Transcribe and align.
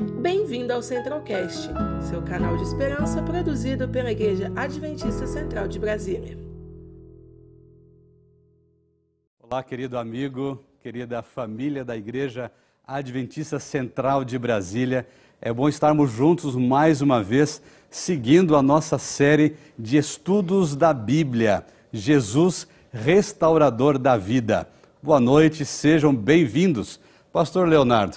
Bem-vindo 0.00 0.72
ao 0.72 0.82
Centralcast, 0.82 1.68
seu 2.08 2.22
canal 2.22 2.56
de 2.56 2.62
esperança 2.62 3.22
produzido 3.22 3.86
pela 3.86 4.10
Igreja 4.10 4.50
Adventista 4.56 5.26
Central 5.26 5.68
de 5.68 5.78
Brasília. 5.78 6.38
Olá, 9.38 9.62
querido 9.62 9.98
amigo, 9.98 10.64
querida 10.82 11.20
família 11.20 11.84
da 11.84 11.94
Igreja 11.98 12.50
Adventista 12.86 13.58
Central 13.58 14.24
de 14.24 14.38
Brasília. 14.38 15.06
É 15.38 15.52
bom 15.52 15.68
estarmos 15.68 16.10
juntos 16.10 16.54
mais 16.54 17.02
uma 17.02 17.22
vez, 17.22 17.60
seguindo 17.90 18.56
a 18.56 18.62
nossa 18.62 18.96
série 18.96 19.54
de 19.78 19.98
estudos 19.98 20.74
da 20.74 20.94
Bíblia. 20.94 21.66
Jesus, 21.92 22.66
restaurador 22.90 23.98
da 23.98 24.16
vida. 24.16 24.66
Boa 25.02 25.20
noite, 25.20 25.66
sejam 25.66 26.14
bem-vindos. 26.14 26.98
Pastor 27.30 27.68
Leonardo, 27.68 28.16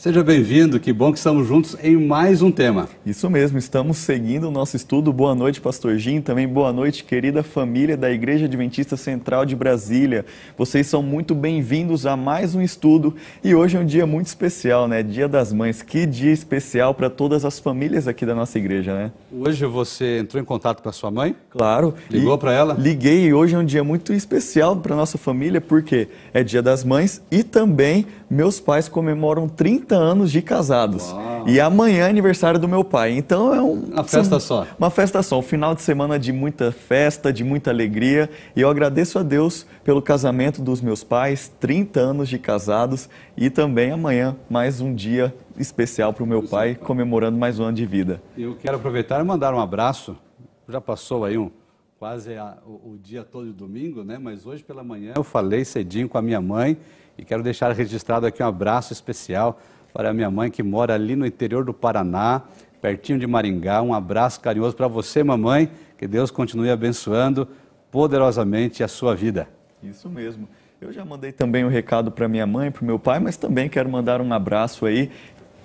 Seja 0.00 0.24
bem-vindo, 0.24 0.80
que 0.80 0.94
bom 0.94 1.12
que 1.12 1.18
estamos 1.18 1.46
juntos 1.46 1.76
em 1.82 1.94
mais 1.94 2.40
um 2.40 2.50
tema. 2.50 2.88
Isso 3.04 3.28
mesmo, 3.28 3.58
estamos 3.58 3.98
seguindo 3.98 4.48
o 4.48 4.50
nosso 4.50 4.74
estudo. 4.74 5.12
Boa 5.12 5.34
noite, 5.34 5.60
Pastor 5.60 5.98
Jim. 5.98 6.22
Também 6.22 6.48
boa 6.48 6.72
noite, 6.72 7.04
querida 7.04 7.42
família 7.42 7.98
da 7.98 8.10
Igreja 8.10 8.46
Adventista 8.46 8.96
Central 8.96 9.44
de 9.44 9.54
Brasília. 9.54 10.24
Vocês 10.56 10.86
são 10.86 11.02
muito 11.02 11.34
bem-vindos 11.34 12.06
a 12.06 12.16
mais 12.16 12.54
um 12.54 12.62
estudo 12.62 13.14
e 13.44 13.54
hoje 13.54 13.76
é 13.76 13.80
um 13.80 13.84
dia 13.84 14.06
muito 14.06 14.28
especial, 14.28 14.88
né? 14.88 15.02
Dia 15.02 15.28
das 15.28 15.52
Mães. 15.52 15.82
Que 15.82 16.06
dia 16.06 16.32
especial 16.32 16.94
para 16.94 17.10
todas 17.10 17.44
as 17.44 17.58
famílias 17.58 18.08
aqui 18.08 18.24
da 18.24 18.34
nossa 18.34 18.58
igreja, 18.58 18.94
né? 18.94 19.12
Hoje 19.30 19.66
você 19.66 20.20
entrou 20.20 20.42
em 20.42 20.46
contato 20.46 20.82
com 20.82 20.88
a 20.88 20.92
sua 20.92 21.10
mãe? 21.10 21.36
Claro. 21.50 21.94
Ligou 22.08 22.38
para 22.38 22.54
ela? 22.54 22.72
Liguei 22.72 23.26
e 23.26 23.34
hoje 23.34 23.54
é 23.54 23.58
um 23.58 23.66
dia 23.66 23.84
muito 23.84 24.14
especial 24.14 24.74
para 24.76 24.96
nossa 24.96 25.18
família 25.18 25.60
porque 25.60 26.08
é 26.32 26.42
Dia 26.42 26.62
das 26.62 26.84
Mães 26.84 27.20
e 27.30 27.42
também 27.42 28.06
meus 28.30 28.60
pais 28.60 28.88
comemoram 28.88 29.48
30 29.48 29.96
anos 29.96 30.30
de 30.30 30.40
casados. 30.40 31.10
Uau. 31.10 31.48
E 31.48 31.58
amanhã 31.58 32.06
é 32.06 32.08
aniversário 32.08 32.60
do 32.60 32.68
meu 32.68 32.84
pai. 32.84 33.12
Então 33.12 33.52
é 33.52 33.60
um, 33.60 33.72
uma 33.72 34.04
festa 34.04 34.38
só. 34.38 34.66
Uma 34.78 34.88
festa 34.88 35.20
só. 35.20 35.40
Um 35.40 35.42
final 35.42 35.74
de 35.74 35.82
semana 35.82 36.16
de 36.16 36.32
muita 36.32 36.70
festa, 36.70 37.32
de 37.32 37.42
muita 37.42 37.70
alegria. 37.70 38.30
E 38.54 38.60
eu 38.60 38.70
agradeço 38.70 39.18
a 39.18 39.24
Deus 39.24 39.66
pelo 39.82 40.00
casamento 40.00 40.62
dos 40.62 40.80
meus 40.80 41.02
pais, 41.02 41.52
30 41.58 41.98
anos 41.98 42.28
de 42.28 42.38
casados. 42.38 43.08
E 43.36 43.50
também 43.50 43.90
amanhã, 43.90 44.36
mais 44.48 44.80
um 44.80 44.94
dia 44.94 45.34
especial 45.58 46.12
para 46.12 46.22
o 46.22 46.26
meu 46.26 46.42
pai, 46.42 46.76
comemorando 46.76 47.36
mais 47.36 47.58
um 47.58 47.64
ano 47.64 47.76
de 47.76 47.84
vida. 47.84 48.22
Eu 48.38 48.54
quero 48.54 48.76
aproveitar 48.76 49.20
e 49.20 49.24
mandar 49.24 49.52
um 49.52 49.60
abraço. 49.60 50.16
Já 50.68 50.80
passou 50.80 51.24
aí 51.24 51.36
um, 51.36 51.50
quase 51.98 52.34
a, 52.36 52.56
o, 52.64 52.92
o, 52.92 52.98
dia 52.98 53.24
todo 53.24 53.46
de 53.46 53.52
domingo, 53.52 54.04
né? 54.04 54.18
Mas 54.18 54.46
hoje 54.46 54.62
pela 54.62 54.84
manhã 54.84 55.14
eu 55.16 55.24
falei 55.24 55.64
cedinho 55.64 56.08
com 56.08 56.16
a 56.16 56.22
minha 56.22 56.40
mãe 56.40 56.78
e 57.20 57.24
quero 57.24 57.42
deixar 57.42 57.70
registrado 57.72 58.24
aqui 58.24 58.42
um 58.42 58.46
abraço 58.46 58.94
especial 58.94 59.60
para 59.92 60.10
minha 60.14 60.30
mãe 60.30 60.50
que 60.50 60.62
mora 60.62 60.94
ali 60.94 61.14
no 61.14 61.26
interior 61.26 61.62
do 61.62 61.74
Paraná, 61.74 62.40
pertinho 62.80 63.18
de 63.18 63.26
Maringá. 63.26 63.82
Um 63.82 63.92
abraço 63.92 64.40
carinhoso 64.40 64.74
para 64.74 64.88
você, 64.88 65.22
mamãe. 65.22 65.70
Que 65.98 66.08
Deus 66.08 66.30
continue 66.30 66.70
abençoando 66.70 67.46
poderosamente 67.90 68.82
a 68.82 68.88
sua 68.88 69.14
vida. 69.14 69.46
Isso 69.82 70.08
mesmo. 70.08 70.48
Eu 70.80 70.90
já 70.94 71.04
mandei 71.04 71.30
também 71.30 71.62
um 71.62 71.68
recado 71.68 72.10
para 72.10 72.26
minha 72.26 72.46
mãe, 72.46 72.70
para 72.70 72.80
o 72.80 72.86
meu 72.86 72.98
pai, 72.98 73.20
mas 73.20 73.36
também 73.36 73.68
quero 73.68 73.90
mandar 73.90 74.22
um 74.22 74.32
abraço 74.32 74.86
aí 74.86 75.10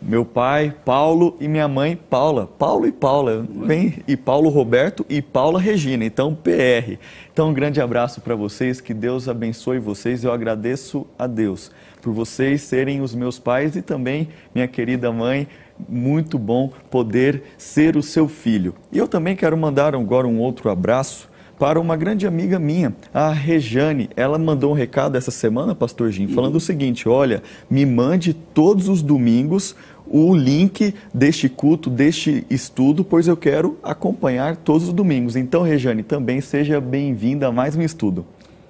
meu 0.07 0.23
pai, 0.23 0.71
Paulo, 0.85 1.35
e 1.39 1.47
minha 1.47 1.67
mãe, 1.67 1.95
Paula. 1.95 2.45
Paulo 2.45 2.85
e 2.85 2.91
Paula, 2.91 3.43
bem, 3.49 3.95
e 4.07 4.15
Paulo 4.15 4.49
Roberto 4.49 5.03
e 5.09 5.19
Paula 5.19 5.59
Regina, 5.59 6.05
então 6.05 6.35
PR. 6.35 6.99
Então, 7.33 7.49
um 7.49 7.53
grande 7.53 7.81
abraço 7.81 8.21
para 8.21 8.35
vocês, 8.35 8.79
que 8.79 8.93
Deus 8.93 9.27
abençoe 9.27 9.79
vocês. 9.79 10.23
Eu 10.23 10.31
agradeço 10.31 11.07
a 11.17 11.25
Deus 11.25 11.71
por 12.03 12.13
vocês 12.13 12.61
serem 12.61 13.01
os 13.01 13.15
meus 13.15 13.39
pais 13.39 13.75
e 13.75 13.81
também 13.81 14.29
minha 14.53 14.67
querida 14.67 15.11
mãe. 15.11 15.47
Muito 15.89 16.37
bom 16.37 16.71
poder 16.91 17.41
ser 17.57 17.97
o 17.97 18.03
seu 18.03 18.27
filho. 18.27 18.75
E 18.91 18.99
eu 18.99 19.07
também 19.07 19.35
quero 19.35 19.57
mandar 19.57 19.95
agora 19.95 20.27
um 20.27 20.39
outro 20.39 20.69
abraço 20.69 21.27
para 21.59 21.79
uma 21.79 21.95
grande 21.95 22.27
amiga 22.27 22.59
minha, 22.59 22.93
a 23.13 23.31
Rejane. 23.31 24.09
Ela 24.15 24.37
mandou 24.37 24.71
um 24.71 24.75
recado 24.75 25.17
essa 25.17 25.31
semana, 25.31 25.73
Pastor 25.73 26.11
Jim, 26.11 26.27
falando 26.27 26.51
uhum. 26.51 26.57
o 26.57 26.61
seguinte: 26.61 27.07
olha, 27.07 27.41
me 27.69 27.85
mande 27.85 28.33
todos 28.33 28.87
os 28.87 29.01
domingos 29.01 29.75
o 30.07 30.35
link 30.35 30.93
deste 31.13 31.49
culto, 31.49 31.89
deste 31.89 32.45
estudo, 32.49 33.03
pois 33.03 33.27
eu 33.27 33.35
quero 33.35 33.77
acompanhar 33.83 34.55
todos 34.57 34.87
os 34.87 34.93
domingos. 34.93 35.35
Então, 35.35 35.61
Rejane, 35.61 36.03
também 36.03 36.41
seja 36.41 36.79
bem-vinda 36.79 37.47
a 37.47 37.51
mais 37.51 37.75
um 37.75 37.81
estudo. 37.81 38.25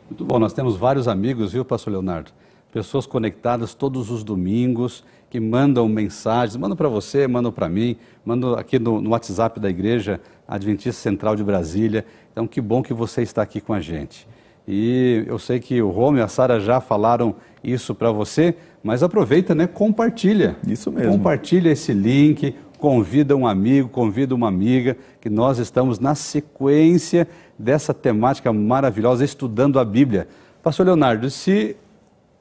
Muito 0.10 0.24
bom, 0.24 0.40
nós 0.40 0.54
temos 0.54 0.78
vários 0.78 1.08
amigos, 1.08 1.52
viu, 1.54 1.66
Pastor 1.66 1.92
Leonardo? 1.92 2.32
Pessoas 2.72 3.06
conectadas 3.06 3.74
todos 3.74 4.12
os 4.12 4.24
domingos, 4.24 5.04
que 5.30 5.40
mandam 5.40 5.88
mensagens, 5.90 6.56
mandam 6.56 6.78
para 6.78 6.88
você, 6.88 7.28
mandam 7.28 7.52
para 7.52 7.68
mim, 7.68 7.98
mandam 8.24 8.54
aqui 8.54 8.80
no, 8.80 9.02
no, 9.02 9.10
WhatsApp 9.10 9.60
da 9.60 9.70
Igreja 9.70 10.22
Adventista 10.48 11.02
Central 11.02 11.36
de 11.36 11.44
Brasília. 11.44 12.06
Então, 12.32 12.48
que 12.48 12.62
bom 12.62 12.82
que 12.82 12.94
você 12.94 13.22
está 13.22 13.42
aqui 13.42 13.60
com 13.60 13.74
a 13.74 13.82
gente. 13.82 14.28
E 14.68 15.24
eu 15.28 15.38
sei 15.38 15.60
que 15.60 15.82
o 15.82 15.90
Rômio 15.90 16.20
e 16.20 16.24
a 16.24 16.28
Sara 16.28 16.60
já 16.60 16.82
falaram 16.82 17.36
isso 17.64 17.94
para 17.94 18.12
você, 18.12 18.56
mas 18.84 19.04
aproveita, 19.04 19.54
né? 19.54 19.68
Compartilha. 19.68 20.56
Isso 20.68 20.92
mesmo. 20.92 21.12
Compartilha 21.12 21.70
esse 21.70 21.94
link, 21.94 22.56
convida 22.78 23.36
um 23.36 23.48
amigo, 23.48 23.90
convida 23.90 24.34
uma 24.36 24.48
amiga, 24.48 24.98
que 25.22 25.30
nós 25.30 25.60
estamos 25.60 26.00
na 26.00 26.16
sequência 26.16 27.28
dessa 27.58 27.94
temática 27.94 28.52
maravilhosa, 28.52 29.24
estudando 29.24 29.80
a 29.80 29.86
Bíblia. 29.86 30.28
Pastor 30.62 30.86
Leonardo, 30.86 31.30
se 31.30 31.76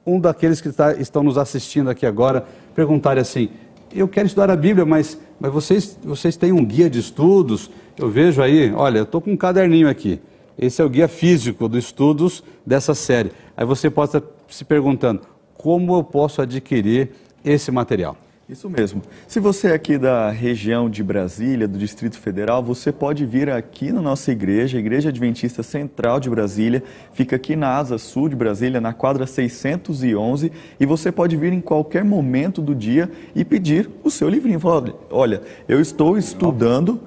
um 0.05 0.19
daqueles 0.19 0.61
que 0.61 0.67
está, 0.67 0.93
estão 0.93 1.23
nos 1.23 1.37
assistindo 1.37 1.89
aqui 1.89 2.05
agora 2.05 2.45
perguntar 2.75 3.17
assim, 3.17 3.49
eu 3.93 4.07
quero 4.07 4.27
estudar 4.27 4.51
a 4.51 4.55
Bíblia, 4.55 4.85
mas, 4.85 5.19
mas 5.39 5.51
vocês, 5.51 5.97
vocês 6.03 6.35
têm 6.35 6.51
um 6.51 6.63
guia 6.63 6.89
de 6.89 6.99
estudos? 6.99 7.71
Eu 7.97 8.09
vejo 8.09 8.41
aí, 8.41 8.71
olha, 8.73 8.99
eu 8.99 9.03
estou 9.03 9.21
com 9.21 9.31
um 9.31 9.37
caderninho 9.37 9.89
aqui. 9.89 10.19
Esse 10.57 10.81
é 10.81 10.85
o 10.85 10.89
guia 10.89 11.07
físico 11.07 11.67
dos 11.67 11.85
estudos 11.85 12.43
dessa 12.65 12.93
série. 12.95 13.31
Aí 13.57 13.65
você 13.65 13.89
pode 13.89 14.15
estar 14.15 14.23
se 14.47 14.63
perguntando, 14.63 15.21
como 15.53 15.95
eu 15.95 16.03
posso 16.03 16.41
adquirir 16.41 17.11
esse 17.43 17.71
material. 17.71 18.17
Isso 18.47 18.69
mesmo. 18.69 19.01
Se 19.27 19.39
você 19.39 19.69
é 19.69 19.73
aqui 19.73 19.97
da 19.97 20.29
região 20.29 20.87
de 20.87 21.03
Brasília, 21.03 21.67
do 21.67 21.79
Distrito 21.79 22.19
Federal, 22.19 22.61
você 22.61 22.91
pode 22.91 23.25
vir 23.25 23.49
aqui 23.49 23.91
na 23.91 24.03
nossa 24.03 24.31
igreja, 24.31 24.77
a 24.77 24.79
Igreja 24.79 25.09
Adventista 25.09 25.63
Central 25.63 26.19
de 26.19 26.29
Brasília, 26.29 26.83
fica 27.11 27.37
aqui 27.37 27.55
na 27.55 27.75
Asa 27.75 27.97
Sul 27.97 28.29
de 28.29 28.35
Brasília, 28.35 28.79
na 28.79 28.93
quadra 28.93 29.25
611, 29.25 30.51
e 30.79 30.85
você 30.85 31.11
pode 31.11 31.35
vir 31.35 31.53
em 31.53 31.61
qualquer 31.61 32.05
momento 32.05 32.61
do 32.61 32.75
dia 32.75 33.09
e 33.33 33.43
pedir 33.43 33.89
o 34.03 34.11
seu 34.11 34.29
livrinho. 34.29 34.59
Falar, 34.59 34.93
olha, 35.09 35.41
eu 35.67 35.81
estou 35.81 36.15
estudando 36.15 37.01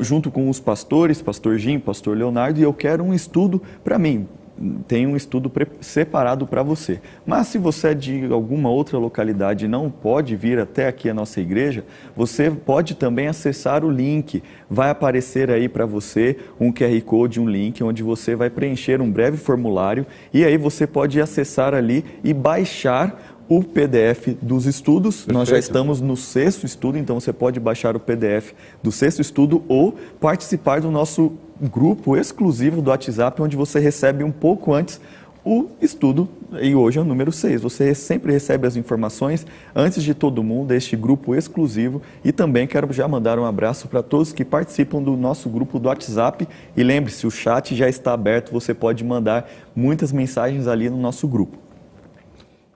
junto 0.00 0.30
com 0.30 0.48
os 0.48 0.60
pastores, 0.60 1.22
pastor 1.22 1.58
Jim, 1.58 1.78
pastor 1.78 2.16
Leonardo, 2.16 2.60
e 2.60 2.62
eu 2.62 2.72
quero 2.72 3.02
um 3.04 3.14
estudo 3.14 3.60
para 3.82 3.98
mim 3.98 4.26
tem 4.86 5.06
um 5.06 5.16
estudo 5.16 5.50
separado 5.80 6.46
para 6.46 6.62
você. 6.62 7.00
Mas 7.26 7.48
se 7.48 7.58
você 7.58 7.88
é 7.88 7.94
de 7.94 8.32
alguma 8.32 8.70
outra 8.70 8.98
localidade 8.98 9.64
e 9.64 9.68
não 9.68 9.90
pode 9.90 10.36
vir 10.36 10.58
até 10.58 10.86
aqui 10.86 11.08
a 11.08 11.14
nossa 11.14 11.40
igreja, 11.40 11.84
você 12.14 12.50
pode 12.50 12.94
também 12.94 13.26
acessar 13.26 13.84
o 13.84 13.90
link. 13.90 14.42
Vai 14.70 14.90
aparecer 14.90 15.50
aí 15.50 15.68
para 15.68 15.86
você 15.86 16.36
um 16.60 16.72
QR 16.72 17.00
Code, 17.02 17.40
um 17.40 17.48
link, 17.48 17.82
onde 17.82 18.02
você 18.02 18.36
vai 18.36 18.48
preencher 18.48 19.00
um 19.00 19.10
breve 19.10 19.36
formulário 19.36 20.06
e 20.32 20.44
aí 20.44 20.56
você 20.56 20.86
pode 20.86 21.20
acessar 21.20 21.74
ali 21.74 22.04
e 22.22 22.32
baixar 22.32 23.33
o 23.48 23.62
PDF 23.62 24.36
dos 24.40 24.66
estudos. 24.66 25.16
Perfeito. 25.16 25.34
Nós 25.34 25.48
já 25.48 25.58
estamos 25.58 26.00
no 26.00 26.16
sexto 26.16 26.64
estudo, 26.64 26.98
então 26.98 27.20
você 27.20 27.32
pode 27.32 27.60
baixar 27.60 27.96
o 27.96 28.00
PDF 28.00 28.52
do 28.82 28.90
sexto 28.90 29.20
estudo 29.20 29.62
ou 29.68 29.94
participar 30.20 30.80
do 30.80 30.90
nosso 30.90 31.32
grupo 31.60 32.16
exclusivo 32.16 32.82
do 32.82 32.90
WhatsApp, 32.90 33.40
onde 33.40 33.56
você 33.56 33.78
recebe 33.78 34.24
um 34.24 34.32
pouco 34.32 34.72
antes 34.72 35.00
o 35.44 35.66
estudo, 35.80 36.26
e 36.62 36.74
hoje 36.74 36.98
é 36.98 37.02
o 37.02 37.04
número 37.04 37.30
6. 37.30 37.60
Você 37.60 37.94
sempre 37.94 38.32
recebe 38.32 38.66
as 38.66 38.76
informações 38.76 39.46
antes 39.74 40.02
de 40.02 40.14
todo 40.14 40.42
mundo, 40.42 40.72
este 40.72 40.96
grupo 40.96 41.34
exclusivo. 41.34 42.00
E 42.24 42.32
também 42.32 42.66
quero 42.66 42.90
já 42.92 43.06
mandar 43.06 43.38
um 43.38 43.44
abraço 43.44 43.86
para 43.86 44.02
todos 44.02 44.32
que 44.32 44.44
participam 44.44 45.02
do 45.02 45.16
nosso 45.16 45.50
grupo 45.50 45.78
do 45.78 45.88
WhatsApp. 45.88 46.48
E 46.74 46.82
lembre-se, 46.82 47.26
o 47.26 47.30
chat 47.30 47.74
já 47.74 47.88
está 47.88 48.14
aberto, 48.14 48.52
você 48.52 48.72
pode 48.72 49.04
mandar 49.04 49.50
muitas 49.76 50.12
mensagens 50.12 50.66
ali 50.66 50.88
no 50.88 50.96
nosso 50.96 51.28
grupo. 51.28 51.63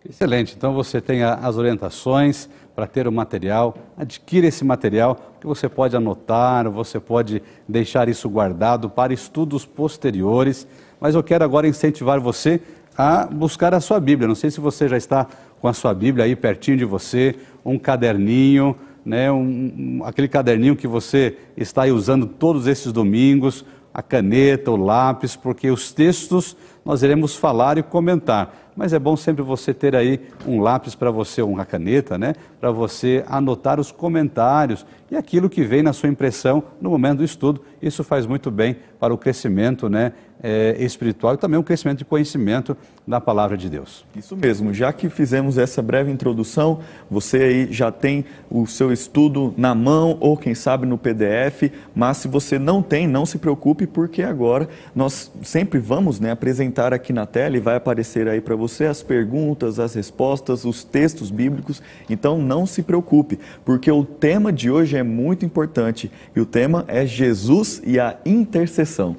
Excelente. 0.09 0.55
Então 0.57 0.73
você 0.73 1.03
tem 1.03 1.23
as 1.23 1.57
orientações 1.57 2.49
para 2.75 2.87
ter 2.87 3.07
o 3.07 3.13
material, 3.13 3.77
adquira 3.97 4.47
esse 4.47 4.65
material 4.65 5.35
que 5.39 5.47
você 5.47 5.69
pode 5.69 5.95
anotar, 5.95 6.71
você 6.71 6.99
pode 6.99 7.43
deixar 7.69 8.09
isso 8.09 8.29
guardado 8.29 8.89
para 8.89 9.13
estudos 9.13 9.67
posteriores. 9.67 10.67
Mas 10.99 11.15
eu 11.15 11.23
quero 11.23 11.45
agora 11.45 11.69
incentivar 11.69 12.19
você 12.21 12.61
a 12.97 13.27
buscar 13.27 13.75
a 13.75 13.81
sua 13.81 14.01
Bíblia. 14.01 14.27
Não 14.27 14.35
sei 14.35 14.51
se 14.51 14.61
você 14.61 14.89
já 14.89 14.97
está 14.97 15.27
com 15.61 15.69
a 15.69 15.75
sua 15.75 15.93
Bíblia 15.93 16.25
aí 16.25 16.35
pertinho 16.35 16.79
de 16.79 16.85
você, 16.87 17.35
um 17.63 17.79
caderninho, 17.79 18.75
né, 19.05 19.31
um, 19.31 20.01
aquele 20.05 20.29
caderninho 20.29 20.75
que 20.77 20.87
você 20.87 21.37
está 21.57 21.85
usando 21.85 22.27
todos 22.27 22.67
esses 22.67 22.93
domingos, 22.93 23.65
a 23.93 24.03
caneta, 24.03 24.71
o 24.71 24.77
lápis, 24.77 25.37
porque 25.37 25.71
os 25.71 25.93
textos 25.93 26.57
nós 26.85 27.03
iremos 27.03 27.37
falar 27.37 27.77
e 27.77 27.83
comentar 27.83 28.68
mas 28.79 28.93
é 28.93 28.99
bom 28.99 29.17
sempre 29.17 29.43
você 29.43 29.75
ter 29.75 29.97
aí 29.97 30.21
um 30.47 30.61
lápis 30.61 30.95
para 30.95 31.11
você, 31.11 31.43
uma 31.43 31.67
caneta, 31.67 32.17
né? 32.17 32.33
Para 32.61 32.71
você 32.71 33.25
anotar 33.27 33.81
os 33.81 33.91
comentários 33.91 34.87
e 35.11 35.17
aquilo 35.17 35.51
que 35.51 35.65
vem 35.65 35.83
na 35.83 35.93
sua 35.93 36.09
impressão 36.09 36.63
no 36.81 36.91
momento 36.91 37.19
do 37.19 37.25
estudo. 37.25 37.61
Isso 37.83 38.05
faz 38.05 38.25
muito 38.25 38.53
bem 38.53 38.77
para 39.01 39.13
o 39.13 39.19
crescimento, 39.19 39.89
né? 39.89 40.13
é, 40.43 40.77
espiritual 40.79 41.35
e 41.35 41.37
também 41.37 41.59
um 41.59 41.63
crescimento 41.63 41.99
de 41.99 42.05
conhecimento 42.05 42.77
da 43.07 43.21
palavra 43.21 43.57
de 43.57 43.69
Deus. 43.69 44.05
Isso 44.15 44.37
mesmo, 44.37 44.73
já 44.73 44.93
que 44.93 45.09
fizemos 45.09 45.59
essa 45.59 45.81
breve 45.83 46.11
introdução, 46.11 46.81
você 47.11 47.39
aí 47.39 47.73
já 47.73 47.91
tem 47.91 48.25
o 48.51 48.67
seu 48.67 48.93
estudo 48.93 49.55
na 49.57 49.75
mão 49.75 50.17
ou 50.21 50.37
quem 50.37 50.55
sabe 50.55 50.87
no 50.87 50.99
PDF, 50.99 51.73
mas 51.95 52.19
se 52.19 52.29
você 52.29 52.59
não 52.59 52.83
tem, 52.83 53.07
não 53.07 53.25
se 53.27 53.39
preocupe, 53.39 53.87
porque 53.87 54.23
agora 54.23 54.69
nós 54.95 55.33
sempre 55.43 55.79
vamos 55.79 56.21
né, 56.21 56.31
apresentar 56.31 56.93
aqui 56.93 57.13
na 57.13 57.27
tela 57.27 57.57
e 57.57 57.61
vai 57.61 57.77
aparecer 57.77 58.29
aí 58.29 58.41
para 58.41 58.55
você 58.55 58.68
as 58.69 59.03
perguntas, 59.03 59.79
as 59.79 59.95
respostas, 59.95 60.65
os 60.65 60.85
textos 60.85 61.31
bíblicos, 61.31 61.83
então 62.09 62.39
não 62.39 62.67
se 62.67 62.83
preocupe, 62.83 63.39
porque 63.65 63.91
o 63.91 64.05
tema 64.05 64.53
de 64.53 64.71
hoje 64.71 64.97
é 64.97 65.03
muito 65.03 65.45
importante 65.45 66.11
e 66.35 66.41
o 66.41 66.47
tema 66.47 66.85
é 66.89 67.07
Jesus 67.07 67.83
e 67.85 67.99
a 67.99 68.17
intercessão. 68.25 69.17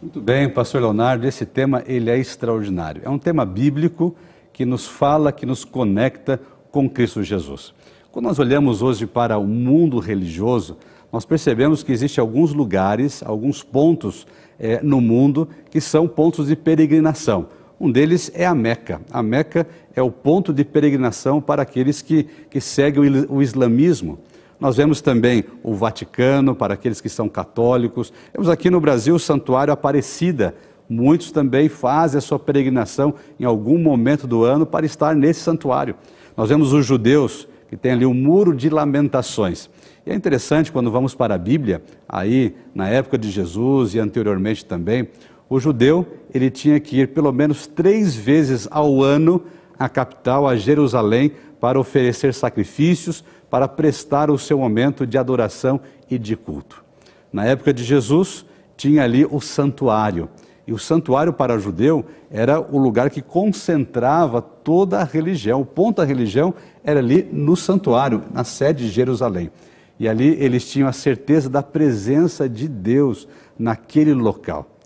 Muito 0.00 0.20
bem, 0.20 0.48
pastor 0.48 0.80
Leonardo, 0.80 1.26
esse 1.26 1.44
tema 1.44 1.82
ele 1.86 2.08
é 2.08 2.18
extraordinário. 2.18 3.02
É 3.04 3.10
um 3.10 3.18
tema 3.18 3.44
bíblico 3.44 4.14
que 4.52 4.64
nos 4.64 4.86
fala, 4.86 5.32
que 5.32 5.44
nos 5.44 5.64
conecta 5.64 6.40
com 6.70 6.88
Cristo 6.88 7.22
Jesus. 7.22 7.74
Quando 8.10 8.26
nós 8.26 8.38
olhamos 8.38 8.82
hoje 8.82 9.06
para 9.06 9.38
o 9.38 9.46
mundo 9.46 9.98
religioso, 9.98 10.76
nós 11.12 11.24
percebemos 11.24 11.82
que 11.82 11.92
existem 11.92 12.20
alguns 12.20 12.52
lugares, 12.52 13.22
alguns 13.24 13.62
pontos 13.62 14.26
é, 14.58 14.80
no 14.82 15.00
mundo 15.00 15.48
que 15.70 15.80
são 15.80 16.06
pontos 16.06 16.48
de 16.48 16.56
peregrinação. 16.56 17.48
Um 17.80 17.90
deles 17.90 18.30
é 18.34 18.44
a 18.44 18.54
Meca. 18.54 19.00
A 19.10 19.22
Meca 19.22 19.66
é 19.94 20.02
o 20.02 20.10
ponto 20.10 20.52
de 20.52 20.64
peregrinação 20.64 21.40
para 21.40 21.62
aqueles 21.62 22.02
que, 22.02 22.24
que 22.50 22.60
seguem 22.60 23.26
o 23.28 23.40
islamismo. 23.40 24.18
Nós 24.58 24.76
vemos 24.76 25.00
também 25.00 25.44
o 25.62 25.74
Vaticano, 25.74 26.54
para 26.54 26.74
aqueles 26.74 27.00
que 27.00 27.08
são 27.08 27.28
católicos. 27.28 28.12
Temos 28.32 28.48
aqui 28.48 28.68
no 28.68 28.80
Brasil 28.80 29.14
o 29.14 29.18
Santuário 29.20 29.72
Aparecida. 29.72 30.54
Muitos 30.88 31.30
também 31.30 31.68
fazem 31.68 32.18
a 32.18 32.20
sua 32.20 32.38
peregrinação 32.38 33.14
em 33.38 33.44
algum 33.44 33.78
momento 33.78 34.26
do 34.26 34.42
ano 34.42 34.66
para 34.66 34.84
estar 34.84 35.14
nesse 35.14 35.40
santuário. 35.40 35.94
Nós 36.36 36.48
vemos 36.48 36.72
os 36.72 36.84
judeus, 36.84 37.46
que 37.68 37.76
tem 37.76 37.92
ali 37.92 38.06
o 38.06 38.14
Muro 38.14 38.56
de 38.56 38.68
Lamentações. 38.68 39.70
E 40.04 40.10
é 40.10 40.14
interessante 40.14 40.72
quando 40.72 40.90
vamos 40.90 41.14
para 41.14 41.34
a 41.34 41.38
Bíblia, 41.38 41.82
aí 42.08 42.56
na 42.74 42.88
época 42.88 43.18
de 43.18 43.30
Jesus 43.30 43.94
e 43.94 44.00
anteriormente 44.00 44.64
também, 44.64 45.06
o 45.48 45.58
judeu 45.58 46.06
ele 46.32 46.50
tinha 46.50 46.78
que 46.78 47.00
ir 47.00 47.08
pelo 47.08 47.32
menos 47.32 47.66
três 47.66 48.14
vezes 48.14 48.68
ao 48.70 49.02
ano 49.02 49.42
à 49.78 49.88
capital, 49.88 50.46
a 50.46 50.56
Jerusalém, 50.56 51.32
para 51.60 51.80
oferecer 51.80 52.34
sacrifícios, 52.34 53.24
para 53.50 53.66
prestar 53.66 54.30
o 54.30 54.38
seu 54.38 54.58
momento 54.58 55.06
de 55.06 55.16
adoração 55.16 55.80
e 56.10 56.18
de 56.18 56.36
culto. 56.36 56.84
Na 57.32 57.44
época 57.46 57.72
de 57.72 57.82
Jesus, 57.82 58.44
tinha 58.76 59.02
ali 59.02 59.24
o 59.24 59.40
santuário. 59.40 60.28
E 60.66 60.72
o 60.72 60.78
santuário 60.78 61.32
para 61.32 61.56
o 61.56 61.58
judeu 61.58 62.04
era 62.30 62.60
o 62.60 62.78
lugar 62.78 63.08
que 63.08 63.22
concentrava 63.22 64.42
toda 64.42 65.00
a 65.00 65.04
religião. 65.04 65.62
O 65.62 65.66
ponto 65.66 65.96
da 65.96 66.04
religião 66.04 66.54
era 66.84 67.00
ali 67.00 67.26
no 67.32 67.56
santuário, 67.56 68.22
na 68.32 68.44
sede 68.44 68.86
de 68.86 68.90
Jerusalém. 68.90 69.50
E 69.98 70.06
ali 70.06 70.36
eles 70.38 70.70
tinham 70.70 70.86
a 70.86 70.92
certeza 70.92 71.48
da 71.48 71.62
presença 71.62 72.48
de 72.48 72.68
Deus 72.68 73.26
naquele 73.58 74.12
local. 74.12 74.77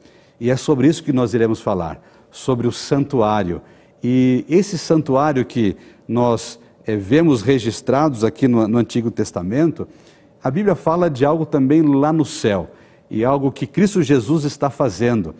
E 0.43 0.51
é 0.51 0.57
sobre 0.57 0.89
isso 0.89 1.05
que 1.05 1.13
nós 1.13 1.35
iremos 1.35 1.61
falar, 1.61 2.03
sobre 2.29 2.67
o 2.67 2.73
santuário. 2.73 3.63
E 4.03 4.45
esse 4.49 4.77
santuário 4.77 5.45
que 5.45 5.77
nós 6.09 6.59
é, 6.85 6.97
vemos 6.97 7.43
registrados 7.43 8.25
aqui 8.25 8.49
no, 8.49 8.67
no 8.67 8.77
Antigo 8.77 9.09
Testamento, 9.09 9.87
a 10.43 10.51
Bíblia 10.51 10.75
fala 10.75 11.09
de 11.09 11.25
algo 11.25 11.47
também 11.47 11.81
lá 11.83 12.13
no 12.13 12.25
céu, 12.25 12.73
e 13.09 13.25
algo 13.25 13.53
que 13.53 13.69
Cristo 13.69 14.03
Jesus 14.03 14.43
está 14.43 14.69
fazendo, 14.69 15.33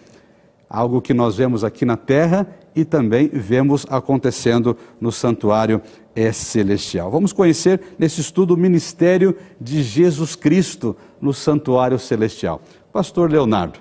algo 0.71 1.03
que 1.03 1.13
nós 1.13 1.37
vemos 1.37 1.65
aqui 1.65 1.85
na 1.85 1.97
terra 1.97 2.47
e 2.73 2.85
também 2.85 3.27
vemos 3.27 3.85
acontecendo 3.91 4.77
no 5.01 5.11
santuário 5.11 5.83
é, 6.15 6.31
celestial. 6.31 7.11
Vamos 7.11 7.33
conhecer 7.33 7.81
nesse 7.99 8.21
estudo 8.21 8.55
o 8.55 8.57
ministério 8.57 9.37
de 9.61 9.83
Jesus 9.83 10.37
Cristo 10.37 10.97
no 11.21 11.35
santuário 11.35 11.99
celestial. 11.99 12.63
Pastor 12.93 13.29
Leonardo, 13.33 13.81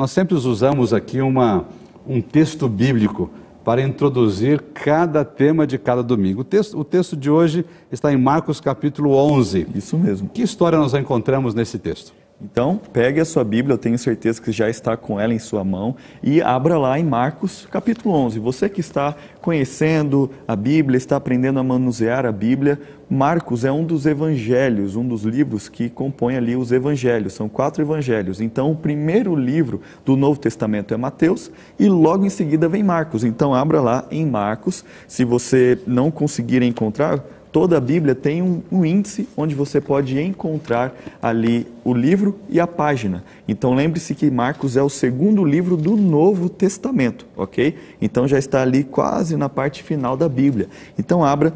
nós 0.00 0.12
sempre 0.12 0.34
usamos 0.34 0.94
aqui 0.94 1.20
uma, 1.20 1.66
um 2.06 2.22
texto 2.22 2.66
bíblico 2.66 3.28
para 3.62 3.82
introduzir 3.82 4.58
cada 4.72 5.26
tema 5.26 5.66
de 5.66 5.76
cada 5.76 6.02
domingo. 6.02 6.40
O 6.40 6.44
texto, 6.44 6.78
o 6.78 6.82
texto 6.82 7.14
de 7.14 7.30
hoje 7.30 7.66
está 7.92 8.10
em 8.10 8.16
Marcos 8.16 8.62
capítulo 8.62 9.10
11. 9.10 9.66
Isso 9.74 9.98
mesmo. 9.98 10.30
Que 10.30 10.40
história 10.40 10.78
nós 10.78 10.94
encontramos 10.94 11.54
nesse 11.54 11.78
texto? 11.78 12.14
Então, 12.42 12.80
pegue 12.92 13.20
a 13.20 13.24
sua 13.24 13.44
Bíblia, 13.44 13.74
eu 13.74 13.78
tenho 13.78 13.98
certeza 13.98 14.40
que 14.40 14.50
já 14.50 14.70
está 14.70 14.96
com 14.96 15.20
ela 15.20 15.34
em 15.34 15.38
sua 15.38 15.62
mão, 15.62 15.94
e 16.22 16.40
abra 16.40 16.78
lá 16.78 16.98
em 16.98 17.04
Marcos, 17.04 17.68
capítulo 17.70 18.14
11. 18.14 18.38
Você 18.38 18.66
que 18.66 18.80
está 18.80 19.14
conhecendo 19.42 20.30
a 20.48 20.56
Bíblia, 20.56 20.96
está 20.96 21.16
aprendendo 21.16 21.60
a 21.60 21.62
manusear 21.62 22.24
a 22.24 22.32
Bíblia, 22.32 22.80
Marcos 23.10 23.64
é 23.64 23.72
um 23.72 23.84
dos 23.84 24.06
evangelhos, 24.06 24.94
um 24.96 25.06
dos 25.06 25.24
livros 25.24 25.68
que 25.68 25.90
compõem 25.90 26.36
ali 26.36 26.54
os 26.54 26.70
evangelhos. 26.70 27.32
São 27.32 27.48
quatro 27.48 27.82
evangelhos. 27.82 28.40
Então, 28.40 28.70
o 28.70 28.76
primeiro 28.76 29.34
livro 29.34 29.80
do 30.04 30.16
Novo 30.16 30.38
Testamento 30.38 30.94
é 30.94 30.96
Mateus 30.96 31.50
e 31.76 31.88
logo 31.88 32.24
em 32.24 32.30
seguida 32.30 32.68
vem 32.68 32.84
Marcos. 32.84 33.24
Então, 33.24 33.52
abra 33.52 33.80
lá 33.80 34.06
em 34.12 34.24
Marcos. 34.24 34.84
Se 35.08 35.24
você 35.24 35.76
não 35.88 36.08
conseguir 36.08 36.62
encontrar, 36.62 37.20
toda 37.52 37.76
a 37.76 37.80
Bíblia 37.80 38.14
tem 38.14 38.42
um, 38.42 38.62
um, 38.70 38.84
índice 38.84 39.28
onde 39.36 39.54
você 39.54 39.80
pode 39.80 40.20
encontrar 40.20 40.94
ali 41.20 41.66
o 41.84 41.92
livro 41.92 42.38
e 42.48 42.60
a 42.60 42.66
página. 42.66 43.24
Então 43.46 43.74
lembre-se 43.74 44.14
que 44.14 44.30
Marcos 44.30 44.76
é 44.76 44.82
o 44.82 44.88
segundo 44.88 45.44
livro 45.44 45.76
do 45.76 45.96
Novo 45.96 46.48
Testamento, 46.48 47.26
ok? 47.36 47.76
Então 48.00 48.26
já 48.26 48.38
está 48.38 48.62
ali 48.62 48.84
quase 48.84 49.36
na 49.36 49.48
parte 49.48 49.82
final 49.82 50.16
da 50.16 50.28
Bíblia. 50.28 50.68
Então 50.98 51.24
abra 51.24 51.52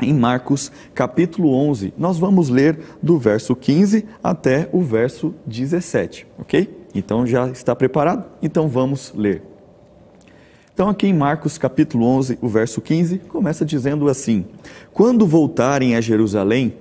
em 0.00 0.12
Marcos 0.12 0.70
capítulo 0.94 1.54
11. 1.54 1.94
Nós 1.96 2.18
vamos 2.18 2.48
ler 2.48 2.78
do 3.02 3.18
verso 3.18 3.54
15 3.54 4.04
até 4.22 4.68
o 4.72 4.80
verso 4.80 5.34
17, 5.46 6.26
ok? 6.38 6.82
Então 6.94 7.26
já 7.26 7.48
está 7.48 7.74
preparado? 7.74 8.26
Então 8.42 8.68
vamos 8.68 9.12
ler. 9.14 9.51
Então, 10.74 10.88
aqui 10.88 11.06
em 11.06 11.12
Marcos 11.12 11.58
capítulo 11.58 12.06
11, 12.06 12.38
o 12.40 12.48
verso 12.48 12.80
15, 12.80 13.18
começa 13.28 13.62
dizendo 13.62 14.08
assim: 14.08 14.46
Quando 14.90 15.26
voltarem 15.26 15.94
a 15.94 16.00
Jerusalém, 16.00 16.74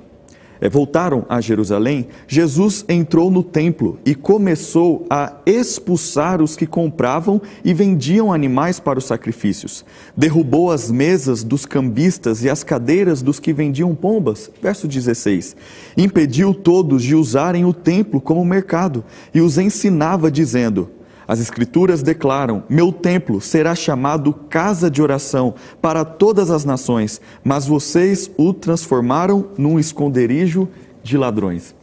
é, 0.61 0.69
voltaram 0.69 1.25
a 1.27 1.41
Jerusalém, 1.41 2.07
Jesus 2.25 2.85
entrou 2.87 3.29
no 3.29 3.43
templo 3.43 3.99
e 4.05 4.15
começou 4.15 5.05
a 5.09 5.33
expulsar 5.45 6.41
os 6.41 6.55
que 6.55 6.65
compravam 6.65 7.41
e 7.65 7.73
vendiam 7.73 8.31
animais 8.31 8.79
para 8.79 8.97
os 8.97 9.03
sacrifícios. 9.03 9.83
Derrubou 10.15 10.71
as 10.71 10.89
mesas 10.89 11.43
dos 11.43 11.65
cambistas 11.65 12.45
e 12.45 12.49
as 12.49 12.63
cadeiras 12.63 13.21
dos 13.21 13.41
que 13.41 13.51
vendiam 13.51 13.93
pombas. 13.93 14.49
Verso 14.61 14.87
16. 14.87 15.53
Impediu 15.97 16.53
todos 16.53 17.03
de 17.03 17.13
usarem 17.13 17.65
o 17.65 17.73
templo 17.73 18.21
como 18.21 18.45
mercado 18.45 19.03
e 19.33 19.41
os 19.41 19.57
ensinava, 19.57 20.31
dizendo: 20.31 20.89
as 21.31 21.39
Escrituras 21.39 22.03
declaram: 22.03 22.61
Meu 22.67 22.91
templo 22.91 23.39
será 23.39 23.73
chamado 23.73 24.33
casa 24.33 24.91
de 24.91 25.01
oração 25.01 25.55
para 25.81 26.03
todas 26.03 26.51
as 26.51 26.65
nações, 26.65 27.21
mas 27.41 27.65
vocês 27.65 28.29
o 28.35 28.53
transformaram 28.53 29.47
num 29.57 29.79
esconderijo 29.79 30.67
de 31.01 31.17
ladrões. 31.17 31.73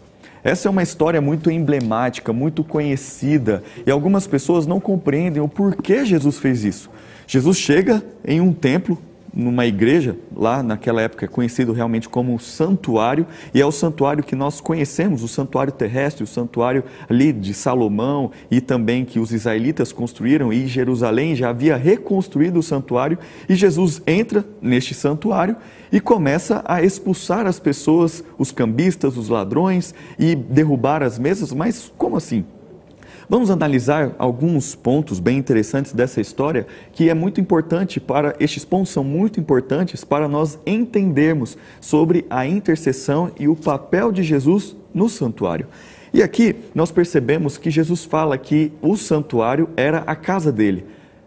Essa 0.44 0.68
é 0.68 0.70
uma 0.70 0.82
história 0.82 1.18
muito 1.22 1.50
emblemática, 1.50 2.30
muito 2.30 2.62
conhecida, 2.62 3.62
e 3.86 3.90
algumas 3.90 4.26
pessoas 4.26 4.66
não 4.66 4.78
compreendem 4.78 5.42
o 5.42 5.48
porquê 5.48 6.04
Jesus 6.04 6.36
fez 6.36 6.62
isso. 6.62 6.90
Jesus 7.26 7.56
chega 7.56 8.04
em 8.26 8.42
um 8.42 8.52
templo 8.52 8.98
numa 9.32 9.66
igreja, 9.66 10.16
lá 10.34 10.62
naquela 10.62 11.02
época 11.02 11.28
conhecido 11.28 11.72
realmente 11.72 12.08
como 12.08 12.38
santuário, 12.38 13.26
e 13.54 13.60
é 13.60 13.66
o 13.66 13.72
santuário 13.72 14.24
que 14.24 14.34
nós 14.34 14.60
conhecemos, 14.60 15.22
o 15.22 15.28
santuário 15.28 15.72
terrestre, 15.72 16.24
o 16.24 16.26
santuário 16.26 16.84
ali 17.08 17.32
de 17.32 17.54
Salomão 17.54 18.30
e 18.50 18.60
também 18.60 19.04
que 19.04 19.18
os 19.18 19.32
israelitas 19.32 19.92
construíram, 19.92 20.52
e 20.52 20.66
Jerusalém 20.66 21.34
já 21.36 21.50
havia 21.50 21.76
reconstruído 21.76 22.58
o 22.58 22.62
santuário, 22.62 23.18
e 23.48 23.54
Jesus 23.54 24.02
entra 24.06 24.44
neste 24.60 24.94
santuário 24.94 25.56
e 25.92 26.00
começa 26.00 26.62
a 26.66 26.82
expulsar 26.82 27.46
as 27.46 27.58
pessoas, 27.58 28.22
os 28.38 28.50
cambistas, 28.50 29.16
os 29.16 29.28
ladrões, 29.28 29.94
e 30.18 30.34
derrubar 30.34 31.02
as 31.02 31.18
mesas, 31.18 31.52
mas 31.52 31.92
como 31.96 32.16
assim? 32.16 32.44
Vamos 33.30 33.50
analisar 33.50 34.14
alguns 34.18 34.74
pontos 34.74 35.20
bem 35.20 35.36
interessantes 35.36 35.92
dessa 35.92 36.18
história, 36.18 36.66
que 36.92 37.10
é 37.10 37.14
muito 37.14 37.38
importante 37.38 38.00
para, 38.00 38.34
estes 38.40 38.64
pontos 38.64 38.90
são 38.90 39.04
muito 39.04 39.38
importantes 39.38 40.02
para 40.02 40.26
nós 40.26 40.58
entendermos 40.64 41.58
sobre 41.78 42.24
a 42.30 42.46
intercessão 42.46 43.30
e 43.38 43.46
o 43.46 43.54
papel 43.54 44.10
de 44.10 44.22
Jesus 44.22 44.74
no 44.94 45.10
santuário. 45.10 45.66
E 46.10 46.22
aqui 46.22 46.56
nós 46.74 46.90
percebemos 46.90 47.58
que 47.58 47.70
Jesus 47.70 48.02
fala 48.02 48.38
que 48.38 48.72
o 48.80 48.96
santuário 48.96 49.68
era 49.76 49.98
a 50.06 50.16
casa 50.16 50.50
dele. 50.50 50.86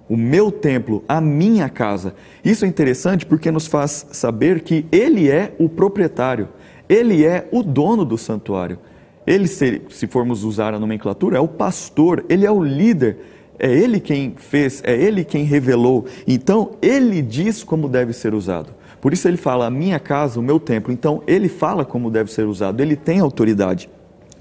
o 0.10 0.18
meu 0.18 0.52
templo, 0.52 1.06
a 1.08 1.22
minha 1.22 1.70
casa. 1.70 2.14
Isso 2.44 2.66
é 2.66 2.68
interessante 2.68 3.26
porque 3.26 3.50
nos 3.50 3.66
faz 3.66 4.08
saber 4.12 4.60
que 4.60 4.86
ele 4.92 5.30
é 5.30 5.56
o 5.58 5.70
proprietário, 5.70 6.50
ele 6.90 7.24
é 7.24 7.48
o 7.50 7.64
dono 7.64 8.04
do 8.04 8.18
santuário. 8.18 8.78
Ele, 9.26 9.48
se, 9.48 9.82
se 9.90 10.08
formos 10.08 10.44
usar 10.44 10.74
a 10.74 10.80
nomenclatura, 10.80 11.38
é 11.38 11.40
o 11.40 11.48
pastor, 11.48 12.26
ele 12.28 12.46
é 12.46 12.52
o 12.52 12.64
líder, 12.64 13.18
é 13.60 13.72
ele 13.72 14.00
quem 14.00 14.34
fez, 14.36 14.82
é 14.84 14.96
ele 14.96 15.24
quem 15.24 15.44
revelou. 15.44 16.06
Então, 16.28 16.72
ele 16.82 17.22
diz 17.22 17.64
como 17.64 17.88
deve 17.88 18.14
ser 18.14 18.34
usado. 18.34 18.74
Por 19.00 19.14
isso 19.14 19.28
ele 19.28 19.38
fala, 19.38 19.68
a 19.68 19.72
minha 19.72 20.00
casa, 20.00 20.40
o 20.40 20.44
meu 20.44 20.60
templo. 20.60 20.92
Então, 20.92 21.24
ele 21.28 21.50
fala 21.50 21.84
como 21.84 22.12
deve 22.12 22.32
ser 22.32 22.46
usado, 22.46 22.82
ele 22.82 22.96
tem 22.96 23.20
autoridade. 23.20 23.90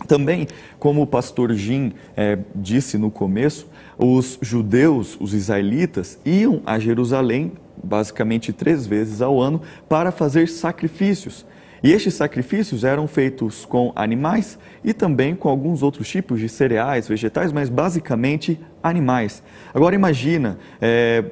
Também, 0.07 0.49
como 0.79 1.03
o 1.03 1.07
pastor 1.07 1.53
Jim 1.53 1.93
é, 2.17 2.39
disse 2.55 2.97
no 2.97 3.11
começo, 3.11 3.69
os 3.99 4.39
judeus, 4.41 5.17
os 5.21 5.35
israelitas, 5.35 6.19
iam 6.25 6.63
a 6.65 6.79
Jerusalém 6.79 7.53
basicamente 7.83 8.53
três 8.53 8.87
vezes 8.87 9.23
ao 9.23 9.41
ano 9.41 9.61
para 9.89 10.11
fazer 10.11 10.49
sacrifícios. 10.49 11.47
E 11.83 11.93
estes 11.93 12.15
sacrifícios 12.15 12.85
eram 12.85 13.07
feitos 13.07 13.65
com 13.65 13.93
animais 13.97 14.59
e 14.85 14.93
também 14.93 15.35
com 15.35 15.49
alguns 15.49 15.83
outros 15.83 16.09
tipos 16.09 16.39
de 16.39 16.49
cereais, 16.49 17.09
vegetais, 17.09 17.53
mas 17.53 17.69
basicamente 17.69 18.61
animais. 18.83 19.43
Agora 19.73 19.95
imagina, 19.95 20.59
é, 20.81 21.25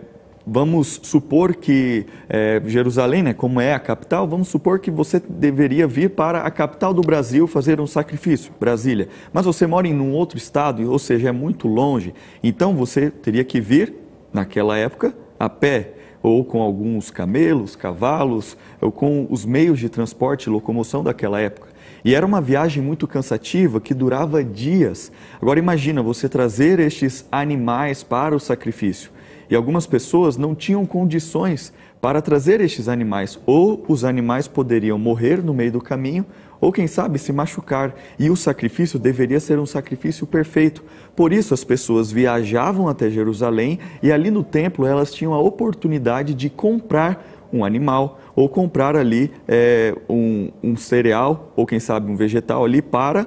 vamos 0.47 1.00
supor 1.02 1.55
que 1.55 2.07
é, 2.28 2.62
Jerusalém, 2.64 3.23
né, 3.23 3.35
como 3.35 3.61
é 3.61 3.75
a 3.75 3.78
capital, 3.78 4.26
vamos 4.26 4.49
supor 4.49 4.78
que 4.78 4.90
você 4.90 5.21
deveria 5.21 5.87
vir 5.87 6.11
para 6.11 6.40
a 6.40 6.50
capital 6.50 6.95
do 6.95 7.02
Brasil 7.02 7.47
fazer 7.47 7.78
um 7.81 7.87
sacrifício, 7.87 8.50
Brasília. 8.59 9.09
Mas 9.33 9.45
você 9.45 9.67
mora 9.67 9.87
em 9.87 10.00
um 10.00 10.12
outro 10.12 10.38
estado, 10.38 10.90
ou 10.90 10.99
seja, 10.99 11.28
é 11.28 11.33
muito 11.33 11.69
longe. 11.69 12.14
Então 12.43 12.75
você 12.75 13.11
teria 13.11 13.45
que 13.45 13.61
vir, 13.61 13.95
naquela 14.33 14.78
época, 14.78 15.14
a 15.38 15.49
pé 15.49 15.98
ou 16.22 16.44
com 16.44 16.60
alguns 16.60 17.10
camelos, 17.10 17.76
cavalos, 17.76 18.56
ou 18.80 18.90
com 18.90 19.26
os 19.30 19.44
meios 19.44 19.78
de 19.78 19.88
transporte 19.88 20.44
e 20.44 20.50
locomoção 20.50 21.02
daquela 21.02 21.40
época. 21.40 21.68
E 22.04 22.14
era 22.14 22.25
uma 22.25 22.40
viagem 22.40 22.82
muito 22.82 23.06
cansativa 23.06 23.80
que 23.80 23.94
durava 23.94 24.42
dias. 24.42 25.10
Agora 25.40 25.58
imagina 25.58 26.02
você 26.02 26.28
trazer 26.28 26.78
estes 26.78 27.26
animais 27.30 28.02
para 28.02 28.37
o 28.37 28.40
sacrifício. 28.40 29.10
E 29.50 29.56
algumas 29.56 29.87
pessoas 29.87 30.37
não 30.37 30.54
tinham 30.54 30.84
condições 30.84 31.72
para 32.00 32.23
trazer 32.23 32.61
estes 32.61 32.88
animais, 32.88 33.38
ou 33.45 33.85
os 33.88 34.05
animais 34.05 34.47
poderiam 34.47 34.99
morrer 34.99 35.43
no 35.43 35.52
meio 35.52 35.73
do 35.73 35.81
caminho, 35.81 36.25
ou 36.61 36.73
quem 36.73 36.87
sabe 36.87 37.19
se 37.19 37.33
machucar, 37.33 37.95
e 38.19 38.31
o 38.31 38.37
sacrifício 38.37 38.99
deveria 38.99 39.40
ser 39.40 39.59
um 39.59 39.67
sacrifício 39.67 40.26
perfeito. 40.26 40.83
Por 41.14 41.33
isso 41.33 41.55
as 41.55 41.64
pessoas 41.64 42.11
viajavam 42.11 42.88
até 42.88 43.11
Jerusalém 43.11 43.78
e 44.02 44.11
ali 44.11 44.31
no 44.31 44.43
templo 44.43 44.87
elas 44.87 45.12
tinham 45.12 45.35
a 45.35 45.38
oportunidade 45.38 46.35
de 46.35 46.50
comprar 46.50 47.25
um 47.52 47.64
animal 47.64 48.21
ou 48.35 48.49
comprar 48.49 48.97
ali 48.97 49.31
é, 49.47 49.95
um, 50.09 50.50
um 50.62 50.76
cereal 50.76 51.52
ou 51.57 51.64
quem 51.64 51.81
sabe 51.81 52.11
um 52.11 52.17
vegetal 52.17 52.64
ali 52.64 52.83
para 52.83 53.26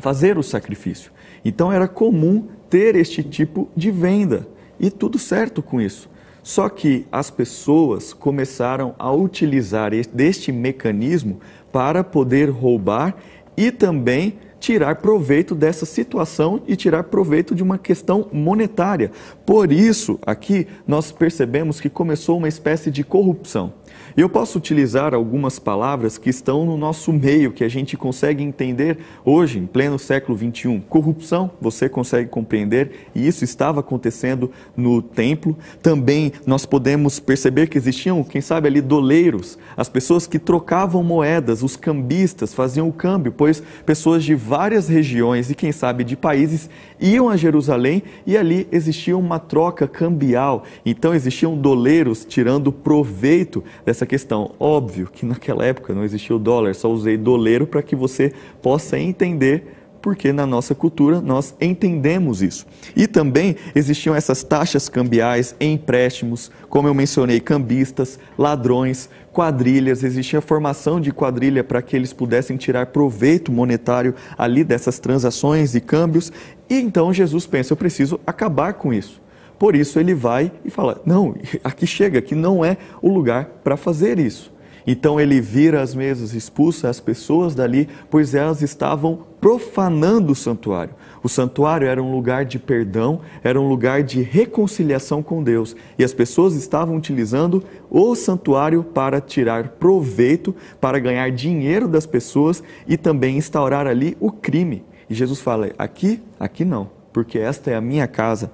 fazer 0.00 0.38
o 0.38 0.42
sacrifício. 0.42 1.12
Então 1.44 1.70
era 1.70 1.86
comum 1.86 2.48
ter 2.68 2.96
este 2.96 3.22
tipo 3.22 3.68
de 3.76 3.90
venda 3.90 4.46
e 4.80 4.90
tudo 4.90 5.18
certo 5.18 5.62
com 5.62 5.80
isso. 5.80 6.10
Só 6.42 6.68
que 6.68 7.06
as 7.10 7.30
pessoas 7.30 8.12
começaram 8.12 8.94
a 8.98 9.12
utilizar 9.12 9.92
deste 10.12 10.50
mecanismo 10.50 11.40
para 11.70 12.02
poder 12.02 12.50
roubar 12.50 13.14
e 13.56 13.70
também 13.70 14.38
tirar 14.62 14.96
proveito 14.96 15.56
dessa 15.56 15.84
situação 15.84 16.62
e 16.68 16.76
tirar 16.76 17.04
proveito 17.04 17.52
de 17.52 17.64
uma 17.64 17.78
questão 17.78 18.28
monetária. 18.32 19.10
Por 19.44 19.72
isso, 19.72 20.20
aqui 20.24 20.68
nós 20.86 21.10
percebemos 21.10 21.80
que 21.80 21.88
começou 21.88 22.38
uma 22.38 22.48
espécie 22.48 22.88
de 22.88 23.02
corrupção. 23.02 23.72
Eu 24.14 24.28
posso 24.28 24.58
utilizar 24.58 25.14
algumas 25.14 25.58
palavras 25.58 26.18
que 26.18 26.28
estão 26.28 26.66
no 26.66 26.76
nosso 26.76 27.10
meio, 27.12 27.50
que 27.50 27.64
a 27.64 27.68
gente 27.68 27.96
consegue 27.96 28.42
entender 28.42 28.98
hoje, 29.24 29.58
em 29.58 29.64
pleno 29.64 29.98
século 29.98 30.36
21. 30.36 30.80
Corrupção, 30.82 31.50
você 31.58 31.88
consegue 31.88 32.28
compreender, 32.28 33.08
e 33.14 33.26
isso 33.26 33.42
estava 33.42 33.80
acontecendo 33.80 34.50
no 34.76 35.00
templo. 35.00 35.56
Também 35.82 36.30
nós 36.46 36.66
podemos 36.66 37.18
perceber 37.18 37.68
que 37.68 37.78
existiam, 37.78 38.22
quem 38.22 38.42
sabe 38.42 38.68
ali, 38.68 38.82
doleiros, 38.82 39.58
as 39.74 39.88
pessoas 39.88 40.26
que 40.26 40.38
trocavam 40.38 41.02
moedas, 41.02 41.62
os 41.62 41.74
cambistas 41.74 42.52
faziam 42.52 42.88
o 42.88 42.92
câmbio, 42.92 43.32
pois 43.32 43.62
pessoas 43.86 44.22
de 44.24 44.34
várias 44.34 44.88
regiões 44.88 45.50
e, 45.50 45.54
quem 45.54 45.72
sabe, 45.72 46.04
de 46.04 46.16
países 46.16 46.68
iam 47.00 47.30
a 47.30 47.36
Jerusalém 47.36 48.02
e 48.26 48.36
ali 48.36 48.68
existia 48.70 49.16
uma 49.16 49.38
troca 49.38 49.88
cambial. 49.88 50.64
Então 50.84 51.14
existiam 51.14 51.56
doleiros 51.56 52.26
tirando 52.26 52.70
proveito 52.70 53.64
dessa 53.84 54.01
questão. 54.06 54.54
Óbvio 54.58 55.08
que 55.12 55.24
naquela 55.26 55.64
época 55.64 55.94
não 55.94 56.04
existia 56.04 56.34
o 56.34 56.38
dólar, 56.38 56.74
só 56.74 56.90
usei 56.90 57.16
doleiro 57.16 57.66
para 57.66 57.82
que 57.82 57.96
você 57.96 58.32
possa 58.60 58.98
entender 58.98 59.78
porque 60.02 60.32
na 60.32 60.44
nossa 60.44 60.74
cultura 60.74 61.20
nós 61.20 61.54
entendemos 61.60 62.42
isso. 62.42 62.66
E 62.94 63.06
também 63.06 63.56
existiam 63.74 64.14
essas 64.14 64.42
taxas 64.42 64.88
cambiais, 64.88 65.54
empréstimos, 65.60 66.50
como 66.68 66.88
eu 66.88 66.92
mencionei, 66.92 67.38
cambistas, 67.38 68.18
ladrões, 68.36 69.08
quadrilhas, 69.32 70.02
existia 70.02 70.40
formação 70.40 71.00
de 71.00 71.12
quadrilha 71.12 71.62
para 71.62 71.80
que 71.80 71.94
eles 71.94 72.12
pudessem 72.12 72.56
tirar 72.56 72.86
proveito 72.86 73.52
monetário 73.52 74.14
ali 74.36 74.64
dessas 74.64 74.98
transações 74.98 75.74
e 75.74 75.80
câmbios. 75.80 76.32
E 76.68 76.74
então 76.74 77.12
Jesus 77.12 77.46
pensa, 77.46 77.72
eu 77.72 77.76
preciso 77.76 78.20
acabar 78.26 78.74
com 78.74 78.92
isso. 78.92 79.21
Por 79.62 79.76
isso 79.76 80.00
ele 80.00 80.12
vai 80.12 80.50
e 80.64 80.70
fala: 80.70 81.00
Não, 81.06 81.36
aqui 81.62 81.86
chega, 81.86 82.18
aqui 82.18 82.34
não 82.34 82.64
é 82.64 82.76
o 83.00 83.08
lugar 83.08 83.44
para 83.62 83.76
fazer 83.76 84.18
isso. 84.18 84.52
Então 84.84 85.20
ele 85.20 85.40
vira 85.40 85.80
as 85.80 85.94
mesas, 85.94 86.34
expulsa 86.34 86.88
as 86.88 86.98
pessoas 86.98 87.54
dali, 87.54 87.88
pois 88.10 88.34
elas 88.34 88.60
estavam 88.60 89.20
profanando 89.40 90.32
o 90.32 90.34
santuário. 90.34 90.96
O 91.22 91.28
santuário 91.28 91.86
era 91.86 92.02
um 92.02 92.10
lugar 92.10 92.44
de 92.44 92.58
perdão, 92.58 93.20
era 93.44 93.60
um 93.60 93.68
lugar 93.68 94.02
de 94.02 94.20
reconciliação 94.20 95.22
com 95.22 95.44
Deus. 95.44 95.76
E 95.96 96.02
as 96.02 96.12
pessoas 96.12 96.56
estavam 96.56 96.96
utilizando 96.96 97.62
o 97.88 98.16
santuário 98.16 98.82
para 98.82 99.20
tirar 99.20 99.76
proveito, 99.78 100.52
para 100.80 100.98
ganhar 100.98 101.30
dinheiro 101.30 101.86
das 101.86 102.04
pessoas 102.04 102.64
e 102.84 102.96
também 102.96 103.36
instaurar 103.36 103.86
ali 103.86 104.16
o 104.18 104.32
crime. 104.32 104.84
E 105.08 105.14
Jesus 105.14 105.40
fala: 105.40 105.70
aqui, 105.78 106.20
aqui 106.40 106.64
não, 106.64 106.90
porque 107.12 107.38
esta 107.38 107.70
é 107.70 107.76
a 107.76 107.80
minha 107.80 108.08
casa. 108.08 108.50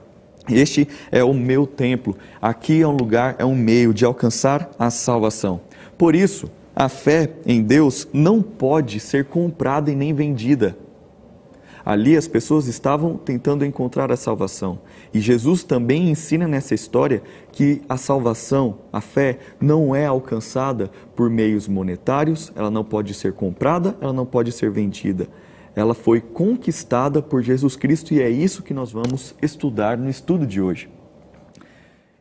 Este 0.50 0.88
é 1.10 1.22
o 1.22 1.34
meu 1.34 1.66
templo. 1.66 2.16
Aqui 2.40 2.82
é 2.82 2.88
um 2.88 2.96
lugar, 2.96 3.36
é 3.38 3.44
um 3.44 3.54
meio 3.54 3.92
de 3.92 4.04
alcançar 4.04 4.70
a 4.78 4.90
salvação. 4.90 5.60
Por 5.96 6.14
isso, 6.14 6.50
a 6.74 6.88
fé 6.88 7.30
em 7.44 7.62
Deus 7.62 8.08
não 8.12 8.40
pode 8.40 9.00
ser 9.00 9.24
comprada 9.24 9.90
e 9.90 9.96
nem 9.96 10.14
vendida. 10.14 10.76
Ali 11.84 12.16
as 12.18 12.28
pessoas 12.28 12.66
estavam 12.66 13.16
tentando 13.16 13.64
encontrar 13.64 14.12
a 14.12 14.16
salvação. 14.16 14.78
E 15.12 15.20
Jesus 15.20 15.62
também 15.62 16.10
ensina 16.10 16.46
nessa 16.46 16.74
história 16.74 17.22
que 17.50 17.80
a 17.88 17.96
salvação, 17.96 18.80
a 18.92 19.00
fé, 19.00 19.38
não 19.58 19.96
é 19.96 20.04
alcançada 20.04 20.90
por 21.16 21.30
meios 21.30 21.66
monetários, 21.66 22.52
ela 22.54 22.70
não 22.70 22.84
pode 22.84 23.14
ser 23.14 23.32
comprada, 23.32 23.96
ela 24.00 24.12
não 24.12 24.26
pode 24.26 24.52
ser 24.52 24.70
vendida. 24.70 25.28
Ela 25.78 25.94
foi 25.94 26.20
conquistada 26.20 27.22
por 27.22 27.42
Jesus 27.42 27.76
Cristo 27.76 28.12
e 28.12 28.20
é 28.20 28.28
isso 28.28 28.62
que 28.62 28.74
nós 28.74 28.90
vamos 28.90 29.34
estudar 29.40 29.96
no 29.96 30.10
estudo 30.10 30.46
de 30.46 30.60
hoje. 30.60 30.90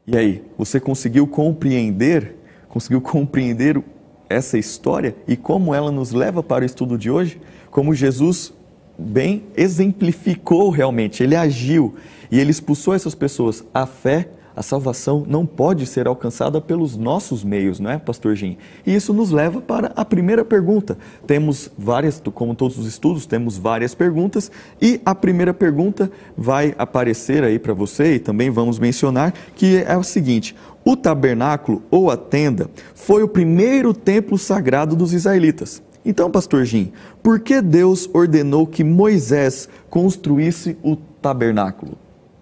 E 0.05 0.15
aí, 0.15 0.43
você 0.57 0.79
conseguiu 0.79 1.27
compreender 1.27 2.37
conseguiu 2.69 3.01
compreender 3.01 3.81
essa 4.29 4.57
história 4.57 5.15
e 5.27 5.35
como 5.35 5.73
ela 5.73 5.91
nos 5.91 6.11
leva 6.11 6.43
para 6.43 6.63
o 6.63 6.65
estudo 6.65 6.97
de 6.97 7.09
hoje, 7.09 7.41
como 7.71 7.93
Jesus 7.93 8.53
bem 8.97 9.45
exemplificou 9.55 10.69
realmente, 10.69 11.23
ele 11.23 11.35
agiu 11.35 11.95
e 12.29 12.39
ele 12.39 12.51
expulsou 12.51 12.93
essas 12.93 13.15
pessoas. 13.15 13.63
A 13.73 13.87
fé 13.87 14.29
a 14.57 14.63
salvação 14.63 15.23
não 15.27 15.45
pode 15.45 15.85
ser 15.85 16.07
alcançada 16.07 16.59
pelos 16.59 16.97
nossos 16.97 17.43
meios, 17.43 17.79
não 17.79 17.91
é, 17.91 17.99
Pastor 17.99 18.35
Jim? 18.35 18.57
E 18.83 18.95
isso 18.95 19.13
nos 19.13 19.29
leva 19.29 19.61
para 19.61 19.91
a 19.95 20.03
primeira 20.03 20.43
pergunta. 20.43 20.97
Temos 21.27 21.69
várias, 21.77 22.19
como 22.33 22.55
todos 22.55 22.75
os 22.75 22.87
estudos, 22.87 23.27
temos 23.27 23.55
várias 23.55 23.93
perguntas 23.93 24.51
e 24.81 24.99
a 25.05 25.13
primeira 25.13 25.53
pergunta 25.53 26.11
vai 26.35 26.73
aparecer 26.75 27.43
aí 27.43 27.59
para 27.59 27.71
você 27.75 28.15
e 28.15 28.19
também 28.19 28.49
vamos 28.49 28.79
mencionar 28.79 29.31
que 29.55 29.77
é 29.77 29.95
o 29.95 30.01
seguinte: 30.01 30.55
o 30.83 30.97
tabernáculo 30.97 31.83
ou 31.91 32.09
a 32.09 32.17
tenda 32.17 32.67
foi 32.95 33.21
o 33.21 33.27
primeiro 33.27 33.93
templo 33.93 34.39
sagrado 34.39 34.95
dos 34.95 35.13
israelitas. 35.13 35.83
Então, 36.03 36.31
pastor 36.31 36.65
Jim, 36.65 36.91
por 37.21 37.41
que 37.41 37.61
Deus 37.61 38.09
ordenou 38.11 38.65
que 38.65 38.83
Moisés 38.83 39.69
construísse 39.87 40.75
o 40.81 40.95
tabernáculo? 40.95 41.95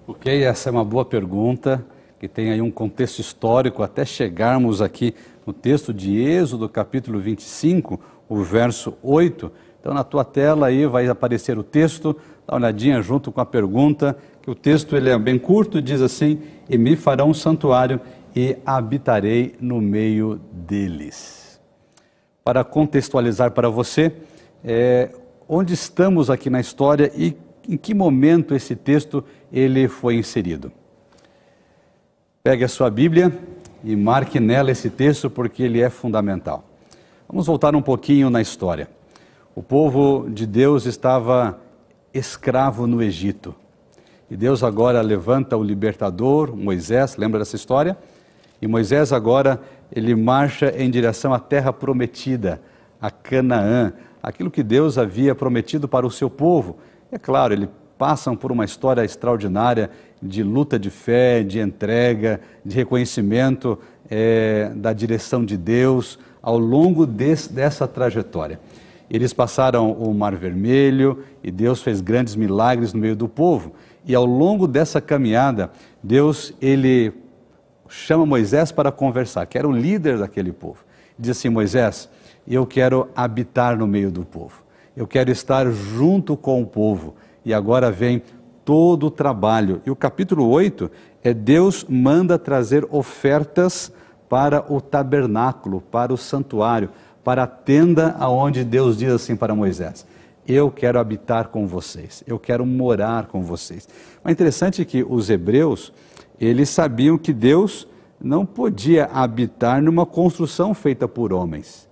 Ok, 0.07 0.43
essa 0.43 0.69
é 0.69 0.71
uma 0.71 0.85
boa 0.85 1.03
pergunta 1.03 1.83
que 2.25 2.29
tem 2.29 2.49
aí 2.49 2.59
um 2.59 2.71
contexto 2.71 3.19
histórico 3.19 3.83
até 3.83 4.03
chegarmos 4.03 4.81
aqui 4.81 5.13
no 5.45 5.53
texto 5.53 5.93
de 5.93 6.19
Êxodo, 6.19 6.67
capítulo 6.67 7.19
25, 7.19 7.99
o 8.27 8.41
verso 8.41 8.97
8. 9.03 9.51
Então, 9.79 9.93
na 9.93 10.03
tua 10.03 10.25
tela 10.25 10.65
aí 10.65 10.87
vai 10.87 11.07
aparecer 11.07 11.55
o 11.59 11.63
texto, 11.63 12.17
dá 12.47 12.55
uma 12.55 12.61
olhadinha 12.61 12.99
junto 12.99 13.31
com 13.31 13.41
a 13.41 13.45
pergunta 13.45 14.17
que 14.41 14.49
o 14.49 14.55
texto 14.55 14.95
ele 14.95 15.11
é 15.11 15.19
bem 15.19 15.37
curto, 15.37 15.79
diz 15.79 16.01
assim: 16.01 16.39
E 16.67 16.79
me 16.79 16.95
farão 16.95 17.29
um 17.29 17.33
santuário 17.33 18.01
e 18.35 18.57
habitarei 18.65 19.55
no 19.61 19.79
meio 19.79 20.41
deles. 20.51 21.61
Para 22.43 22.63
contextualizar 22.63 23.51
para 23.51 23.69
você, 23.69 24.11
é, 24.63 25.11
onde 25.47 25.75
estamos 25.75 26.31
aqui 26.31 26.49
na 26.49 26.59
história 26.59 27.11
e 27.15 27.37
em 27.69 27.77
que 27.77 27.93
momento 27.93 28.55
esse 28.55 28.75
texto 28.75 29.23
ele 29.53 29.87
foi 29.87 30.15
inserido. 30.15 30.71
Pegue 32.45 32.63
a 32.63 32.67
sua 32.67 32.91
Bíblia 32.91 33.35
e 33.83 33.95
marque 33.95 34.39
nela 34.39 34.69
esse 34.69 34.87
texto 34.91 35.31
porque 35.31 35.63
ele 35.63 35.81
é 35.81 35.89
fundamental. 35.89 36.63
Vamos 37.27 37.47
voltar 37.47 37.75
um 37.75 37.81
pouquinho 37.81 38.29
na 38.29 38.39
história. 38.39 38.87
O 39.55 39.63
povo 39.63 40.29
de 40.29 40.45
Deus 40.45 40.85
estava 40.85 41.59
escravo 42.13 42.85
no 42.85 43.01
Egito. 43.01 43.55
E 44.29 44.37
Deus 44.37 44.63
agora 44.63 45.01
levanta 45.01 45.57
o 45.57 45.63
libertador, 45.63 46.55
Moisés, 46.55 47.17
lembra 47.17 47.39
dessa 47.39 47.55
história? 47.55 47.97
E 48.61 48.67
Moisés 48.67 49.11
agora 49.11 49.59
ele 49.91 50.13
marcha 50.13 50.71
em 50.77 50.91
direção 50.91 51.33
à 51.33 51.39
terra 51.39 51.73
prometida, 51.73 52.61
a 53.01 53.09
Canaã, 53.09 53.91
aquilo 54.21 54.51
que 54.51 54.61
Deus 54.61 54.99
havia 54.99 55.33
prometido 55.33 55.87
para 55.87 56.05
o 56.05 56.11
seu 56.11 56.29
povo. 56.29 56.77
É 57.11 57.17
claro, 57.17 57.55
eles 57.55 57.69
passam 57.97 58.35
por 58.35 58.51
uma 58.51 58.65
história 58.65 59.03
extraordinária 59.03 59.89
de 60.21 60.43
luta 60.43 60.77
de 60.77 60.89
fé, 60.89 61.43
de 61.43 61.59
entrega, 61.59 62.41
de 62.63 62.75
reconhecimento 62.75 63.79
é, 64.09 64.71
da 64.75 64.93
direção 64.93 65.43
de 65.43 65.57
Deus 65.57 66.19
ao 66.41 66.57
longo 66.57 67.05
desse, 67.05 67.51
dessa 67.51 67.87
trajetória. 67.87 68.59
Eles 69.09 69.33
passaram 69.33 69.91
o 69.91 70.13
Mar 70.13 70.35
Vermelho 70.35 71.23
e 71.43 71.51
Deus 71.51 71.81
fez 71.81 72.01
grandes 72.01 72.35
milagres 72.35 72.93
no 72.93 72.99
meio 72.99 73.15
do 73.15 73.27
povo. 73.27 73.73
E 74.05 74.13
ao 74.13 74.25
longo 74.25 74.67
dessa 74.67 74.99
caminhada, 74.99 75.71
Deus 76.03 76.53
ele 76.61 77.13
chama 77.87 78.25
Moisés 78.25 78.71
para 78.71 78.91
conversar, 78.91 79.45
que 79.45 79.57
era 79.57 79.67
o 79.67 79.71
líder 79.71 80.19
daquele 80.19 80.51
povo. 80.51 80.83
Diz 81.17 81.37
assim: 81.37 81.49
Moisés, 81.49 82.09
eu 82.47 82.65
quero 82.65 83.09
habitar 83.15 83.77
no 83.77 83.87
meio 83.87 84.11
do 84.11 84.23
povo, 84.25 84.63
eu 84.95 85.07
quero 85.07 85.31
estar 85.31 85.69
junto 85.71 86.35
com 86.35 86.61
o 86.61 86.65
povo. 86.65 87.15
E 87.45 87.53
agora 87.53 87.91
vem 87.91 88.21
todo 88.65 89.05
o 89.05 89.11
trabalho. 89.11 89.81
E 89.85 89.91
o 89.91 89.95
capítulo 89.95 90.49
8 90.49 90.89
é 91.23 91.33
Deus 91.33 91.85
manda 91.87 92.39
trazer 92.39 92.85
ofertas 92.89 93.91
para 94.27 94.65
o 94.73 94.81
tabernáculo, 94.81 95.79
para 95.79 96.11
o 96.11 96.17
santuário, 96.17 96.89
para 97.23 97.43
a 97.43 97.47
tenda 97.47 98.15
aonde 98.19 98.63
Deus 98.63 98.97
diz 98.97 99.11
assim 99.11 99.35
para 99.35 99.55
Moisés: 99.55 100.05
Eu 100.47 100.71
quero 100.71 100.99
habitar 100.99 101.49
com 101.49 101.67
vocês, 101.67 102.23
eu 102.25 102.39
quero 102.39 102.65
morar 102.65 103.27
com 103.27 103.43
vocês. 103.43 103.87
Mas 104.23 104.31
é 104.31 104.33
interessante 104.33 104.83
que 104.83 105.03
os 105.07 105.29
hebreus, 105.29 105.93
eles 106.39 106.69
sabiam 106.69 107.17
que 107.17 107.31
Deus 107.31 107.87
não 108.19 108.45
podia 108.45 109.05
habitar 109.05 109.81
numa 109.81 110.05
construção 110.05 110.73
feita 110.73 111.07
por 111.07 111.31
homens. 111.31 111.84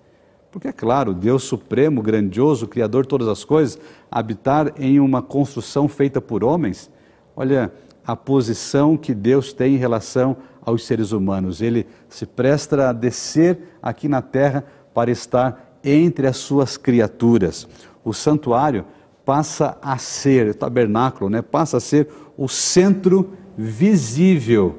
Porque, 0.53 0.67
é 0.67 0.71
claro, 0.71 1.15
Deus 1.15 1.45
Supremo, 1.45 1.99
grandioso, 1.99 2.67
Criador 2.67 3.01
de 3.01 3.09
todas 3.09 3.27
as 3.27 3.43
coisas, 3.43 3.79
habitar 4.11 4.71
em 4.77 4.99
uma 4.99 5.19
construção 5.19 5.87
feita 5.87 6.21
por 6.21 6.43
homens, 6.43 6.91
olha 7.35 7.73
a 8.05 8.15
posição 8.15 8.95
que 8.95 9.15
Deus 9.15 9.51
tem 9.51 9.73
em 9.73 9.79
relação 9.79 10.37
aos 10.63 10.85
seres 10.85 11.11
humanos. 11.11 11.59
Ele 11.59 11.87
se 12.07 12.27
presta 12.27 12.89
a 12.89 12.93
descer 12.93 13.57
aqui 13.81 14.07
na 14.07 14.21
terra 14.21 14.63
para 14.93 15.09
estar 15.09 15.79
entre 15.83 16.27
as 16.27 16.37
suas 16.37 16.77
criaturas. 16.77 17.67
O 18.05 18.13
santuário 18.13 18.85
passa 19.25 19.75
a 19.81 19.97
ser, 19.97 20.49
o 20.49 20.53
tabernáculo, 20.53 21.31
né, 21.31 21.41
passa 21.41 21.77
a 21.77 21.79
ser 21.79 22.07
o 22.37 22.47
centro 22.47 23.33
visível 23.57 24.77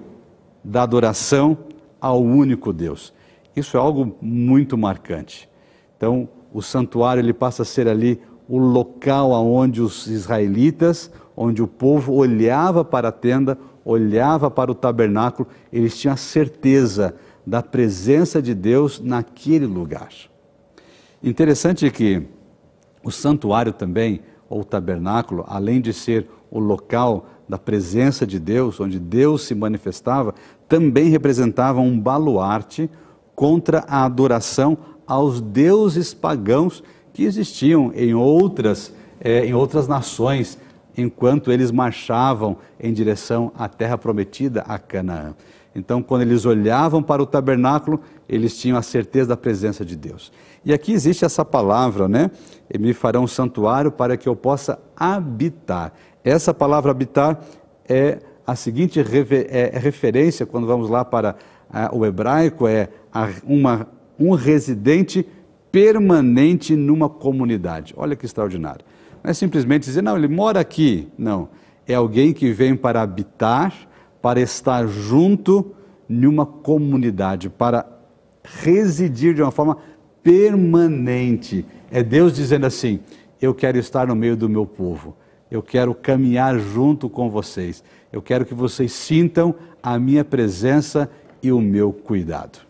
da 0.63 0.85
adoração 0.85 1.59
ao 2.01 2.23
único 2.23 2.73
Deus. 2.73 3.13
Isso 3.57 3.77
é 3.77 3.81
algo 3.81 4.17
muito 4.23 4.79
marcante. 4.79 5.53
Então, 6.05 6.29
o 6.53 6.61
santuário 6.61 7.23
ele 7.23 7.33
passa 7.33 7.63
a 7.63 7.65
ser 7.65 7.89
ali 7.89 8.21
o 8.47 8.59
local 8.59 9.33
aonde 9.33 9.81
os 9.81 10.07
israelitas, 10.07 11.11
onde 11.35 11.63
o 11.63 11.67
povo 11.67 12.13
olhava 12.13 12.85
para 12.85 13.09
a 13.09 13.13
tenda, 13.13 13.57
olhava 13.83 14.51
para 14.51 14.71
o 14.71 14.75
tabernáculo, 14.75 15.49
eles 15.73 15.97
tinham 15.97 16.13
a 16.13 16.19
certeza 16.19 17.15
da 17.47 17.63
presença 17.63 18.43
de 18.43 18.55
Deus 18.55 19.01
naquele 19.01 19.65
lugar. 19.65 20.11
Interessante 21.23 21.91
que 21.91 22.23
o 23.03 23.11
santuário 23.11 23.73
também, 23.73 24.21
ou 24.47 24.61
o 24.61 24.65
tabernáculo, 24.65 25.43
além 25.49 25.81
de 25.81 25.95
ser 25.95 26.29
o 26.51 26.59
local 26.59 27.31
da 27.49 27.57
presença 27.57 28.27
de 28.27 28.39
Deus, 28.39 28.79
onde 28.79 28.99
Deus 29.01 29.45
se 29.45 29.55
manifestava, 29.55 30.35
também 30.69 31.09
representava 31.09 31.81
um 31.81 31.99
baluarte 31.99 32.91
contra 33.35 33.85
a 33.89 34.05
adoração 34.05 34.77
aos 35.07 35.41
deuses 35.41 36.15
pagãos 36.15 36.83
que 37.13 37.25
existiam 37.25 37.93
em 37.95 38.15
outras, 38.15 38.93
é, 39.21 39.47
em 39.47 39.55
outras 39.55 39.87
nações, 39.87 40.59
enquanto 40.97 41.53
eles 41.53 41.71
marchavam 41.71 42.57
em 42.79 42.93
direção 42.93 43.53
à 43.57 43.69
terra 43.69 43.97
prometida, 43.99 44.63
a 44.63 44.79
Canaã. 44.79 45.35
Então, 45.75 46.03
quando 46.03 46.23
eles 46.23 46.45
olhavam 46.45 47.03
para 47.03 47.23
o 47.23 47.27
tabernáculo, 47.27 48.01
eles 48.29 48.57
tinham 48.57 48.79
a 48.79 48.83
certeza 48.83 49.31
da 49.31 49.37
presença 49.37 49.85
de 49.85 49.97
Deus. 49.97 50.33
E 50.65 50.73
aqui 50.73 50.93
existe 50.93 51.25
essa 51.25 51.45
palavra, 51.45 52.09
né? 52.09 52.31
E 52.73 52.79
me 52.79 52.95
farão 52.95 53.25
um 53.25 53.27
santuário 53.27 53.91
para 53.91 54.17
que 54.17 54.29
eu 54.29 54.37
possa 54.37 54.79
habitar. 54.97 55.93
Essa 56.23 56.55
palavra 56.55 56.93
habitar 56.93 57.41
é 57.89 58.19
a 58.47 58.55
seguinte 58.55 59.01
é, 59.01 59.79
referência, 59.79 60.47
quando 60.47 60.67
vamos 60.67 60.89
lá 60.89 61.05
para 61.05 61.37
o 61.93 62.07
hebraico, 62.07 62.69
é 62.69 62.89
uma, 63.45 63.89
um 64.19 64.35
residente 64.35 65.27
permanente 65.71 66.77
numa 66.77 67.09
comunidade. 67.09 67.95
Olha 67.97 68.15
que 68.15 68.25
extraordinário. 68.27 68.85
Não 69.23 69.31
é 69.31 69.35
simplesmente 69.35 69.85
dizer, 69.85 70.03
não, 70.03 70.17
ele 70.17 70.29
mora 70.29 70.61
aqui. 70.61 71.09
Não. 71.19 71.49
É 71.87 71.95
alguém 71.95 72.33
que 72.33 72.53
vem 72.53 72.77
para 72.77 73.03
habitar, 73.03 73.75
para 74.23 74.41
estar 74.41 74.87
junto 74.87 75.75
numa 76.09 76.47
comunidade, 76.47 77.49
para 77.49 77.87
residir 78.43 79.35
de 79.35 79.43
uma 79.43 79.51
forma 79.51 79.79
permanente. 80.23 81.65
É 81.91 82.03
Deus 82.03 82.33
dizendo 82.35 82.67
assim: 82.67 83.01
eu 83.41 83.55
quero 83.55 83.79
estar 83.79 84.07
no 84.07 84.15
meio 84.15 84.37
do 84.37 84.49
meu 84.49 84.67
povo, 84.67 85.17
eu 85.51 85.63
quero 85.63 85.95
caminhar 85.95 86.59
junto 86.59 87.09
com 87.09 87.29
vocês, 87.29 87.85
eu 88.13 88.23
quero 88.23 88.45
que 88.45 88.55
vocês 88.55 88.93
sintam 88.93 89.55
a 89.83 89.99
minha 89.99 90.25
presença 90.25 91.11
e 91.43 91.53
o 91.53 91.61
meu 91.61 91.93
cuidado. 91.93 92.64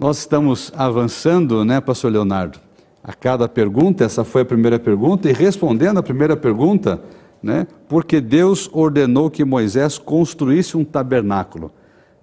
Nós 0.00 0.18
estamos 0.18 0.72
avançando, 0.76 1.64
né, 1.64 1.80
Pastor 1.80 2.12
Leonardo? 2.12 2.60
A 3.02 3.12
cada 3.12 3.48
pergunta, 3.48 4.04
essa 4.04 4.22
foi 4.22 4.42
a 4.42 4.44
primeira 4.44 4.78
pergunta, 4.78 5.28
e 5.28 5.32
respondendo 5.32 5.98
a 5.98 6.02
primeira 6.04 6.36
pergunta, 6.36 7.02
né? 7.42 7.66
Porque 7.88 8.20
Deus 8.20 8.70
ordenou 8.72 9.28
que 9.28 9.44
Moisés 9.44 9.98
construísse 9.98 10.76
um 10.76 10.84
tabernáculo. 10.84 11.72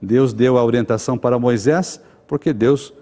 Deus 0.01 0.31
deu 0.31 0.57
a 0.57 0.63
orientação 0.63 1.17
para 1.17 1.37
Moisés, 1.37 1.99
porque 2.25 2.53
Deus 2.53 2.93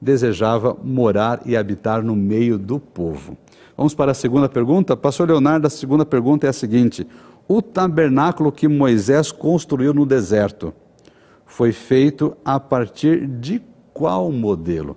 desejava 0.00 0.76
morar 0.82 1.42
e 1.46 1.56
habitar 1.56 2.02
no 2.02 2.16
meio 2.16 2.58
do 2.58 2.80
povo. 2.80 3.36
Vamos 3.76 3.94
para 3.94 4.10
a 4.10 4.14
segunda 4.14 4.48
pergunta. 4.48 4.96
Pastor 4.96 5.28
Leonardo, 5.28 5.68
a 5.68 5.70
segunda 5.70 6.04
pergunta 6.04 6.48
é 6.48 6.50
a 6.50 6.52
seguinte: 6.52 7.06
O 7.46 7.62
tabernáculo 7.62 8.50
que 8.50 8.66
Moisés 8.66 9.30
construiu 9.30 9.94
no 9.94 10.04
deserto 10.04 10.74
foi 11.46 11.70
feito 11.70 12.36
a 12.44 12.58
partir 12.58 13.24
de 13.24 13.69
qual 14.00 14.32
modelo? 14.32 14.96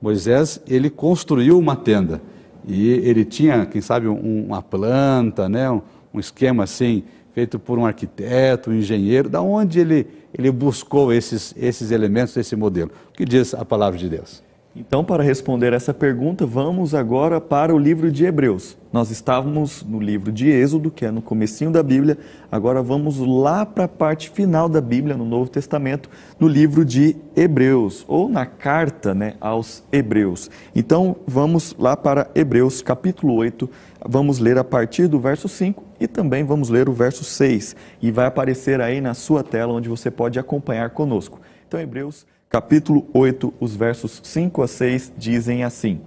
Moisés, 0.00 0.60
ele 0.68 0.88
construiu 0.88 1.58
uma 1.58 1.74
tenda 1.74 2.22
e 2.64 2.88
ele 2.88 3.24
tinha, 3.24 3.66
quem 3.66 3.80
sabe, 3.80 4.06
um, 4.06 4.44
uma 4.46 4.62
planta, 4.62 5.48
né, 5.48 5.68
um, 5.68 5.82
um, 6.14 6.20
esquema 6.20 6.62
assim, 6.62 7.02
feito 7.32 7.58
por 7.58 7.80
um 7.80 7.84
arquiteto, 7.84 8.70
um 8.70 8.74
engenheiro, 8.74 9.28
da 9.28 9.42
onde 9.42 9.80
ele, 9.80 10.06
ele 10.32 10.52
buscou 10.52 11.12
esses, 11.12 11.52
esses 11.56 11.90
elementos, 11.90 12.36
esse 12.36 12.54
modelo. 12.54 12.92
O 13.08 13.12
que 13.12 13.24
diz 13.24 13.54
a 13.54 13.64
palavra 13.64 13.98
de 13.98 14.08
Deus? 14.08 14.40
Então, 14.76 15.02
para 15.02 15.22
responder 15.22 15.72
essa 15.72 15.94
pergunta, 15.94 16.44
vamos 16.44 16.94
agora 16.94 17.40
para 17.40 17.74
o 17.74 17.78
livro 17.78 18.12
de 18.12 18.26
Hebreus. 18.26 18.76
Nós 18.92 19.10
estávamos 19.10 19.82
no 19.82 19.98
livro 19.98 20.30
de 20.30 20.48
Êxodo, 20.48 20.90
que 20.90 21.06
é 21.06 21.10
no 21.10 21.22
comecinho 21.22 21.70
da 21.70 21.82
Bíblia. 21.82 22.18
Agora 22.52 22.82
vamos 22.82 23.18
lá 23.18 23.64
para 23.64 23.84
a 23.84 23.88
parte 23.88 24.28
final 24.28 24.68
da 24.68 24.80
Bíblia, 24.80 25.16
no 25.16 25.24
Novo 25.24 25.50
Testamento, 25.50 26.10
no 26.38 26.46
livro 26.46 26.84
de 26.84 27.16
Hebreus, 27.34 28.04
ou 28.06 28.28
na 28.28 28.44
carta 28.44 29.14
né, 29.14 29.34
aos 29.40 29.82
Hebreus. 29.90 30.50
Então, 30.74 31.16
vamos 31.26 31.74
lá 31.78 31.96
para 31.96 32.30
Hebreus, 32.34 32.82
capítulo 32.82 33.34
8. 33.34 33.68
Vamos 34.06 34.38
ler 34.38 34.58
a 34.58 34.64
partir 34.64 35.08
do 35.08 35.18
verso 35.18 35.48
5 35.48 35.82
e 35.98 36.06
também 36.06 36.44
vamos 36.44 36.68
ler 36.68 36.90
o 36.90 36.92
verso 36.92 37.24
6. 37.24 37.74
E 38.02 38.10
vai 38.10 38.26
aparecer 38.26 38.82
aí 38.82 39.00
na 39.00 39.14
sua 39.14 39.42
tela, 39.42 39.72
onde 39.72 39.88
você 39.88 40.10
pode 40.10 40.38
acompanhar 40.38 40.90
conosco. 40.90 41.40
Então, 41.66 41.80
Hebreus 41.80 42.26
capítulo 42.48 43.06
8, 43.12 43.52
os 43.60 43.76
versos 43.76 44.20
5 44.24 44.62
a 44.62 44.68
6 44.68 45.12
dizem 45.18 45.64
assim: 45.64 46.00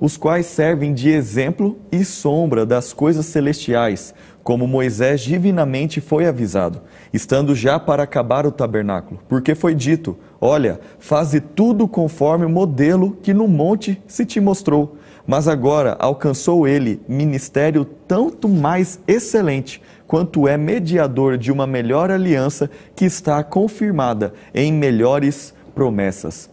os 0.00 0.16
quais 0.16 0.46
servem 0.46 0.94
de 0.94 1.10
exemplo 1.10 1.78
e 1.90 2.04
sombra 2.04 2.64
das 2.64 2.92
coisas 2.92 3.26
celestiais, 3.26 4.14
como 4.42 4.66
Moisés 4.66 5.20
divinamente 5.20 6.00
foi 6.00 6.26
avisado, 6.26 6.80
estando 7.12 7.54
já 7.54 7.78
para 7.78 8.04
acabar 8.04 8.46
o 8.46 8.52
tabernáculo, 8.52 9.20
porque 9.28 9.54
foi 9.54 9.74
dito: 9.74 10.16
Olha, 10.40 10.80
faze 10.98 11.40
tudo 11.40 11.86
conforme 11.88 12.46
o 12.46 12.50
modelo 12.50 13.18
que 13.22 13.34
no 13.34 13.46
monte 13.48 14.00
se 14.06 14.24
te 14.24 14.40
mostrou. 14.40 14.96
Mas 15.26 15.46
agora 15.46 15.96
alcançou 15.98 16.66
ele 16.66 17.00
ministério 17.06 17.84
tanto 17.84 18.48
mais 18.48 18.98
excelente, 19.06 19.82
quanto 20.06 20.48
é 20.48 20.56
mediador 20.56 21.36
de 21.36 21.52
uma 21.52 21.66
melhor 21.66 22.10
aliança 22.10 22.70
que 22.96 23.04
está 23.04 23.44
confirmada 23.44 24.32
em 24.54 24.72
melhores 24.72 25.54
promessas. 25.74 26.50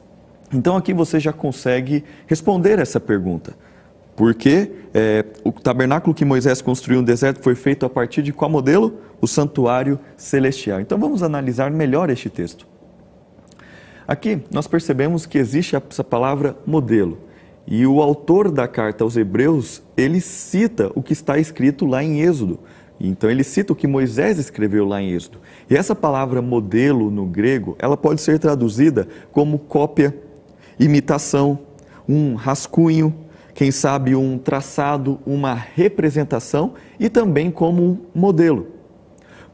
Então 0.53 0.75
aqui 0.75 0.93
você 0.93 1.19
já 1.19 1.33
consegue 1.33 2.03
responder 2.25 2.79
essa 2.79 2.99
pergunta. 2.99 3.53
Porque 4.15 4.71
é, 4.93 5.23
o 5.43 5.51
tabernáculo 5.51 6.13
que 6.13 6.25
Moisés 6.25 6.61
construiu 6.61 7.01
no 7.01 7.05
deserto 7.05 7.43
foi 7.43 7.53
feito 7.53 7.85
a 7.85 7.89
partir 7.89 8.23
de 8.23 8.33
qual 8.33 8.49
modelo? 8.49 8.99
O 9.21 9.27
santuário 9.27 9.99
celestial. 10.15 10.79
Então 10.81 10.97
vamos 10.97 11.21
analisar 11.21 11.69
melhor 11.69 12.09
este 12.09 12.29
texto. 12.29 12.65
Aqui 14.07 14.41
nós 14.49 14.67
percebemos 14.67 15.25
que 15.25 15.37
existe 15.37 15.75
essa 15.75 16.03
palavra 16.03 16.57
modelo. 16.65 17.19
E 17.67 17.85
o 17.85 18.01
autor 18.01 18.49
da 18.49 18.67
carta 18.67 19.03
aos 19.03 19.17
Hebreus, 19.17 19.83
ele 19.97 20.21
cita 20.21 20.89
o 20.95 21.03
que 21.03 21.11
está 21.11 21.37
escrito 21.37 21.85
lá 21.85 22.01
em 22.01 22.21
Êxodo. 22.21 22.59
Então 22.99 23.29
ele 23.29 23.43
cita 23.43 23.73
o 23.73 23.75
que 23.75 23.87
Moisés 23.87 24.39
escreveu 24.39 24.85
lá 24.85 25.01
em 25.01 25.11
Êxodo. 25.11 25.39
E 25.69 25.75
essa 25.75 25.93
palavra 25.93 26.41
modelo 26.41 27.11
no 27.11 27.25
grego, 27.25 27.75
ela 27.79 27.95
pode 27.95 28.21
ser 28.21 28.39
traduzida 28.39 29.07
como 29.31 29.59
cópia, 29.59 30.15
imitação, 30.79 31.59
um 32.07 32.35
rascunho, 32.35 33.13
quem 33.53 33.71
sabe 33.71 34.15
um 34.15 34.37
traçado, 34.37 35.19
uma 35.25 35.53
representação 35.53 36.73
e 36.99 37.09
também 37.09 37.49
como 37.51 37.83
um 37.83 37.97
modelo. 38.13 38.67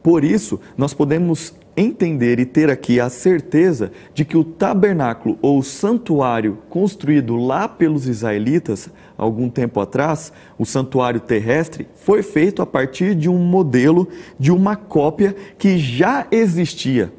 Por 0.02 0.22
isso, 0.24 0.60
nós 0.76 0.92
podemos 0.92 1.54
entender 1.76 2.38
e 2.38 2.44
ter 2.44 2.70
aqui 2.70 3.00
a 3.00 3.08
certeza 3.08 3.90
de 4.12 4.24
que 4.24 4.36
o 4.36 4.44
tabernáculo 4.44 5.38
ou 5.42 5.62
santuário 5.62 6.58
construído 6.68 7.36
lá 7.36 7.68
pelos 7.68 8.06
israelitas 8.06 8.90
algum 9.16 9.48
tempo 9.48 9.80
atrás, 9.80 10.32
o 10.58 10.64
santuário 10.64 11.20
terrestre, 11.20 11.86
foi 11.94 12.22
feito 12.22 12.60
a 12.60 12.66
partir 12.66 13.14
de 13.14 13.28
um 13.28 13.38
modelo, 13.38 14.08
de 14.38 14.50
uma 14.50 14.76
cópia 14.76 15.34
que 15.56 15.78
já 15.78 16.26
existia. 16.30 17.12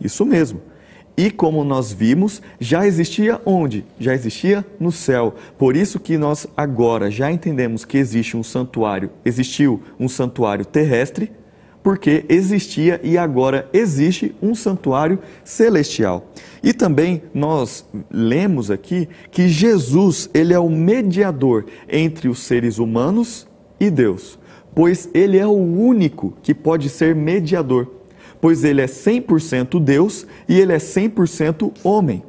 Isso 0.00 0.24
mesmo. 0.24 0.60
E 1.16 1.30
como 1.30 1.62
nós 1.62 1.92
vimos, 1.92 2.40
já 2.58 2.86
existia 2.86 3.40
onde? 3.44 3.84
Já 3.98 4.14
existia 4.14 4.64
no 4.80 4.90
céu. 4.90 5.34
Por 5.58 5.76
isso 5.76 6.00
que 6.00 6.16
nós 6.16 6.46
agora 6.56 7.10
já 7.10 7.30
entendemos 7.30 7.84
que 7.84 7.98
existe 7.98 8.36
um 8.36 8.42
santuário, 8.42 9.10
existiu 9.24 9.82
um 10.00 10.08
santuário 10.08 10.64
terrestre, 10.64 11.30
porque 11.82 12.24
existia 12.28 13.00
e 13.02 13.18
agora 13.18 13.68
existe 13.72 14.34
um 14.40 14.54
santuário 14.54 15.18
celestial. 15.44 16.30
E 16.62 16.72
também 16.72 17.22
nós 17.34 17.84
lemos 18.10 18.70
aqui 18.70 19.08
que 19.30 19.48
Jesus, 19.48 20.30
ele 20.32 20.54
é 20.54 20.58
o 20.58 20.70
mediador 20.70 21.66
entre 21.88 22.28
os 22.28 22.38
seres 22.40 22.78
humanos 22.78 23.48
e 23.80 23.90
Deus, 23.90 24.38
pois 24.74 25.08
ele 25.12 25.38
é 25.38 25.46
o 25.46 25.52
único 25.52 26.34
que 26.42 26.54
pode 26.54 26.88
ser 26.88 27.14
mediador, 27.14 27.88
pois 28.40 28.62
ele 28.62 28.80
é 28.80 28.86
100% 28.86 29.80
Deus 29.80 30.26
e 30.48 30.58
ele 30.60 30.72
é 30.72 30.78
100% 30.78 31.72
homem. 31.82 32.22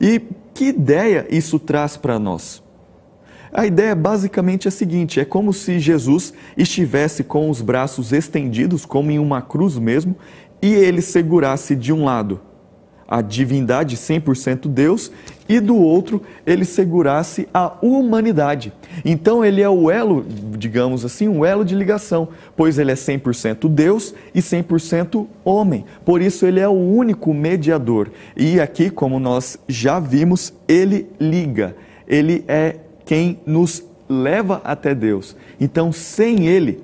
E 0.00 0.22
que 0.54 0.66
ideia 0.66 1.26
isso 1.30 1.58
traz 1.58 1.96
para 1.96 2.18
nós? 2.18 2.62
A 3.52 3.66
ideia 3.66 3.94
basicamente 3.94 4.66
é 4.66 4.70
a 4.70 4.72
seguinte: 4.72 5.20
é 5.20 5.24
como 5.24 5.52
se 5.52 5.78
Jesus 5.78 6.32
estivesse 6.56 7.24
com 7.24 7.50
os 7.50 7.60
braços 7.60 8.12
estendidos, 8.12 8.84
como 8.84 9.10
em 9.10 9.18
uma 9.18 9.42
cruz 9.42 9.76
mesmo, 9.76 10.16
e 10.62 10.72
ele 10.72 11.00
segurasse 11.00 11.74
de 11.74 11.92
um 11.92 12.04
lado 12.04 12.40
a 13.10 13.20
divindade 13.20 13.96
100% 13.96 14.68
Deus 14.68 15.10
e 15.48 15.58
do 15.58 15.76
outro 15.76 16.22
ele 16.46 16.64
segurasse 16.64 17.48
a 17.52 17.72
humanidade. 17.82 18.72
Então 19.04 19.44
ele 19.44 19.60
é 19.60 19.68
o 19.68 19.90
elo, 19.90 20.24
digamos 20.56 21.04
assim, 21.04 21.26
um 21.26 21.44
elo 21.44 21.64
de 21.64 21.74
ligação, 21.74 22.28
pois 22.56 22.78
ele 22.78 22.92
é 22.92 22.94
100% 22.94 23.68
Deus 23.68 24.14
e 24.32 24.38
100% 24.40 25.26
homem. 25.44 25.84
Por 26.04 26.22
isso 26.22 26.46
ele 26.46 26.60
é 26.60 26.68
o 26.68 26.72
único 26.72 27.34
mediador. 27.34 28.12
E 28.36 28.60
aqui, 28.60 28.88
como 28.88 29.18
nós 29.18 29.58
já 29.66 29.98
vimos, 29.98 30.52
ele 30.68 31.08
liga. 31.18 31.74
Ele 32.06 32.44
é 32.46 32.76
quem 33.10 33.40
nos 33.44 33.84
leva 34.08 34.60
até 34.62 34.94
Deus. 34.94 35.34
Então, 35.60 35.90
sem 35.90 36.46
Ele, 36.46 36.80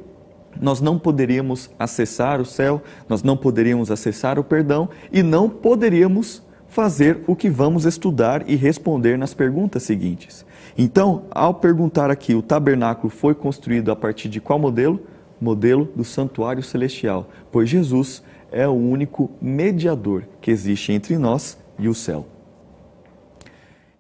nós 0.61 0.81
não 0.81 0.99
poderíamos 0.99 1.71
acessar 1.79 2.41
o 2.41 2.45
céu, 2.45 2.83
nós 3.09 3.23
não 3.23 3.37
poderíamos 3.37 3.93
acessar 3.93 4.37
o 4.37 4.43
perdão 4.43 4.89
e 5.13 5.23
não 5.23 5.49
poderíamos 5.49 6.43
fazer 6.67 7.21
o 7.29 7.37
que 7.37 7.49
vamos 7.49 7.85
estudar 7.85 8.43
e 8.51 8.57
responder 8.57 9.17
nas 9.17 9.35
perguntas 9.35 9.85
seguintes. 9.85 10.45
Então, 10.77 11.27
ao 11.31 11.55
perguntar 11.55 12.11
aqui, 12.11 12.35
o 12.35 12.43
tabernáculo 12.43 13.09
foi 13.09 13.33
construído 13.33 13.93
a 13.93 13.95
partir 13.95 14.29
de 14.29 14.41
qual 14.41 14.59
modelo? 14.59 14.99
Modelo 15.41 15.89
do 15.95 16.03
santuário 16.03 16.61
celestial, 16.61 17.29
pois 17.53 17.69
Jesus 17.69 18.21
é 18.51 18.67
o 18.67 18.73
único 18.73 19.31
mediador 19.41 20.25
que 20.41 20.51
existe 20.51 20.91
entre 20.91 21.17
nós 21.19 21.57
e 21.79 21.89
o 21.89 21.95
céu. 21.95 22.27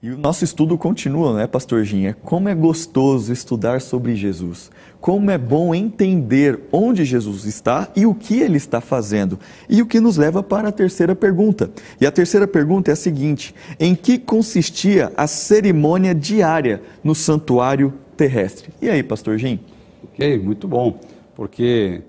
E 0.07 0.11
o 0.12 0.16
nosso 0.16 0.45
estudo 0.45 0.79
continua, 0.79 1.35
né, 1.35 1.49
Pastor 1.49 1.83
Ginha? 1.83 2.16
Como 2.23 2.49
é 2.49 2.55
gostoso 2.55 3.33
estudar 3.33 3.81
sobre 3.81 4.14
Jesus. 4.14 4.71
Como 5.01 5.33
é 5.33 5.37
bom 5.37 5.75
entender 5.75 6.61
onde 6.71 7.05
Jesus 7.05 7.45
está 7.45 7.88
e 7.97 8.07
o 8.07 8.14
que 8.14 8.38
ele 8.38 8.57
está 8.57 8.81
fazendo. 8.81 9.37
E 9.69 9.83
o 9.83 9.87
que 9.87 9.99
nos 9.99 10.16
leva 10.16 10.45
para 10.45 10.69
a 10.69 10.73
terceira 10.73 11.16
pergunta. 11.16 11.73
E 12.01 12.07
a 12.07 12.12
terceira 12.12 12.47
pergunta 12.47 12.88
é 12.88 12.92
a 12.92 12.97
seguinte: 12.97 13.53
em 13.81 13.97
que 13.97 14.16
consistia 14.16 15.12
a 15.16 15.27
cerimônia 15.27 16.14
diária 16.14 16.83
no 17.03 17.12
santuário 17.12 17.92
terrestre? 18.16 18.73
E 18.81 18.88
aí, 18.88 19.03
Pastor 19.03 19.37
Gin? 19.38 19.59
Ok, 20.05 20.38
muito 20.38 20.69
bom. 20.69 21.01
Porque 21.35 22.03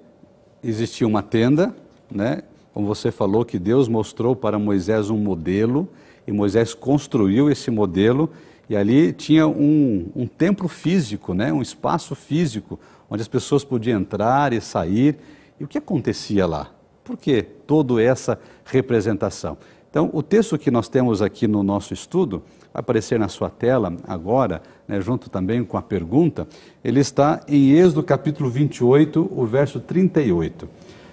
existia 0.63 1.07
uma 1.07 1.23
tenda, 1.23 1.75
né? 2.11 2.43
Como 2.75 2.85
você 2.85 3.11
falou, 3.11 3.43
que 3.43 3.57
Deus 3.57 3.87
mostrou 3.87 4.35
para 4.35 4.59
Moisés 4.59 5.09
um 5.09 5.17
modelo 5.17 5.89
e 6.27 6.31
Moisés 6.31 6.73
construiu 6.73 7.49
esse 7.49 7.71
modelo 7.71 8.29
e 8.69 8.75
ali 8.75 9.13
tinha 9.13 9.47
um, 9.47 10.11
um 10.13 10.27
templo 10.27 10.67
físico, 10.67 11.33
né? 11.33 11.53
um 11.53 11.61
espaço 11.61 12.13
físico, 12.13 12.77
onde 13.09 13.21
as 13.21 13.27
pessoas 13.27 13.63
podiam 13.63 14.01
entrar 14.01 14.51
e 14.51 14.59
sair. 14.59 15.17
E 15.57 15.63
o 15.63 15.67
que 15.67 15.77
acontecia 15.77 16.45
lá? 16.45 16.69
Por 17.03 17.17
que 17.17 17.41
toda 17.41 18.01
essa 18.01 18.37
representação? 18.65 19.57
Então, 19.89 20.09
o 20.13 20.21
texto 20.21 20.57
que 20.57 20.69
nós 20.69 20.89
temos 20.89 21.21
aqui 21.21 21.47
no 21.47 21.63
nosso 21.63 21.93
estudo, 21.93 22.43
vai 22.73 22.81
aparecer 22.81 23.17
na 23.17 23.29
sua 23.29 23.49
tela 23.49 23.95
agora, 24.05 24.61
né, 24.85 24.99
junto 24.99 25.29
também 25.29 25.63
com 25.63 25.77
a 25.77 25.81
pergunta, 25.81 26.45
ele 26.83 26.99
está 26.99 27.41
em 27.47 27.71
Êxodo 27.71 28.03
capítulo 28.03 28.49
28, 28.49 29.31
o 29.31 29.45
verso 29.45 29.79
38. 29.79 30.67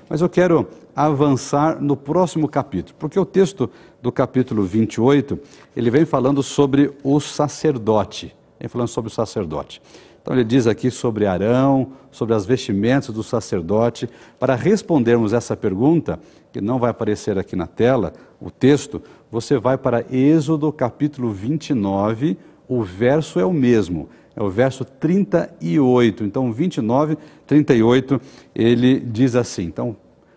Mas 0.09 0.21
eu 0.21 0.29
quero 0.29 0.69
avançar 0.95 1.81
no 1.81 1.97
próximo 1.97 2.49
capítulo, 2.49 2.97
porque 2.99 3.19
o 3.19 3.25
texto 3.25 3.71
do 4.03 4.13
capítulo 4.13 4.63
28, 4.63 5.39
ele 5.75 5.91
vem 5.91 6.05
falando 6.05 6.43
sobre 6.43 6.93
o 7.03 7.19
sacerdote, 7.19 8.35
vem 8.61 8.69
falando 8.69 8.89
sobre 8.89 9.11
o 9.11 9.15
sacerdote. 9.15 9.81
Então 10.25 10.35
ele 10.35 10.45
diz 10.45 10.67
aqui 10.67 10.91
sobre 10.91 11.27
Arão, 11.27 11.93
sobre 12.11 12.35
as 12.35 12.47
vestimentas 12.47 13.15
do 13.15 13.23
sacerdote. 13.23 14.09
Para 14.39 14.55
respondermos 14.55 15.35
essa 15.35 15.55
pergunta, 15.55 16.19
que 16.51 16.63
não 16.63 16.79
vai 16.79 16.91
aparecer 16.91 17.39
aqui 17.39 17.55
na 17.55 17.67
tela, 17.67 18.13
o 18.41 18.51
texto, 18.51 19.03
você 19.31 19.59
vai 19.59 19.77
para 19.77 20.05
Êxodo 20.11 20.73
capítulo 20.73 21.31
29, 21.31 22.39
o 22.67 22.83
verso 22.83 23.39
é 23.39 23.45
o 23.45 23.53
mesmo, 23.53 24.09
é 24.37 24.43
o 24.43 24.51
verso 24.51 24.85
38. 24.85 26.25
Então, 26.25 26.53
29, 26.53 27.17
38, 27.47 28.21
ele 28.55 29.01
diz 29.01 29.37
assim. 29.37 29.65
Então, 29.65 29.97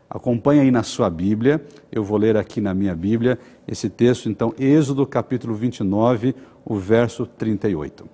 Acompanhe 0.10 0.62
aí 0.62 0.72
na 0.72 0.84
sua 0.84 1.10
Bíblia, 1.10 1.62
eu 1.92 2.02
vou 2.02 2.18
ler 2.18 2.38
aqui 2.38 2.62
na 2.62 2.74
minha 2.74 2.96
Bíblia 2.96 3.38
esse 3.68 3.90
texto, 3.90 4.30
então, 4.30 4.54
Êxodo 4.58 5.06
capítulo 5.06 5.54
29, 5.54 6.34
o 6.64 6.76
verso 6.76 7.26
38. 7.26 8.08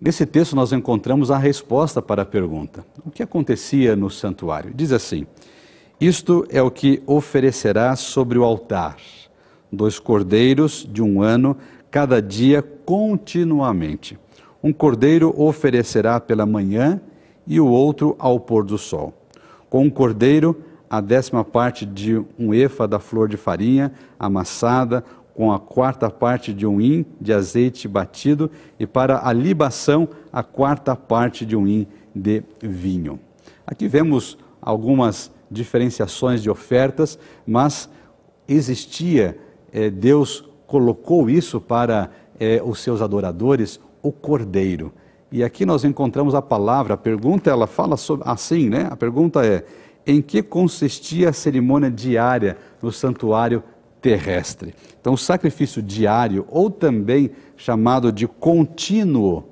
Nesse 0.00 0.26
texto 0.26 0.56
nós 0.56 0.72
encontramos 0.72 1.30
a 1.30 1.38
resposta 1.38 2.02
para 2.02 2.22
a 2.22 2.26
pergunta: 2.26 2.84
o 3.04 3.10
que 3.10 3.22
acontecia 3.22 3.94
no 3.94 4.10
santuário? 4.10 4.72
Diz 4.74 4.90
assim: 4.90 5.26
Isto 6.00 6.44
é 6.50 6.60
o 6.60 6.72
que 6.72 7.00
oferecerá 7.06 7.94
sobre 7.94 8.36
o 8.36 8.42
altar: 8.42 8.96
dois 9.72 10.00
cordeiros 10.00 10.88
de 10.90 11.00
um 11.00 11.22
ano, 11.22 11.56
cada 11.90 12.20
dia 12.20 12.62
continuamente. 12.62 14.18
Um 14.62 14.72
cordeiro 14.72 15.34
oferecerá 15.40 16.20
pela 16.20 16.44
manhã 16.44 17.00
e 17.46 17.60
o 17.60 17.66
outro 17.66 18.16
ao 18.18 18.40
pôr 18.40 18.64
do 18.64 18.76
sol 18.76 19.14
com 19.68 19.84
um 19.84 19.90
cordeiro, 19.90 20.56
a 20.88 21.00
décima 21.00 21.44
parte 21.44 21.84
de 21.84 22.22
um 22.38 22.54
efa 22.54 22.88
da 22.88 22.98
flor 22.98 23.28
de 23.28 23.36
farinha 23.36 23.92
amassada, 24.18 25.04
com 25.34 25.52
a 25.52 25.60
quarta 25.60 26.10
parte 26.10 26.52
de 26.52 26.66
um 26.66 26.80
hin 26.80 27.04
de 27.20 27.32
azeite 27.32 27.86
batido, 27.86 28.50
e 28.78 28.86
para 28.86 29.26
a 29.28 29.32
libação, 29.32 30.08
a 30.32 30.42
quarta 30.42 30.96
parte 30.96 31.46
de 31.46 31.54
um 31.54 31.66
hin 31.66 31.86
de 32.14 32.42
vinho. 32.60 33.20
Aqui 33.66 33.86
vemos 33.86 34.36
algumas 34.60 35.30
diferenciações 35.50 36.42
de 36.42 36.50
ofertas, 36.50 37.18
mas 37.46 37.88
existia, 38.48 39.38
eh, 39.72 39.90
Deus 39.90 40.47
colocou 40.68 41.30
isso 41.30 41.60
para 41.60 42.10
eh, 42.38 42.62
os 42.62 42.80
seus 42.80 43.00
adoradores, 43.00 43.80
o 44.02 44.12
cordeiro. 44.12 44.92
E 45.32 45.42
aqui 45.42 45.66
nós 45.66 45.82
encontramos 45.82 46.34
a 46.34 46.42
palavra, 46.42 46.94
a 46.94 46.96
pergunta 46.96 47.50
ela 47.50 47.66
fala 47.66 47.96
sobre, 47.96 48.28
assim, 48.28 48.68
né? 48.68 48.86
A 48.90 48.96
pergunta 48.96 49.44
é: 49.44 49.64
em 50.06 50.22
que 50.22 50.42
consistia 50.42 51.30
a 51.30 51.32
cerimônia 51.32 51.90
diária 51.90 52.56
no 52.82 52.92
santuário 52.92 53.62
terrestre? 54.00 54.74
Então, 55.00 55.14
o 55.14 55.18
sacrifício 55.18 55.82
diário, 55.82 56.46
ou 56.50 56.70
também 56.70 57.30
chamado 57.56 58.12
de 58.12 58.28
contínuo, 58.28 59.44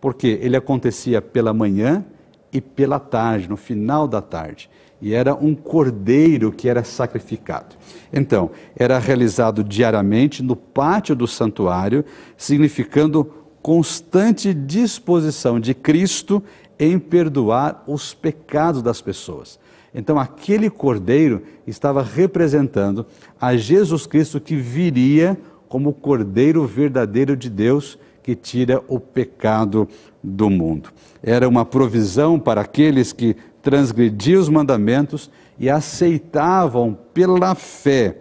porque 0.00 0.38
ele 0.40 0.56
acontecia 0.56 1.20
pela 1.20 1.52
manhã 1.52 2.04
e 2.50 2.60
pela 2.60 2.98
tarde, 2.98 3.50
no 3.50 3.56
final 3.56 4.08
da 4.08 4.22
tarde. 4.22 4.70
E 5.00 5.14
era 5.14 5.34
um 5.34 5.54
cordeiro 5.54 6.50
que 6.50 6.68
era 6.68 6.82
sacrificado. 6.82 7.76
Então, 8.12 8.50
era 8.76 8.98
realizado 8.98 9.62
diariamente 9.62 10.42
no 10.42 10.56
pátio 10.56 11.14
do 11.14 11.26
santuário, 11.26 12.04
significando 12.36 13.24
constante 13.62 14.52
disposição 14.52 15.60
de 15.60 15.74
Cristo 15.74 16.42
em 16.78 16.98
perdoar 16.98 17.84
os 17.86 18.14
pecados 18.14 18.82
das 18.82 19.00
pessoas. 19.00 19.58
Então, 19.94 20.18
aquele 20.18 20.68
cordeiro 20.68 21.42
estava 21.66 22.02
representando 22.02 23.06
a 23.40 23.56
Jesus 23.56 24.06
Cristo 24.06 24.40
que 24.40 24.56
viria 24.56 25.36
como 25.68 25.90
o 25.90 25.94
cordeiro 25.94 26.66
verdadeiro 26.66 27.36
de 27.36 27.48
Deus 27.48 27.98
que 28.22 28.34
tira 28.34 28.82
o 28.88 29.00
pecado 29.00 29.88
do 30.22 30.50
mundo. 30.50 30.90
Era 31.22 31.48
uma 31.48 31.64
provisão 31.64 32.38
para 32.38 32.60
aqueles 32.60 33.12
que 33.12 33.34
transgrediam 33.62 34.40
os 34.40 34.48
mandamentos 34.48 35.30
e 35.58 35.68
aceitavam 35.68 36.96
pela 37.12 37.54
fé 37.54 38.16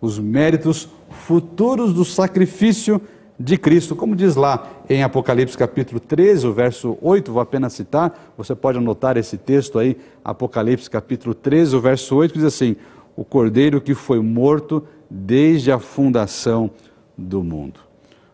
os 0.00 0.18
méritos 0.18 0.88
futuros 1.10 1.92
do 1.92 2.04
sacrifício 2.04 3.00
de 3.38 3.56
Cristo, 3.56 3.94
como 3.94 4.16
diz 4.16 4.34
lá 4.34 4.68
em 4.90 5.02
Apocalipse 5.02 5.56
capítulo 5.56 6.00
13, 6.00 6.46
o 6.46 6.52
verso 6.52 6.98
8, 7.00 7.32
vou 7.32 7.40
apenas 7.40 7.72
citar, 7.72 8.32
você 8.36 8.54
pode 8.54 8.78
anotar 8.78 9.16
esse 9.16 9.36
texto 9.36 9.78
aí, 9.78 9.96
Apocalipse 10.24 10.90
capítulo 10.90 11.34
13, 11.34 11.76
o 11.76 11.80
verso 11.80 12.16
8, 12.16 12.34
diz 12.34 12.44
assim: 12.44 12.74
O 13.14 13.24
cordeiro 13.24 13.80
que 13.80 13.94
foi 13.94 14.20
morto 14.20 14.84
desde 15.08 15.70
a 15.70 15.78
fundação 15.78 16.70
do 17.16 17.42
mundo. 17.44 17.80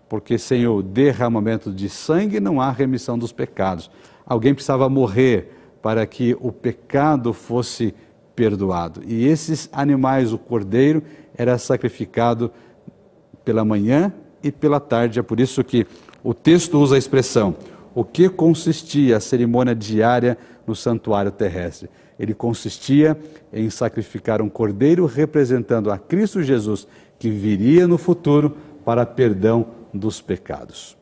Porque 0.08 0.38
sem 0.38 0.66
o 0.66 0.80
derramamento 0.80 1.70
de 1.70 1.88
sangue 1.88 2.40
não 2.40 2.60
há 2.60 2.70
remissão 2.70 3.18
dos 3.18 3.32
pecados. 3.32 3.90
Alguém 4.24 4.54
precisava 4.54 4.88
morrer 4.88 5.52
para 5.84 6.06
que 6.06 6.34
o 6.40 6.50
pecado 6.50 7.34
fosse 7.34 7.94
perdoado. 8.34 9.02
E 9.06 9.26
esses 9.26 9.68
animais, 9.70 10.32
o 10.32 10.38
cordeiro, 10.38 11.02
era 11.36 11.58
sacrificado 11.58 12.50
pela 13.44 13.66
manhã 13.66 14.10
e 14.42 14.50
pela 14.50 14.80
tarde. 14.80 15.18
É 15.18 15.22
por 15.22 15.38
isso 15.38 15.62
que 15.62 15.86
o 16.22 16.32
texto 16.32 16.80
usa 16.80 16.94
a 16.94 16.98
expressão 16.98 17.54
o 17.94 18.02
que 18.02 18.30
consistia 18.30 19.18
a 19.18 19.20
cerimônia 19.20 19.74
diária 19.74 20.38
no 20.66 20.74
santuário 20.74 21.30
terrestre. 21.30 21.90
Ele 22.18 22.32
consistia 22.32 23.14
em 23.52 23.68
sacrificar 23.68 24.40
um 24.40 24.48
cordeiro 24.48 25.04
representando 25.04 25.90
a 25.90 25.98
Cristo 25.98 26.42
Jesus, 26.42 26.88
que 27.18 27.28
viria 27.28 27.86
no 27.86 27.98
futuro 27.98 28.56
para 28.86 29.04
perdão 29.04 29.66
dos 29.92 30.22
pecados. 30.22 30.96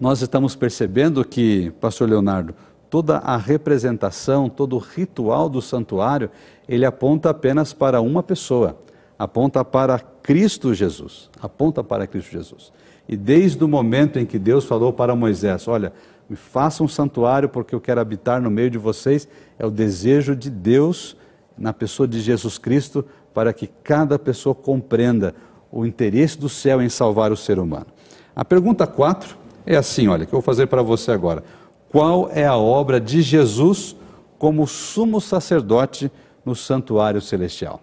Nós 0.00 0.22
estamos 0.22 0.56
percebendo 0.56 1.22
que, 1.22 1.70
pastor 1.72 2.08
Leonardo, 2.08 2.54
toda 2.90 3.18
a 3.18 3.36
representação, 3.36 4.48
todo 4.48 4.74
o 4.74 4.80
ritual 4.80 5.48
do 5.48 5.62
santuário, 5.62 6.28
ele 6.68 6.84
aponta 6.84 7.30
apenas 7.30 7.72
para 7.72 8.00
uma 8.00 8.22
pessoa, 8.22 8.76
aponta 9.16 9.64
para 9.64 9.98
Cristo 9.98 10.74
Jesus, 10.74 11.30
aponta 11.40 11.82
para 11.84 12.06
Cristo 12.06 12.32
Jesus. 12.32 12.72
E 13.08 13.16
desde 13.16 13.62
o 13.62 13.68
momento 13.68 14.18
em 14.18 14.26
que 14.26 14.38
Deus 14.38 14.64
falou 14.64 14.92
para 14.92 15.14
Moisés: 15.14 15.66
Olha, 15.68 15.92
me 16.28 16.36
faça 16.36 16.82
um 16.82 16.88
santuário 16.88 17.48
porque 17.48 17.74
eu 17.74 17.80
quero 17.80 18.00
habitar 18.00 18.42
no 18.42 18.50
meio 18.50 18.70
de 18.70 18.78
vocês, 18.78 19.26
é 19.58 19.64
o 19.64 19.70
desejo 19.70 20.34
de 20.36 20.50
Deus 20.50 21.16
na 21.56 21.72
pessoa 21.72 22.06
de 22.06 22.20
Jesus 22.20 22.58
Cristo 22.58 23.04
para 23.32 23.52
que 23.52 23.68
cada 23.82 24.18
pessoa 24.18 24.54
compreenda 24.54 25.34
o 25.70 25.86
interesse 25.86 26.38
do 26.38 26.48
céu 26.48 26.82
em 26.82 26.88
salvar 26.88 27.30
o 27.30 27.36
ser 27.36 27.58
humano. 27.58 27.86
A 28.34 28.44
pergunta 28.44 28.86
4 28.86 29.36
é 29.66 29.76
assim: 29.76 30.08
olha, 30.08 30.26
que 30.26 30.32
eu 30.32 30.38
vou 30.38 30.42
fazer 30.42 30.66
para 30.66 30.82
você 30.82 31.12
agora. 31.12 31.44
Qual 31.90 32.30
é 32.32 32.46
a 32.46 32.56
obra 32.56 33.00
de 33.00 33.20
Jesus 33.20 33.96
como 34.38 34.64
sumo 34.64 35.20
sacerdote 35.20 36.08
no 36.46 36.54
santuário 36.54 37.20
celestial? 37.20 37.82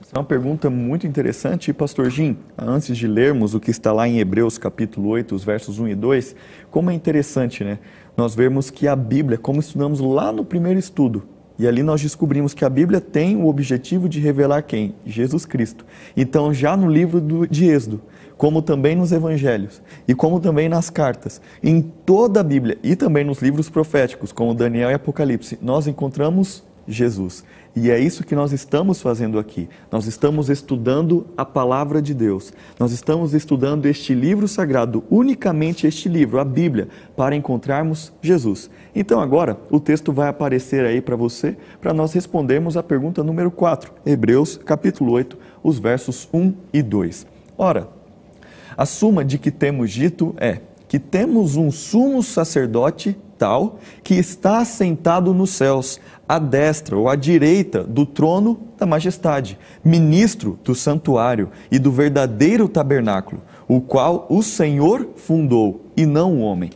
Essa 0.00 0.12
é 0.14 0.18
uma 0.18 0.24
pergunta 0.24 0.70
muito 0.70 1.06
interessante, 1.06 1.70
pastor 1.70 2.08
Jim. 2.08 2.38
Antes 2.56 2.96
de 2.96 3.06
lermos 3.06 3.52
o 3.52 3.60
que 3.60 3.70
está 3.70 3.92
lá 3.92 4.08
em 4.08 4.18
Hebreus 4.18 4.56
capítulo 4.56 5.10
8, 5.10 5.34
os 5.34 5.44
versos 5.44 5.78
1 5.78 5.88
e 5.88 5.94
2, 5.94 6.34
como 6.70 6.90
é 6.90 6.94
interessante, 6.94 7.62
né? 7.62 7.78
Nós 8.16 8.34
vemos 8.34 8.70
que 8.70 8.88
a 8.88 8.96
Bíblia, 8.96 9.36
como 9.36 9.60
estudamos 9.60 10.00
lá 10.00 10.32
no 10.32 10.46
primeiro 10.46 10.78
estudo, 10.78 11.22
e 11.58 11.68
ali 11.68 11.82
nós 11.82 12.00
descobrimos 12.00 12.54
que 12.54 12.64
a 12.64 12.70
Bíblia 12.70 13.02
tem 13.02 13.36
o 13.36 13.48
objetivo 13.48 14.08
de 14.08 14.18
revelar 14.18 14.62
quem? 14.62 14.94
Jesus 15.04 15.44
Cristo. 15.44 15.84
Então, 16.16 16.54
já 16.54 16.74
no 16.74 16.90
livro 16.90 17.46
de 17.46 17.66
Êxodo, 17.66 18.00
como 18.42 18.60
também 18.60 18.96
nos 18.96 19.12
evangelhos, 19.12 19.80
e 20.08 20.16
como 20.16 20.40
também 20.40 20.68
nas 20.68 20.90
cartas, 20.90 21.40
em 21.62 21.80
toda 21.80 22.40
a 22.40 22.42
Bíblia, 22.42 22.76
e 22.82 22.96
também 22.96 23.22
nos 23.22 23.40
livros 23.40 23.70
proféticos, 23.70 24.32
como 24.32 24.52
Daniel 24.52 24.90
e 24.90 24.94
Apocalipse, 24.94 25.56
nós 25.62 25.86
encontramos 25.86 26.64
Jesus. 26.88 27.44
E 27.76 27.88
é 27.88 28.00
isso 28.00 28.24
que 28.24 28.34
nós 28.34 28.52
estamos 28.52 29.00
fazendo 29.00 29.38
aqui. 29.38 29.68
Nós 29.92 30.08
estamos 30.08 30.50
estudando 30.50 31.24
a 31.36 31.44
palavra 31.44 32.02
de 32.02 32.12
Deus. 32.12 32.52
Nós 32.80 32.90
estamos 32.90 33.32
estudando 33.32 33.86
este 33.86 34.12
livro 34.12 34.48
sagrado, 34.48 35.04
unicamente 35.08 35.86
este 35.86 36.08
livro, 36.08 36.40
a 36.40 36.44
Bíblia, 36.44 36.88
para 37.16 37.36
encontrarmos 37.36 38.12
Jesus. 38.20 38.68
Então 38.92 39.20
agora 39.20 39.56
o 39.70 39.78
texto 39.78 40.12
vai 40.12 40.28
aparecer 40.28 40.84
aí 40.84 41.00
para 41.00 41.14
você, 41.14 41.56
para 41.80 41.94
nós 41.94 42.12
respondermos 42.12 42.76
a 42.76 42.82
pergunta 42.82 43.22
número 43.22 43.52
4, 43.52 43.92
Hebreus 44.04 44.56
capítulo 44.56 45.12
8, 45.12 45.38
os 45.62 45.78
versos 45.78 46.28
1 46.34 46.52
e 46.72 46.82
2. 46.82 47.24
Ora, 47.56 48.01
a 48.76 48.86
suma 48.86 49.24
de 49.24 49.38
que 49.38 49.50
temos 49.50 49.90
dito 49.90 50.34
é 50.38 50.60
que 50.88 50.98
temos 50.98 51.56
um 51.56 51.70
sumo 51.70 52.22
sacerdote 52.22 53.16
tal 53.38 53.78
que 54.04 54.14
está 54.14 54.58
assentado 54.58 55.32
nos 55.34 55.50
céus 55.50 55.98
à 56.28 56.38
destra 56.38 56.96
ou 56.96 57.08
à 57.08 57.16
direita 57.16 57.82
do 57.82 58.06
trono 58.06 58.60
da 58.78 58.86
majestade, 58.86 59.58
ministro 59.84 60.58
do 60.62 60.74
santuário 60.74 61.50
e 61.70 61.78
do 61.78 61.90
verdadeiro 61.90 62.68
tabernáculo, 62.68 63.42
o 63.66 63.80
qual 63.80 64.26
o 64.28 64.42
Senhor 64.42 65.08
fundou 65.16 65.86
e 65.96 66.06
não 66.06 66.36
o 66.36 66.40
homem. 66.40 66.70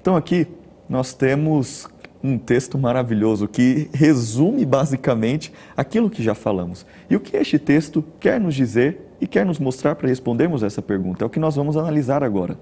Então 0.00 0.14
aqui 0.14 0.46
nós 0.88 1.12
temos 1.12 1.88
um 2.28 2.38
texto 2.38 2.78
maravilhoso 2.78 3.48
que 3.48 3.88
resume 3.92 4.64
basicamente 4.64 5.52
aquilo 5.76 6.10
que 6.10 6.22
já 6.22 6.34
falamos. 6.34 6.84
E 7.08 7.16
o 7.16 7.20
que 7.20 7.36
este 7.36 7.58
texto 7.58 8.04
quer 8.20 8.40
nos 8.40 8.54
dizer 8.54 9.08
e 9.20 9.26
quer 9.26 9.44
nos 9.44 9.58
mostrar 9.58 9.94
para 9.94 10.08
respondermos 10.08 10.62
essa 10.62 10.82
pergunta? 10.82 11.24
É 11.24 11.26
o 11.26 11.30
que 11.30 11.40
nós 11.40 11.56
vamos 11.56 11.76
analisar 11.76 12.22
agora. 12.22 12.58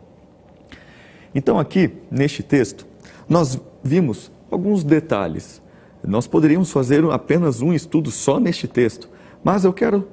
Então, 1.34 1.58
aqui, 1.58 1.90
neste 2.10 2.42
texto, 2.42 2.86
nós 3.28 3.60
vimos 3.82 4.30
alguns 4.50 4.82
detalhes 4.82 5.60
nós 6.06 6.26
poderíamos 6.26 6.70
fazer 6.70 7.04
apenas 7.10 7.60
um 7.60 7.72
estudo 7.72 8.10
só 8.10 8.38
neste 8.38 8.68
texto, 8.68 9.08
mas 9.42 9.64
eu 9.64 9.72
quero 9.72 10.06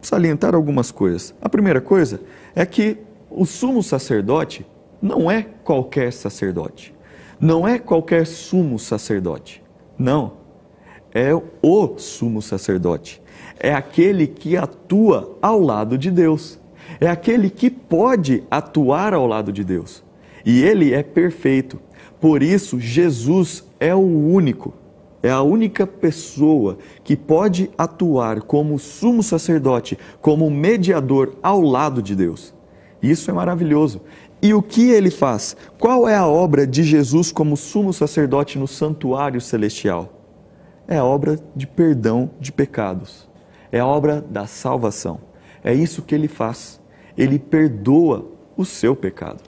salientar 0.00 0.54
algumas 0.54 0.90
coisas. 0.90 1.34
A 1.40 1.48
primeira 1.48 1.80
coisa 1.80 2.20
é 2.54 2.64
que 2.66 2.98
o 3.30 3.46
sumo 3.46 3.82
sacerdote 3.82 4.66
não 5.00 5.30
é 5.30 5.46
qualquer 5.64 6.12
sacerdote, 6.12 6.94
não 7.40 7.66
é 7.66 7.78
qualquer 7.78 8.26
sumo 8.26 8.78
sacerdote, 8.78 9.62
não, 9.98 10.32
é 11.14 11.30
o 11.34 11.98
sumo 11.98 12.42
sacerdote, 12.42 13.22
é 13.58 13.72
aquele 13.72 14.26
que 14.26 14.56
atua 14.56 15.36
ao 15.40 15.60
lado 15.60 15.96
de 15.96 16.10
Deus, 16.10 16.58
é 17.00 17.08
aquele 17.08 17.50
que 17.50 17.70
pode 17.70 18.44
atuar 18.50 19.14
ao 19.14 19.26
lado 19.26 19.52
de 19.52 19.64
Deus, 19.64 20.02
e 20.44 20.62
ele 20.62 20.92
é 20.92 21.02
perfeito. 21.02 21.78
Por 22.20 22.42
isso, 22.42 22.80
Jesus 22.80 23.64
é 23.78 23.94
o 23.94 23.98
único 23.98 24.74
é 25.22 25.30
a 25.30 25.42
única 25.42 25.86
pessoa 25.86 26.78
que 27.02 27.16
pode 27.16 27.70
atuar 27.76 28.42
como 28.42 28.78
sumo 28.78 29.22
sacerdote, 29.22 29.98
como 30.20 30.50
mediador 30.50 31.34
ao 31.42 31.60
lado 31.60 32.00
de 32.00 32.14
Deus. 32.14 32.54
Isso 33.02 33.30
é 33.30 33.34
maravilhoso. 33.34 34.00
E 34.40 34.54
o 34.54 34.62
que 34.62 34.90
ele 34.90 35.10
faz? 35.10 35.56
Qual 35.78 36.08
é 36.08 36.14
a 36.14 36.26
obra 36.26 36.66
de 36.66 36.82
Jesus 36.84 37.32
como 37.32 37.56
sumo 37.56 37.92
sacerdote 37.92 38.58
no 38.58 38.68
santuário 38.68 39.40
celestial? 39.40 40.12
É 40.86 40.96
a 40.96 41.04
obra 41.04 41.38
de 41.56 41.66
perdão 41.66 42.30
de 42.40 42.52
pecados. 42.52 43.28
É 43.72 43.80
a 43.80 43.86
obra 43.86 44.20
da 44.20 44.46
salvação. 44.46 45.20
É 45.62 45.74
isso 45.74 46.02
que 46.02 46.14
ele 46.14 46.28
faz. 46.28 46.80
Ele 47.16 47.38
perdoa 47.38 48.26
o 48.56 48.64
seu 48.64 48.94
pecado. 48.94 49.42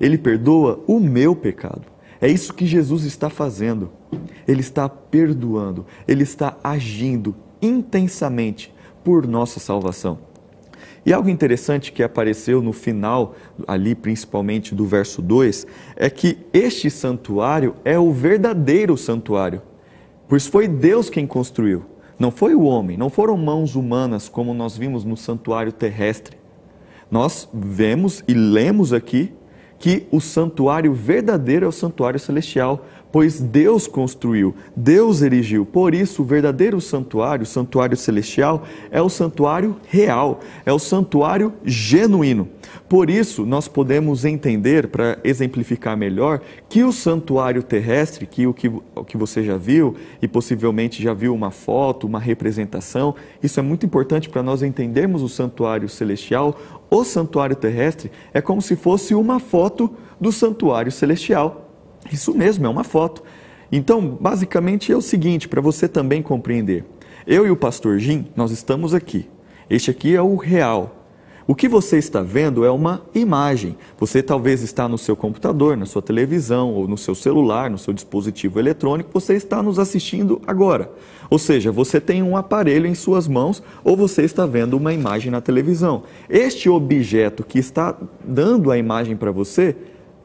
Ele 0.00 0.18
perdoa 0.18 0.82
o 0.86 0.98
meu 0.98 1.36
pecado. 1.36 1.82
É 2.20 2.28
isso 2.28 2.52
que 2.54 2.66
Jesus 2.66 3.04
está 3.04 3.30
fazendo. 3.30 3.90
Ele 4.46 4.60
está 4.60 4.88
perdoando, 4.88 5.86
ele 6.06 6.24
está 6.24 6.56
agindo 6.62 7.34
intensamente 7.60 8.74
por 9.04 9.26
nossa 9.26 9.60
salvação. 9.60 10.18
E 11.04 11.12
algo 11.12 11.28
interessante 11.28 11.90
que 11.90 12.02
apareceu 12.02 12.62
no 12.62 12.72
final, 12.72 13.34
ali 13.66 13.94
principalmente 13.94 14.74
do 14.74 14.86
verso 14.86 15.20
2, 15.20 15.66
é 15.96 16.08
que 16.08 16.38
este 16.52 16.88
santuário 16.90 17.74
é 17.84 17.98
o 17.98 18.12
verdadeiro 18.12 18.96
santuário, 18.96 19.62
pois 20.28 20.46
foi 20.46 20.68
Deus 20.68 21.10
quem 21.10 21.26
construiu, 21.26 21.84
não 22.18 22.30
foi 22.30 22.54
o 22.54 22.62
homem, 22.62 22.96
não 22.96 23.10
foram 23.10 23.36
mãos 23.36 23.74
humanas 23.74 24.28
como 24.28 24.54
nós 24.54 24.76
vimos 24.76 25.04
no 25.04 25.16
santuário 25.16 25.72
terrestre. 25.72 26.36
Nós 27.10 27.48
vemos 27.52 28.22
e 28.28 28.32
lemos 28.32 28.92
aqui 28.92 29.32
que 29.78 30.06
o 30.12 30.20
santuário 30.20 30.94
verdadeiro 30.94 31.66
é 31.66 31.68
o 31.68 31.72
santuário 31.72 32.20
celestial, 32.20 32.86
pois 33.12 33.38
Deus 33.38 33.86
construiu, 33.86 34.54
Deus 34.74 35.20
erigiu. 35.20 35.66
Por 35.66 35.94
isso, 35.94 36.22
o 36.22 36.24
verdadeiro 36.24 36.80
santuário, 36.80 37.42
o 37.42 37.46
santuário 37.46 37.96
celestial, 37.96 38.64
é 38.90 39.02
o 39.02 39.10
santuário 39.10 39.76
real, 39.86 40.40
é 40.64 40.72
o 40.72 40.78
santuário 40.78 41.52
genuíno. 41.62 42.48
Por 42.88 43.10
isso, 43.10 43.44
nós 43.44 43.68
podemos 43.68 44.24
entender, 44.24 44.88
para 44.88 45.18
exemplificar 45.22 45.96
melhor, 45.96 46.40
que 46.68 46.82
o 46.82 46.92
santuário 46.92 47.62
terrestre, 47.62 48.26
que 48.26 48.46
o, 48.46 48.54
que 48.54 48.68
o 48.68 49.04
que 49.04 49.16
você 49.16 49.42
já 49.42 49.56
viu 49.56 49.94
e 50.20 50.26
possivelmente 50.26 51.02
já 51.02 51.12
viu 51.12 51.34
uma 51.34 51.50
foto, 51.50 52.06
uma 52.06 52.18
representação, 52.18 53.14
isso 53.42 53.60
é 53.60 53.62
muito 53.62 53.84
importante 53.84 54.28
para 54.28 54.42
nós 54.42 54.62
entendermos 54.62 55.22
o 55.22 55.28
santuário 55.28 55.88
celestial. 55.88 56.58
O 56.90 57.04
santuário 57.04 57.56
terrestre 57.56 58.10
é 58.32 58.40
como 58.40 58.62
se 58.62 58.76
fosse 58.76 59.14
uma 59.14 59.38
foto 59.38 59.90
do 60.20 60.32
santuário 60.32 60.90
celestial. 60.90 61.71
Isso 62.10 62.34
mesmo, 62.34 62.66
é 62.66 62.68
uma 62.68 62.84
foto. 62.84 63.22
Então, 63.70 64.18
basicamente 64.20 64.92
é 64.92 64.96
o 64.96 65.00
seguinte, 65.00 65.48
para 65.48 65.60
você 65.60 65.88
também 65.88 66.22
compreender. 66.22 66.84
Eu 67.26 67.46
e 67.46 67.50
o 67.50 67.56
pastor 67.56 67.98
Jim, 67.98 68.26
nós 68.34 68.50
estamos 68.50 68.94
aqui. 68.94 69.28
Este 69.70 69.90
aqui 69.90 70.14
é 70.14 70.20
o 70.20 70.36
real. 70.36 71.02
O 71.46 71.54
que 71.54 71.68
você 71.68 71.98
está 71.98 72.22
vendo 72.22 72.64
é 72.64 72.70
uma 72.70 73.02
imagem. 73.14 73.76
Você 73.98 74.22
talvez 74.22 74.62
está 74.62 74.88
no 74.88 74.96
seu 74.96 75.16
computador, 75.16 75.76
na 75.76 75.86
sua 75.86 76.00
televisão 76.00 76.72
ou 76.72 76.86
no 76.86 76.96
seu 76.96 77.14
celular, 77.14 77.68
no 77.68 77.78
seu 77.78 77.92
dispositivo 77.92 78.60
eletrônico, 78.60 79.10
você 79.12 79.34
está 79.34 79.62
nos 79.62 79.78
assistindo 79.78 80.40
agora. 80.46 80.90
Ou 81.28 81.38
seja, 81.38 81.72
você 81.72 82.00
tem 82.00 82.22
um 82.22 82.36
aparelho 82.36 82.86
em 82.86 82.94
suas 82.94 83.26
mãos 83.26 83.62
ou 83.82 83.96
você 83.96 84.22
está 84.22 84.46
vendo 84.46 84.76
uma 84.76 84.92
imagem 84.92 85.32
na 85.32 85.40
televisão. 85.40 86.04
Este 86.28 86.68
objeto 86.68 87.42
que 87.42 87.58
está 87.58 87.96
dando 88.24 88.70
a 88.70 88.78
imagem 88.78 89.16
para 89.16 89.32
você 89.32 89.74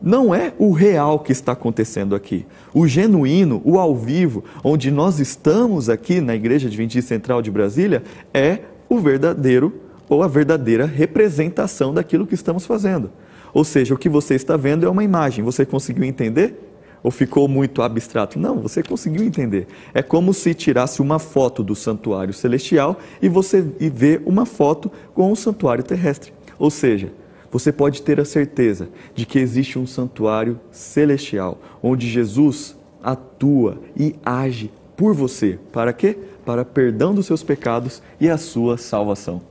não 0.01 0.33
é 0.33 0.53
o 0.57 0.71
real 0.71 1.19
que 1.19 1.31
está 1.31 1.53
acontecendo 1.53 2.15
aqui. 2.15 2.45
O 2.73 2.87
genuíno, 2.87 3.61
o 3.65 3.79
ao 3.79 3.95
vivo, 3.95 4.43
onde 4.63 4.91
nós 4.91 5.19
estamos 5.19 5.89
aqui 5.89 6.21
na 6.21 6.35
Igreja 6.35 6.67
Adventista 6.67 7.09
Central 7.09 7.41
de 7.41 7.51
Brasília, 7.51 8.03
é 8.33 8.59
o 8.89 8.99
verdadeiro 8.99 9.73
ou 10.09 10.23
a 10.23 10.27
verdadeira 10.27 10.85
representação 10.85 11.93
daquilo 11.93 12.25
que 12.25 12.35
estamos 12.35 12.65
fazendo. 12.65 13.11
Ou 13.53 13.63
seja, 13.63 13.93
o 13.93 13.97
que 13.97 14.09
você 14.09 14.35
está 14.35 14.55
vendo 14.55 14.85
é 14.85 14.89
uma 14.89 15.03
imagem. 15.03 15.43
Você 15.43 15.65
conseguiu 15.65 16.03
entender? 16.03 16.63
Ou 17.03 17.11
ficou 17.11 17.47
muito 17.47 17.81
abstrato? 17.81 18.39
Não, 18.39 18.59
você 18.59 18.83
conseguiu 18.83 19.23
entender. 19.23 19.67
É 19.93 20.01
como 20.01 20.33
se 20.33 20.53
tirasse 20.53 21.01
uma 21.01 21.19
foto 21.19 21.63
do 21.63 21.75
santuário 21.75 22.33
celestial 22.33 22.97
e 23.21 23.29
você 23.29 23.61
vê 23.61 24.21
uma 24.25 24.45
foto 24.45 24.91
com 25.13 25.31
o 25.31 25.35
santuário 25.35 25.83
terrestre. 25.83 26.33
Ou 26.59 26.69
seja, 26.69 27.11
você 27.51 27.71
pode 27.71 28.01
ter 28.01 28.19
a 28.19 28.25
certeza 28.25 28.89
de 29.15 29.25
que 29.25 29.39
existe 29.39 29.79
um 29.79 29.87
santuário 29.87 30.59
celestial, 30.71 31.59
onde 31.81 32.09
Jesus 32.09 32.75
atua 33.03 33.79
e 33.95 34.15
age 34.25 34.71
por 34.95 35.13
você. 35.13 35.59
Para 35.71 35.93
quê? 35.93 36.17
Para 36.45 36.65
perdão 36.65 37.13
dos 37.13 37.25
seus 37.25 37.43
pecados 37.43 38.01
e 38.19 38.29
a 38.29 38.37
sua 38.37 38.77
salvação. 38.77 39.41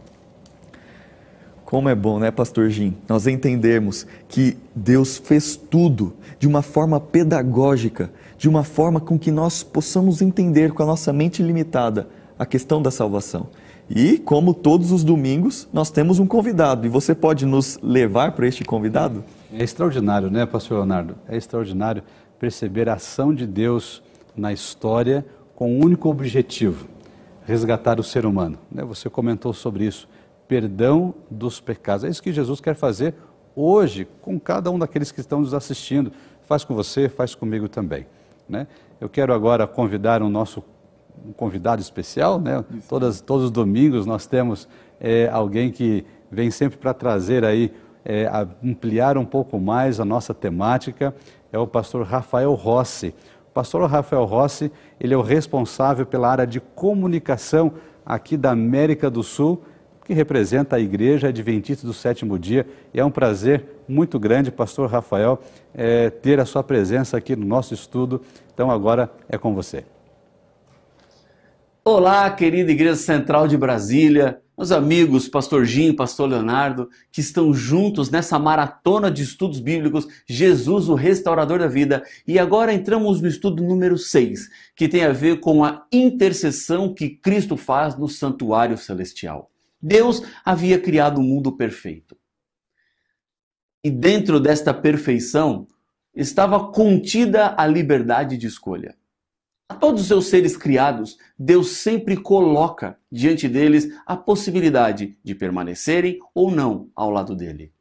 Como 1.64 1.88
é 1.88 1.94
bom, 1.96 2.20
né, 2.20 2.30
Pastor 2.30 2.70
Jim, 2.70 2.94
nós 3.08 3.26
entendermos 3.26 4.06
que 4.28 4.56
Deus 4.74 5.18
fez 5.18 5.56
tudo 5.56 6.14
de 6.38 6.46
uma 6.46 6.62
forma 6.62 7.00
pedagógica, 7.00 8.10
de 8.38 8.48
uma 8.48 8.62
forma 8.62 9.00
com 9.00 9.18
que 9.18 9.32
nós 9.32 9.64
possamos 9.64 10.22
entender 10.22 10.72
com 10.72 10.84
a 10.84 10.86
nossa 10.86 11.12
mente 11.12 11.42
limitada 11.42 12.08
a 12.38 12.46
questão 12.46 12.80
da 12.80 12.90
salvação. 12.90 13.48
E, 13.88 14.18
como 14.18 14.52
todos 14.52 14.90
os 14.90 15.04
domingos, 15.04 15.68
nós 15.72 15.90
temos 15.90 16.18
um 16.18 16.26
convidado. 16.26 16.86
E 16.86 16.88
você 16.88 17.14
pode 17.14 17.46
nos 17.46 17.78
levar 17.80 18.32
para 18.32 18.46
este 18.46 18.64
convidado? 18.64 19.22
É 19.52 19.62
extraordinário, 19.62 20.28
né, 20.28 20.44
Pastor 20.44 20.78
Leonardo? 20.78 21.16
É 21.28 21.36
extraordinário 21.36 22.02
perceber 22.38 22.88
a 22.88 22.94
ação 22.94 23.32
de 23.32 23.46
Deus 23.46 24.02
na 24.36 24.52
história 24.52 25.24
com 25.54 25.72
um 25.72 25.84
único 25.84 26.08
objetivo: 26.08 26.88
resgatar 27.44 28.00
o 28.00 28.02
ser 28.02 28.26
humano. 28.26 28.58
Né? 28.70 28.84
Você 28.84 29.08
comentou 29.08 29.52
sobre 29.52 29.84
isso. 29.84 30.08
Perdão 30.48 31.14
dos 31.30 31.60
pecados. 31.60 32.04
É 32.04 32.08
isso 32.08 32.22
que 32.22 32.32
Jesus 32.32 32.60
quer 32.60 32.74
fazer 32.74 33.14
hoje 33.54 34.06
com 34.20 34.38
cada 34.38 34.70
um 34.70 34.78
daqueles 34.78 35.10
que 35.10 35.20
estão 35.20 35.40
nos 35.40 35.54
assistindo. 35.54 36.12
Faz 36.42 36.64
com 36.64 36.74
você, 36.74 37.08
faz 37.08 37.34
comigo 37.34 37.68
também. 37.68 38.06
Né? 38.48 38.66
Eu 39.00 39.08
quero 39.08 39.32
agora 39.32 39.66
convidar 39.66 40.22
o 40.22 40.28
nosso 40.28 40.62
um 41.24 41.32
convidado 41.32 41.80
especial, 41.80 42.40
né? 42.40 42.64
Todas, 42.88 43.20
todos 43.20 43.46
os 43.46 43.50
domingos 43.50 44.06
nós 44.06 44.26
temos 44.26 44.68
é, 45.00 45.28
alguém 45.28 45.70
que 45.70 46.04
vem 46.30 46.50
sempre 46.50 46.78
para 46.78 46.92
trazer 46.92 47.44
aí, 47.44 47.72
é, 48.04 48.28
ampliar 48.64 49.16
um 49.16 49.24
pouco 49.24 49.58
mais 49.58 50.00
a 50.00 50.04
nossa 50.04 50.34
temática, 50.34 51.14
é 51.52 51.58
o 51.58 51.66
pastor 51.66 52.04
Rafael 52.04 52.52
Rossi. 52.54 53.14
O 53.48 53.52
pastor 53.52 53.88
Rafael 53.88 54.24
Rossi, 54.24 54.70
ele 55.00 55.14
é 55.14 55.16
o 55.16 55.22
responsável 55.22 56.04
pela 56.04 56.28
área 56.28 56.46
de 56.46 56.60
comunicação 56.60 57.72
aqui 58.04 58.36
da 58.36 58.50
América 58.50 59.10
do 59.10 59.22
Sul, 59.22 59.62
que 60.04 60.14
representa 60.14 60.76
a 60.76 60.80
Igreja 60.80 61.28
Adventista 61.28 61.84
do 61.86 61.92
Sétimo 61.92 62.38
Dia. 62.38 62.64
E 62.94 63.00
é 63.00 63.04
um 63.04 63.10
prazer 63.10 63.82
muito 63.88 64.20
grande, 64.20 64.52
pastor 64.52 64.88
Rafael, 64.88 65.40
é, 65.74 66.10
ter 66.10 66.38
a 66.38 66.44
sua 66.44 66.62
presença 66.62 67.16
aqui 67.16 67.34
no 67.34 67.44
nosso 67.44 67.74
estudo. 67.74 68.22
Então 68.54 68.70
agora 68.70 69.10
é 69.28 69.36
com 69.36 69.52
você. 69.52 69.84
Olá, 71.88 72.28
querida 72.32 72.72
Igreja 72.72 72.96
Central 72.96 73.46
de 73.46 73.56
Brasília, 73.56 74.42
meus 74.58 74.72
amigos, 74.72 75.28
Pastor 75.28 75.64
Jim, 75.64 75.92
Pastor 75.92 76.28
Leonardo, 76.28 76.90
que 77.12 77.20
estão 77.20 77.54
juntos 77.54 78.10
nessa 78.10 78.40
maratona 78.40 79.08
de 79.08 79.22
estudos 79.22 79.60
bíblicos, 79.60 80.04
Jesus, 80.26 80.88
o 80.88 80.96
restaurador 80.96 81.60
da 81.60 81.68
vida. 81.68 82.02
E 82.26 82.40
agora 82.40 82.74
entramos 82.74 83.20
no 83.20 83.28
estudo 83.28 83.62
número 83.62 83.96
6, 83.96 84.48
que 84.74 84.88
tem 84.88 85.04
a 85.04 85.12
ver 85.12 85.38
com 85.38 85.62
a 85.62 85.86
intercessão 85.92 86.92
que 86.92 87.08
Cristo 87.08 87.56
faz 87.56 87.96
no 87.96 88.08
santuário 88.08 88.76
celestial. 88.76 89.48
Deus 89.80 90.24
havia 90.44 90.80
criado 90.80 91.20
um 91.20 91.24
mundo 91.24 91.52
perfeito. 91.52 92.16
E 93.84 93.92
dentro 93.92 94.40
desta 94.40 94.74
perfeição 94.74 95.68
estava 96.12 96.72
contida 96.72 97.54
a 97.56 97.64
liberdade 97.64 98.36
de 98.36 98.48
escolha. 98.48 98.96
Todos 99.80 100.02
os 100.02 100.08
seus 100.08 100.26
seres 100.26 100.56
criados, 100.56 101.18
Deus 101.38 101.68
sempre 101.68 102.16
coloca 102.16 102.98
diante 103.12 103.46
deles 103.48 103.88
a 104.06 104.16
possibilidade 104.16 105.16
de 105.22 105.34
permanecerem 105.34 106.18
ou 106.34 106.50
não 106.50 106.88
ao 106.94 107.10
lado 107.10 107.36
dele. 107.36 107.72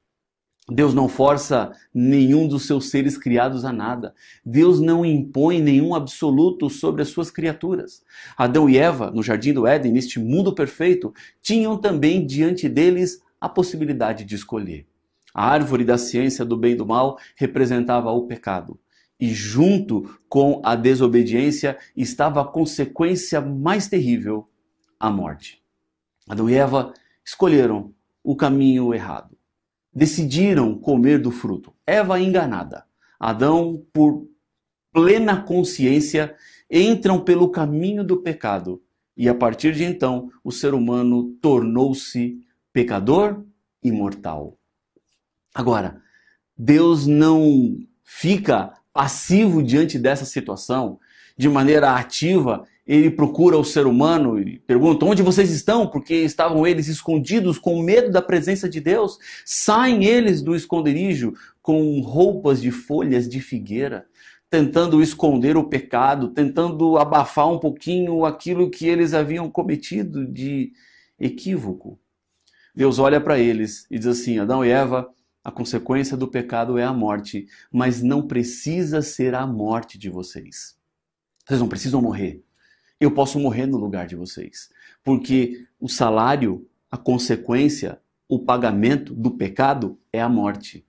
Deus 0.67 0.93
não 0.95 1.07
força 1.07 1.71
nenhum 1.93 2.47
dos 2.47 2.65
seus 2.65 2.89
seres 2.89 3.17
criados 3.17 3.63
a 3.63 3.71
nada. 3.71 4.13
Deus 4.43 4.79
não 4.79 5.05
impõe 5.05 5.61
nenhum 5.61 5.93
absoluto 5.93 6.69
sobre 6.69 7.03
as 7.03 7.09
suas 7.09 7.29
criaturas. 7.29 8.03
Adão 8.35 8.67
e 8.67 8.77
Eva, 8.77 9.11
no 9.11 9.21
jardim 9.21 9.53
do 9.53 9.67
Éden, 9.67 9.91
neste 9.91 10.19
mundo 10.19 10.55
perfeito, 10.55 11.13
tinham 11.41 11.77
também 11.77 12.25
diante 12.25 12.67
deles 12.67 13.21
a 13.39 13.47
possibilidade 13.47 14.25
de 14.25 14.35
escolher. 14.35 14.87
A 15.33 15.47
árvore 15.47 15.83
da 15.85 15.97
ciência 15.97 16.43
do 16.43 16.57
bem 16.57 16.71
e 16.73 16.75
do 16.75 16.85
mal 16.85 17.19
representava 17.35 18.09
o 18.09 18.25
pecado 18.25 18.79
e 19.19 19.33
junto 19.33 20.19
com 20.27 20.61
a 20.63 20.75
desobediência 20.75 21.77
estava 21.95 22.41
a 22.41 22.45
consequência 22.45 23.39
mais 23.39 23.87
terrível, 23.87 24.49
a 24.99 25.09
morte. 25.09 25.61
Adão 26.27 26.49
e 26.49 26.55
Eva 26.55 26.93
escolheram 27.23 27.93
o 28.23 28.35
caminho 28.35 28.93
errado. 28.93 29.37
Decidiram 29.93 30.77
comer 30.77 31.19
do 31.19 31.31
fruto. 31.31 31.73
Eva 31.85 32.19
enganada. 32.19 32.85
Adão, 33.19 33.85
por 33.93 34.27
plena 34.91 35.41
consciência, 35.41 36.35
entram 36.69 37.23
pelo 37.23 37.49
caminho 37.49 38.03
do 38.03 38.17
pecado. 38.17 38.81
E 39.15 39.29
a 39.29 39.35
partir 39.35 39.73
de 39.73 39.83
então, 39.83 40.29
o 40.43 40.51
ser 40.51 40.73
humano 40.73 41.35
tornou-se 41.41 42.41
pecador 42.73 43.45
e 43.81 43.91
mortal. 43.91 44.57
Agora, 45.53 46.01
Deus 46.57 47.07
não 47.07 47.77
fica 48.03 48.73
passivo 48.95 49.61
diante 49.61 49.99
dessa 49.99 50.23
situação, 50.23 50.97
de 51.37 51.49
maneira 51.49 51.97
ativa, 51.97 52.65
ele 52.87 53.11
procura 53.11 53.57
o 53.57 53.65
ser 53.65 53.85
humano 53.85 54.39
e 54.39 54.57
pergunta: 54.59 55.05
onde 55.05 55.21
vocês 55.21 55.51
estão? 55.51 55.85
Porque 55.85 56.13
estavam 56.13 56.65
eles 56.65 56.87
escondidos 56.87 57.59
com 57.59 57.81
medo 57.81 58.09
da 58.09 58.21
presença 58.21 58.69
de 58.69 58.79
Deus. 58.79 59.17
Saem 59.43 60.05
eles 60.05 60.41
do 60.41 60.55
esconderijo 60.55 61.33
com 61.61 61.99
roupas 61.99 62.61
de 62.61 62.71
folhas 62.71 63.27
de 63.27 63.41
figueira, 63.41 64.05
tentando 64.49 65.03
esconder 65.03 65.57
o 65.57 65.65
pecado, 65.65 66.29
tentando 66.29 66.97
abafar 66.97 67.51
um 67.51 67.59
pouquinho 67.59 68.23
aquilo 68.23 68.69
que 68.69 68.87
eles 68.87 69.13
haviam 69.13 69.49
cometido 69.49 70.25
de 70.25 70.71
equívoco. 71.19 71.99
Deus 72.73 72.97
olha 72.97 73.19
para 73.19 73.37
eles 73.37 73.85
e 73.91 73.97
diz 73.97 74.07
assim: 74.07 74.39
Adão 74.39 74.63
e 74.63 74.69
Eva, 74.69 75.09
a 75.45 75.51
consequência 75.51 76.17
do 76.17 76.27
pecado 76.27 76.77
é 76.77 76.83
a 76.83 76.91
morte, 76.91 77.47
mas 77.71 78.01
não 78.01 78.27
precisa 78.27 79.01
ser 79.01 79.33
a 79.33 79.47
morte 79.47 79.97
de 79.97 80.09
vocês. 80.09 80.75
Vocês 81.45 81.61
não 81.61 81.69
precisam 81.69 82.01
morrer 82.01 82.43
eu 82.99 83.11
posso 83.11 83.39
morrer 83.39 83.65
no 83.65 83.77
lugar 83.77 84.07
de 84.07 84.15
vocês. 84.15 84.69
Porque 85.03 85.65
o 85.79 85.87
salário, 85.87 86.67
a 86.89 86.97
consequência, 86.97 87.99
o 88.27 88.39
pagamento 88.39 89.13
do 89.13 89.31
pecado 89.31 89.99
é 90.11 90.21
a 90.21 90.29
morte. 90.29 90.85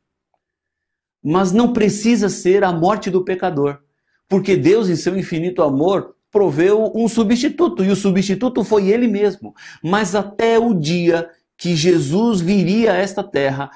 Mas 1.22 1.52
não 1.52 1.72
precisa 1.72 2.28
ser 2.28 2.64
a 2.64 2.72
morte 2.72 3.11
do 3.11 3.24
pecador, 3.24 3.80
porque 4.28 4.57
Deus, 4.57 4.88
em 4.88 4.96
seu 4.96 5.18
infinito 5.18 5.62
amor, 5.62 6.14
proveu 6.30 6.92
um 6.94 7.09
substituto, 7.09 7.84
e 7.84 7.90
o 7.90 7.96
substituto 7.96 8.62
foi 8.62 8.88
ele 8.88 9.09
mesmo. 9.09 9.54
Mas 9.82 10.14
até 10.14 10.59
o 10.59 10.72
dia 10.72 11.28
que 11.57 11.74
Jesus 11.74 12.40
viria 12.40 12.92
a 12.92 12.96
esta 12.96 13.24
terra, 13.24 13.70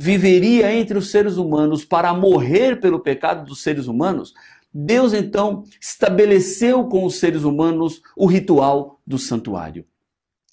viveria 0.00 0.72
entre 0.72 0.96
os 0.96 1.10
seres 1.10 1.36
humanos 1.36 1.84
para 1.84 2.14
morrer 2.14 2.80
pelo 2.80 3.00
pecado 3.00 3.44
dos 3.44 3.62
seres 3.62 3.86
humanos, 3.86 4.32
Deus 4.72 5.12
então 5.12 5.64
estabeleceu 5.78 6.84
com 6.84 7.04
os 7.04 7.16
seres 7.16 7.42
humanos 7.42 8.00
o 8.16 8.24
ritual 8.24 8.98
do 9.06 9.18
santuário. 9.18 9.84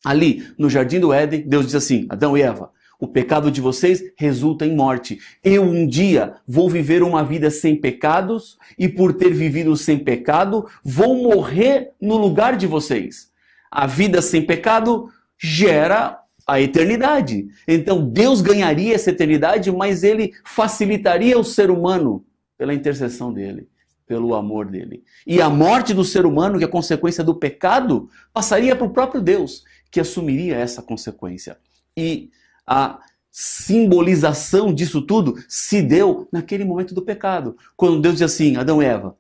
Ali, 0.04 0.46
no 0.58 0.70
jardim 0.70 1.00
do 1.00 1.14
Éden, 1.14 1.48
Deus 1.48 1.66
diz 1.66 1.76
assim: 1.76 2.06
Adão 2.10 2.38
e 2.38 2.42
Eva, 2.42 2.72
o 3.00 3.08
pecado 3.08 3.50
de 3.50 3.62
vocês 3.62 4.04
resulta 4.18 4.66
em 4.66 4.76
morte. 4.76 5.18
Eu 5.42 5.64
um 5.64 5.88
dia 5.88 6.36
vou 6.46 6.70
viver 6.70 7.02
uma 7.02 7.24
vida 7.24 7.50
sem 7.50 7.74
pecados 7.74 8.58
e 8.78 8.90
por 8.90 9.14
ter 9.14 9.34
vivido 9.34 9.78
sem 9.78 9.98
pecado, 9.98 10.68
vou 10.84 11.24
morrer 11.24 11.92
no 12.02 12.18
lugar 12.18 12.58
de 12.58 12.68
vocês. 12.68 13.32
A 13.72 13.88
vida 13.88 14.22
sem 14.22 14.46
pecado 14.46 15.10
gera 15.38 16.20
a 16.48 16.62
eternidade. 16.62 17.50
Então 17.68 18.10
Deus 18.10 18.42
ganharia 18.42 18.96
essa 18.96 19.10
eternidade, 19.10 19.72
mas 19.72 20.04
ele 20.04 20.34
facilitaria 20.46 21.38
o 21.38 21.44
ser 21.44 21.70
humano 21.70 22.26
pela 22.58 22.74
intercessão 22.74 23.34
dele 23.34 23.68
pelo 24.08 24.34
amor 24.34 24.68
dele. 24.68 25.04
E 25.28 25.42
a 25.42 25.50
morte 25.50 25.94
do 25.94 26.04
ser 26.04 26.26
humano, 26.26 26.58
que 26.58 26.64
é 26.64 26.68
consequência 26.68 27.24
do 27.24 27.36
pecado, 27.36 28.10
passaria 28.34 28.74
para 28.74 28.88
o 28.88 28.94
próprio 28.94 29.22
Deus, 29.22 29.66
que 29.92 30.00
assumiria 30.00 30.56
essa 30.56 30.82
consequência. 30.82 31.60
E 31.96 32.32
a 32.66 33.00
simbolização 33.30 34.74
disso 34.74 35.02
tudo 35.02 35.36
se 35.48 35.82
deu 35.82 36.28
naquele 36.32 36.64
momento 36.64 36.96
do 36.96 37.02
pecado, 37.02 37.58
quando 37.76 38.02
Deus 38.02 38.16
diz 38.16 38.24
assim: 38.24 38.56
Adão 38.56 38.82
e 38.82 38.86
Eva, 38.86 39.18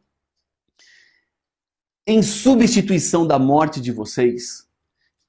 em 2.07 2.23
substituição 2.23 3.27
da 3.27 3.37
morte 3.37 3.81
de 3.81 3.91
vocês, 3.91 4.65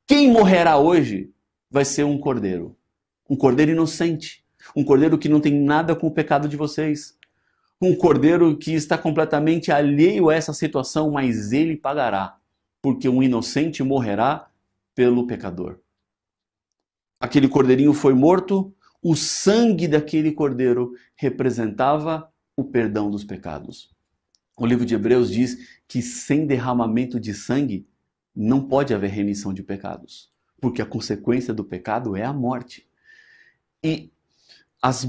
quem 0.07 0.31
morrerá 0.31 0.79
hoje 0.79 1.33
vai 1.71 1.85
ser 1.85 2.05
um 2.05 2.19
cordeiro. 2.19 2.77
Um 3.29 3.37
cordeiro 3.37 3.73
inocente. 3.73 4.45
Um 4.75 4.85
cordeiro 4.85 5.19
que 5.19 5.29
não 5.29 5.41
tem 5.41 5.55
nada 5.55 5.95
com 5.95 6.07
o 6.07 6.11
pecado 6.11 6.49
de 6.49 6.57
vocês 6.57 7.19
um 7.81 7.95
cordeiro 7.95 8.57
que 8.59 8.73
está 8.73 8.99
completamente 8.99 9.71
alheio 9.71 10.29
a 10.29 10.35
essa 10.35 10.53
situação, 10.53 11.13
mas 11.13 11.53
ele 11.53 11.77
pagará, 11.77 12.37
porque 12.83 13.09
um 13.09 13.23
inocente 13.23 13.83
morrerá 13.83 14.51
pelo 14.95 15.27
pecador. 15.27 15.79
Aquele 17.21 17.49
cordeirinho 17.49 17.93
foi 17.93 18.15
morto, 18.15 18.75
o 19.01 19.15
sangue 19.15 19.87
daquele 19.87 20.33
cordeiro 20.33 20.93
representava 21.15 22.29
o 22.57 22.65
perdão 22.65 23.11
dos 23.11 23.25
pecados. 23.25 23.91
O 24.57 24.67
livro 24.67 24.85
de 24.85 24.97
Hebreus 24.97 25.31
diz 25.31 25.81
que 25.87 26.03
sem 26.03 26.47
derramamento 26.47 27.21
de 27.21 27.33
sangue 27.33 27.87
não 28.35 28.67
pode 28.67 28.93
haver 28.93 29.11
remissão 29.11 29.55
de 29.55 29.63
pecados, 29.63 30.33
porque 30.61 30.83
a 30.83 30.87
consequência 30.87 31.55
do 31.55 31.65
pecado 31.65 32.17
é 32.17 32.25
a 32.25 32.33
morte. 32.33 32.87
E 33.83 34.11
as 34.83 35.09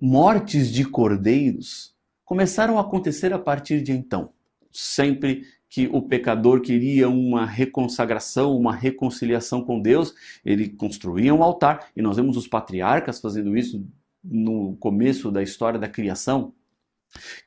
mortes 0.00 0.72
de 0.72 0.84
cordeiros 0.84 1.94
começaram 2.24 2.78
a 2.78 2.82
acontecer 2.82 3.32
a 3.32 3.38
partir 3.38 3.82
de 3.82 3.92
então. 3.92 4.32
Sempre 4.72 5.44
que 5.68 5.88
o 5.90 6.02
pecador 6.02 6.60
queria 6.60 7.08
uma 7.08 7.46
reconsagração, 7.46 8.56
uma 8.56 8.74
reconciliação 8.74 9.64
com 9.64 9.80
Deus, 9.80 10.14
ele 10.44 10.68
construía 10.68 11.34
um 11.34 11.42
altar, 11.42 11.88
e 11.96 12.02
nós 12.02 12.16
vemos 12.16 12.36
os 12.36 12.46
patriarcas 12.46 13.20
fazendo 13.20 13.56
isso 13.56 13.86
no 14.22 14.76
começo 14.76 15.30
da 15.30 15.42
história 15.42 15.80
da 15.80 15.88
criação. 15.88 16.52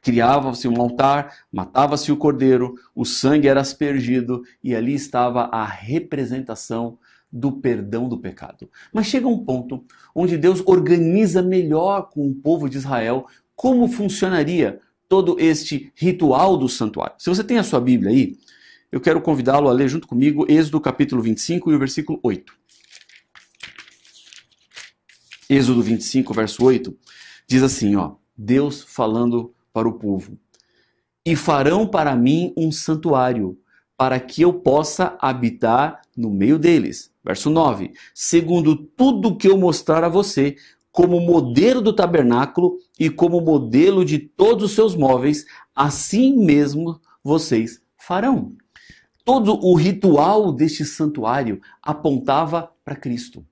Criava-se 0.01 0.67
um 0.67 0.79
altar, 0.81 1.35
matava-se 1.51 2.11
o 2.11 2.17
cordeiro, 2.17 2.75
o 2.93 3.05
sangue 3.05 3.47
era 3.47 3.61
aspergido 3.61 4.43
e 4.63 4.75
ali 4.75 4.93
estava 4.93 5.43
a 5.43 5.65
representação 5.65 6.97
do 7.35 7.51
perdão 7.51 8.07
do 8.07 8.17
pecado. 8.17 8.69
Mas 8.93 9.07
chega 9.07 9.27
um 9.27 9.43
ponto 9.43 9.83
onde 10.15 10.37
Deus 10.37 10.63
organiza 10.65 11.41
melhor 11.41 12.09
com 12.09 12.29
o 12.29 12.33
povo 12.33 12.69
de 12.69 12.77
Israel 12.77 13.27
como 13.53 13.89
funcionaria 13.89 14.79
todo 15.09 15.35
este 15.37 15.91
ritual 15.95 16.55
do 16.55 16.69
santuário. 16.69 17.15
Se 17.19 17.29
você 17.29 17.43
tem 17.43 17.57
a 17.57 17.63
sua 17.63 17.81
Bíblia 17.81 18.09
aí, 18.09 18.37
eu 18.89 19.01
quero 19.01 19.21
convidá-lo 19.21 19.67
a 19.67 19.73
ler 19.73 19.89
junto 19.89 20.07
comigo 20.07 20.45
Êxodo 20.49 20.79
capítulo 20.79 21.21
25 21.21 21.71
e 21.71 21.75
o 21.75 21.79
versículo 21.79 22.19
8. 22.23 22.53
Êxodo 25.49 25.81
25, 25.81 26.33
verso 26.33 26.63
8, 26.63 26.97
diz 27.45 27.61
assim, 27.61 27.97
ó: 27.97 28.15
Deus 28.35 28.81
falando 28.81 29.53
para 29.73 29.89
o 29.89 29.93
povo: 29.93 30.39
"E 31.25 31.35
farão 31.35 31.85
para 31.85 32.15
mim 32.15 32.53
um 32.55 32.71
santuário, 32.71 33.59
para 33.97 34.19
que 34.19 34.41
eu 34.41 34.53
possa 34.53 35.17
habitar 35.19 36.01
no 36.15 36.29
meio 36.29 36.59
deles." 36.59 37.11
Verso 37.23 37.49
9: 37.49 37.91
Segundo 38.13 38.75
tudo 38.75 39.35
que 39.35 39.47
eu 39.47 39.57
mostrar 39.57 40.03
a 40.03 40.09
você, 40.09 40.55
como 40.91 41.19
modelo 41.19 41.81
do 41.81 41.91
tabernáculo 41.91 42.77
e 42.97 43.09
como 43.09 43.41
modelo 43.41 44.05
de 44.05 44.17
todos 44.17 44.63
os 44.63 44.71
seus 44.71 44.95
móveis, 44.95 45.45
assim 45.75 46.37
mesmo 46.37 47.01
vocês 47.21 47.81
farão. 47.97 48.53
Todo 49.25 49.59
o 49.59 49.75
ritual 49.75 50.53
deste 50.53 50.85
santuário 50.85 51.59
apontava 51.81 52.71
para 52.85 52.95
Cristo. 52.95 53.43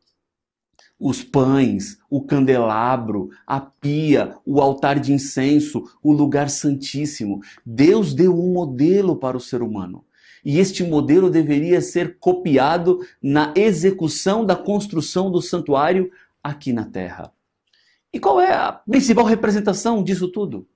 Os 0.98 1.22
pães, 1.22 1.98
o 2.10 2.22
candelabro, 2.22 3.30
a 3.46 3.60
pia, 3.60 4.38
o 4.46 4.62
altar 4.62 5.00
de 5.00 5.12
incenso, 5.12 5.84
o 6.02 6.14
lugar 6.14 6.50
santíssimo. 6.50 7.41
Deus 7.66 8.14
deu 8.14 8.39
um 8.39 8.54
modelo 8.54 9.18
para 9.18 9.36
o 9.36 9.41
ser 9.41 9.62
humano 9.62 10.06
e 10.44 10.60
este 10.60 10.84
modelo 10.84 11.30
deveria 11.30 11.82
ser 11.82 12.18
copiado 12.20 13.00
na 13.22 13.54
execução 13.56 14.46
da 14.46 14.56
construção 14.56 15.32
do 15.32 15.41
santuário 15.41 16.12
aqui 16.44 16.74
na 16.74 16.86
terra. 16.86 17.32
E 18.12 18.20
qual 18.20 18.39
é 18.39 18.54
a 18.54 18.72
principal 18.72 19.26
representação 19.26 20.04
disso 20.04 20.28
tudo? 20.28 20.68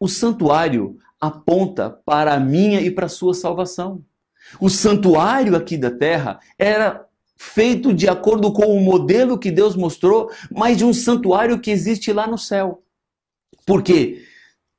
O 0.00 0.08
santuário 0.08 0.98
aponta 1.20 1.90
para 1.90 2.34
a 2.34 2.40
minha 2.40 2.80
e 2.80 2.90
para 2.90 3.06
a 3.06 3.10
sua 3.10 3.34
salvação. 3.34 4.04
O 4.60 4.68
santuário 4.68 5.56
aqui 5.56 5.76
da 5.76 5.90
terra 5.90 6.40
era 6.58 7.06
feito 7.36 7.92
de 7.92 8.08
acordo 8.08 8.52
com 8.52 8.76
o 8.76 8.80
modelo 8.80 9.38
que 9.38 9.50
Deus 9.50 9.76
mostrou, 9.76 10.30
mas 10.50 10.78
de 10.78 10.84
um 10.84 10.92
santuário 10.92 11.60
que 11.60 11.70
existe 11.70 12.12
lá 12.12 12.26
no 12.26 12.38
céu. 12.38 12.82
Por 13.64 13.82
quê? 13.82 14.25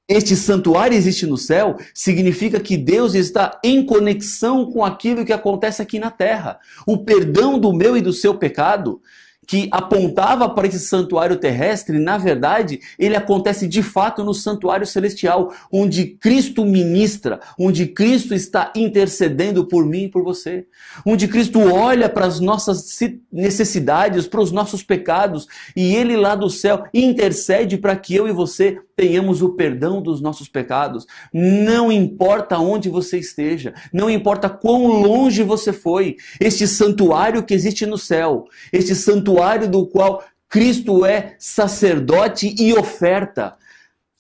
Este 0.08 0.38
santuário 0.38 0.96
existe 0.96 1.26
no 1.26 1.38
céu, 1.38 1.78
significa 1.94 2.60
que 2.60 2.78
Deus 2.78 3.14
está 3.14 3.60
em 3.62 3.86
conexão 3.86 4.72
com 4.72 4.86
aquilo 4.86 5.26
que 5.26 5.34
acontece 5.34 5.82
aqui 5.82 6.00
na 6.00 6.10
terra. 6.10 6.60
O 6.86 7.00
perdão 7.00 7.60
do 7.60 7.74
meu 7.74 7.98
e 7.98 8.02
do 8.02 8.14
seu 8.14 8.36
pecado 8.36 9.02
que 9.48 9.70
apontava 9.72 10.50
para 10.50 10.68
esse 10.68 10.80
santuário 10.80 11.38
terrestre, 11.38 11.98
na 11.98 12.18
verdade, 12.18 12.82
ele 13.00 13.16
acontece 13.16 13.66
de 13.66 13.82
fato 13.82 14.22
no 14.24 14.34
santuário 14.34 14.86
celestial, 14.86 15.54
onde 15.72 16.06
Cristo 16.06 16.66
ministra, 16.66 17.40
onde 17.58 17.88
Cristo 17.88 18.34
está 18.34 18.74
intercedendo 18.76 19.66
por 19.66 19.86
mim 19.86 20.04
e 20.04 20.10
por 20.10 20.22
você, 20.22 20.66
onde 21.06 21.30
Cristo 21.30 21.60
olha 21.62 22.10
para 22.10 22.26
as 22.26 22.42
nossas 22.42 23.00
necessidades, 23.32 24.28
para 24.28 24.42
os 24.42 24.52
nossos 24.52 24.84
pecados, 24.84 25.48
e 25.74 25.96
ele 25.96 26.18
lá 26.18 26.36
do 26.36 26.50
céu 26.50 26.84
intercede 26.94 27.78
para 27.78 27.96
que 27.96 28.14
eu 28.14 28.28
e 28.28 28.34
você 28.34 28.82
tenhamos 28.98 29.44
o 29.44 29.50
perdão 29.50 30.02
dos 30.02 30.20
nossos 30.20 30.50
pecados. 30.50 31.06
Não 31.32 31.92
importa 31.92 32.58
onde 32.58 32.90
você 32.90 33.20
esteja, 33.20 33.76
não 33.94 34.10
importa 34.10 34.50
quão 34.50 34.88
longe 34.88 35.44
você 35.44 35.72
foi, 35.72 36.18
este 36.42 36.68
santuário 36.68 37.44
que 37.44 37.54
existe 37.54 37.86
no 37.86 37.98
céu, 37.98 38.46
este 38.74 38.96
santuário 38.96 39.70
do 39.70 39.86
qual 39.86 40.26
Cristo 40.50 41.06
é 41.06 41.36
sacerdote 41.38 42.56
e 42.58 42.74
oferta, 42.74 43.56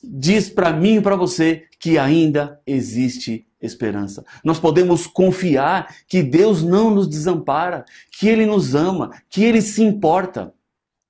diz 0.04 0.48
para 0.48 0.72
mim 0.72 0.98
e 0.98 1.02
para 1.02 1.16
você 1.16 1.64
que 1.80 1.98
ainda 1.98 2.60
existe 2.66 3.48
esperança. 3.60 4.24
Nós 4.44 4.60
podemos 4.60 5.08
confiar 5.08 5.96
que 6.08 6.22
Deus 6.22 6.62
não 6.62 6.92
nos 6.92 7.08
desampara, 7.08 7.84
que 8.12 8.30
Ele 8.30 8.46
nos 8.46 8.76
ama, 8.76 9.12
que 9.28 9.44
Ele 9.44 9.62
se 9.62 9.82
importa 9.82 10.54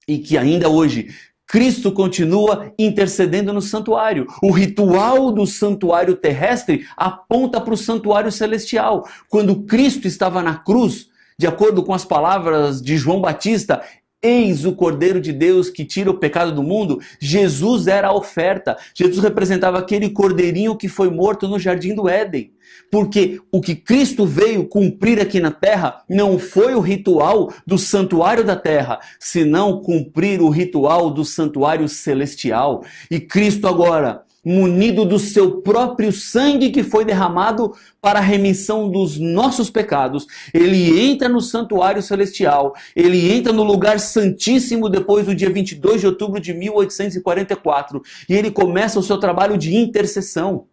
e 0.07 0.20
que 0.20 0.38
ainda 0.38 0.70
hoje 0.70 1.09
Cristo 1.48 1.93
continua 1.93 2.74
intercedendo 2.78 3.54
no 3.54 3.62
santuário. 3.62 4.28
O 4.43 4.52
ritual 4.52 5.32
do 5.32 5.48
santuário 5.48 6.16
terrestre 6.16 6.86
aponta 6.95 7.62
para 7.62 7.74
o 7.74 7.78
santuário 7.78 8.32
celestial. 8.32 9.08
Quando 9.30 9.64
Cristo 9.64 10.08
estava 10.08 10.43
na 10.43 10.56
cruz, 10.56 11.08
de 11.39 11.48
acordo 11.48 11.84
com 11.84 11.93
as 11.93 12.04
palavras 12.04 12.82
de 12.82 12.98
João 12.98 13.22
Batista, 13.22 13.82
Eis 14.22 14.65
o 14.65 14.74
Cordeiro 14.74 15.22
de 15.22 15.32
Deus 15.32 15.70
que 15.70 15.86
tira 15.86 16.09
o 16.09 16.18
pecado 16.18 16.51
do 16.51 16.63
mundo. 16.63 16.99
Jesus 17.20 17.86
era 17.88 18.07
a 18.07 18.15
oferta. 18.15 18.76
Jesus 18.95 19.24
representava 19.24 19.78
aquele 19.78 20.09
cordeirinho 20.09 20.76
que 20.76 20.88
foi 20.88 21.09
morto 21.09 21.47
no 21.47 21.59
jardim 21.59 21.93
do 21.93 22.09
Éden. 22.09 22.51
Porque 22.91 23.39
o 23.51 23.61
que 23.61 23.76
Cristo 23.76 24.26
veio 24.26 24.68
cumprir 24.68 25.22
aqui 25.22 25.39
na 25.39 25.51
terra 25.51 26.03
não 26.09 26.39
foi 26.39 26.74
o 26.74 26.80
ritual 26.80 27.53
do 27.65 27.78
santuário 27.78 28.43
da 28.43 28.55
terra, 28.55 28.99
senão 29.20 29.82
cumprir 29.82 30.41
o 30.41 30.49
ritual 30.49 31.11
do 31.11 31.24
santuário 31.24 31.88
celestial. 31.88 32.84
E 33.11 33.20
Cristo 33.20 33.68
agora 33.68 34.24
munido 34.48 35.04
do 35.04 35.20
seu 35.20 35.62
próprio 35.62 36.10
sangue 36.10 36.70
que 36.70 36.82
foi 36.82 37.04
derramado 37.04 37.76
para 38.02 38.20
a 38.20 38.22
remissão 38.22 38.89
dos 38.89 39.20
nossos 39.20 39.70
pecados. 39.70 40.26
Ele 40.54 41.02
entra 41.02 41.28
no 41.28 41.41
santuário 41.41 42.02
celestial, 42.02 42.74
ele 42.95 43.30
entra 43.30 43.52
no 43.52 43.64
lugar 43.64 44.00
santíssimo 44.00 44.88
depois 44.88 45.26
do 45.26 45.36
dia 45.36 45.50
22 45.50 46.00
de 46.00 46.08
outubro 46.08 46.39
de 46.39 46.54
1844 46.54 48.02
e 48.30 48.34
ele 48.34 48.50
começa 48.50 48.98
o 48.98 49.04
seu 49.04 49.18
trabalho 49.18 49.58
de 49.58 49.76
intercessão. 49.76 50.68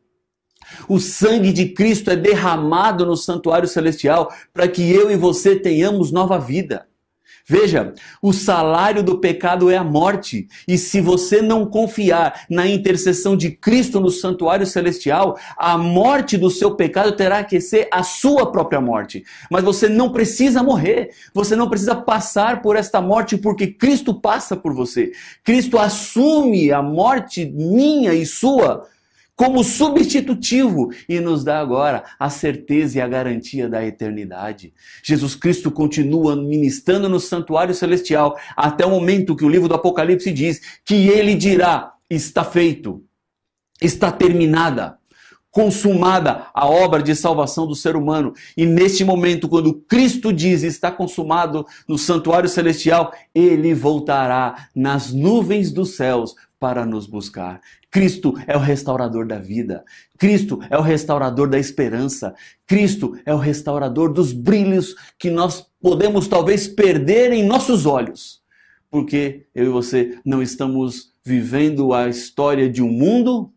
O 0.88 1.00
sangue 1.00 1.52
de 1.52 1.70
Cristo 1.70 2.10
é 2.10 2.16
derramado 2.16 3.04
no 3.04 3.16
santuário 3.16 3.66
celestial 3.66 4.32
para 4.52 4.68
que 4.68 4.88
eu 4.88 5.10
e 5.10 5.16
você 5.16 5.56
tenhamos 5.56 6.12
nova 6.12 6.38
vida. 6.38 6.86
Veja, 7.46 7.92
o 8.22 8.32
salário 8.32 9.02
do 9.02 9.18
pecado 9.18 9.68
é 9.68 9.76
a 9.76 9.84
morte. 9.84 10.48
E 10.66 10.78
se 10.78 10.98
você 10.98 11.42
não 11.42 11.66
confiar 11.66 12.46
na 12.48 12.66
intercessão 12.66 13.36
de 13.36 13.50
Cristo 13.50 14.00
no 14.00 14.10
santuário 14.10 14.66
celestial, 14.66 15.38
a 15.58 15.76
morte 15.76 16.38
do 16.38 16.48
seu 16.48 16.74
pecado 16.74 17.12
terá 17.12 17.44
que 17.44 17.60
ser 17.60 17.86
a 17.92 18.02
sua 18.02 18.50
própria 18.50 18.80
morte. 18.80 19.24
Mas 19.50 19.62
você 19.62 19.90
não 19.90 20.10
precisa 20.10 20.62
morrer. 20.62 21.10
Você 21.34 21.54
não 21.54 21.68
precisa 21.68 21.94
passar 21.94 22.62
por 22.62 22.76
esta 22.76 23.02
morte 23.02 23.36
porque 23.36 23.66
Cristo 23.66 24.14
passa 24.14 24.56
por 24.56 24.72
você. 24.72 25.12
Cristo 25.44 25.78
assume 25.78 26.72
a 26.72 26.80
morte 26.80 27.44
minha 27.44 28.14
e 28.14 28.24
sua 28.24 28.86
como 29.36 29.64
substitutivo 29.64 30.90
e 31.08 31.20
nos 31.20 31.42
dá 31.42 31.58
agora 31.58 32.04
a 32.18 32.30
certeza 32.30 32.98
e 32.98 33.00
a 33.00 33.08
garantia 33.08 33.68
da 33.68 33.84
eternidade. 33.84 34.72
Jesus 35.02 35.34
Cristo 35.34 35.70
continua 35.70 36.36
ministrando 36.36 37.08
no 37.08 37.18
santuário 37.18 37.74
celestial 37.74 38.38
até 38.56 38.86
o 38.86 38.90
momento 38.90 39.36
que 39.36 39.44
o 39.44 39.48
livro 39.48 39.68
do 39.68 39.74
Apocalipse 39.74 40.32
diz 40.32 40.60
que 40.84 41.08
ele 41.08 41.34
dirá: 41.34 41.92
está 42.08 42.44
feito, 42.44 43.02
está 43.80 44.12
terminada 44.12 44.98
consumada 45.54 46.48
a 46.52 46.66
obra 46.66 47.00
de 47.00 47.14
salvação 47.14 47.64
do 47.64 47.76
ser 47.76 47.94
humano. 47.94 48.34
E 48.56 48.66
neste 48.66 49.04
momento, 49.04 49.48
quando 49.48 49.72
Cristo 49.72 50.32
diz 50.32 50.64
está 50.64 50.90
consumado 50.90 51.64
no 51.86 51.96
santuário 51.96 52.48
celestial, 52.48 53.12
ele 53.32 53.72
voltará 53.72 54.66
nas 54.74 55.12
nuvens 55.12 55.70
dos 55.70 55.94
céus 55.94 56.34
para 56.58 56.86
nos 56.86 57.06
buscar. 57.06 57.60
Cristo 57.90 58.34
é 58.46 58.56
o 58.56 58.60
restaurador 58.60 59.26
da 59.26 59.38
vida. 59.38 59.84
Cristo 60.18 60.60
é 60.70 60.78
o 60.78 60.82
restaurador 60.82 61.48
da 61.48 61.58
esperança. 61.58 62.34
Cristo 62.66 63.16
é 63.24 63.34
o 63.34 63.38
restaurador 63.38 64.12
dos 64.12 64.32
brilhos 64.32 64.94
que 65.18 65.30
nós 65.30 65.66
podemos 65.80 66.26
talvez 66.26 66.66
perder 66.66 67.32
em 67.32 67.44
nossos 67.44 67.86
olhos. 67.86 68.42
Porque 68.90 69.46
eu 69.54 69.66
e 69.66 69.68
você 69.68 70.18
não 70.24 70.42
estamos 70.42 71.12
vivendo 71.24 71.92
a 71.92 72.08
história 72.08 72.68
de 72.68 72.82
um 72.82 72.90
mundo 72.90 73.52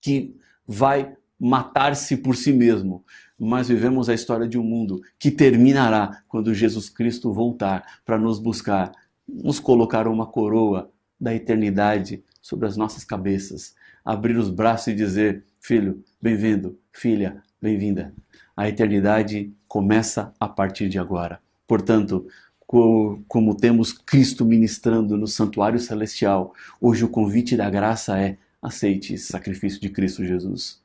que 0.00 0.36
vai 0.66 1.14
matar-se 1.38 2.16
por 2.16 2.36
si 2.36 2.52
mesmo, 2.52 3.04
mas 3.38 3.68
vivemos 3.68 4.08
a 4.08 4.14
história 4.14 4.48
de 4.48 4.58
um 4.58 4.62
mundo 4.62 5.00
que 5.18 5.30
terminará 5.30 6.22
quando 6.28 6.54
Jesus 6.54 6.88
Cristo 6.88 7.32
voltar 7.32 8.00
para 8.04 8.18
nos 8.18 8.38
buscar, 8.38 8.92
nos 9.26 9.58
colocar 9.58 10.06
uma 10.06 10.26
coroa 10.26 10.90
da 11.20 11.34
eternidade 11.34 12.22
sobre 12.40 12.66
as 12.66 12.76
nossas 12.76 13.04
cabeças, 13.04 13.74
abrir 14.04 14.36
os 14.36 14.50
braços 14.50 14.88
e 14.88 14.94
dizer: 14.94 15.44
Filho, 15.60 16.02
bem-vindo, 16.20 16.78
filha, 16.92 17.42
bem-vinda. 17.60 18.14
A 18.56 18.68
eternidade 18.68 19.52
começa 19.66 20.32
a 20.38 20.48
partir 20.48 20.88
de 20.88 20.98
agora. 20.98 21.40
Portanto, 21.66 22.26
como 22.66 23.56
temos 23.56 23.92
Cristo 23.92 24.44
ministrando 24.44 25.16
no 25.16 25.26
santuário 25.26 25.78
celestial, 25.78 26.52
hoje 26.80 27.04
o 27.04 27.08
convite 27.08 27.56
da 27.56 27.70
graça 27.70 28.18
é: 28.18 28.36
aceite 28.60 29.14
esse 29.14 29.26
sacrifício 29.26 29.80
de 29.80 29.88
Cristo 29.88 30.24
Jesus. 30.24 30.80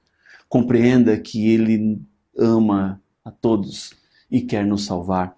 Compreenda 0.47 1.17
que 1.17 1.47
Ele 1.47 2.01
ama 2.37 3.01
a 3.23 3.31
todos 3.31 3.93
e 4.29 4.41
quer 4.41 4.65
nos 4.65 4.85
salvar. 4.85 5.35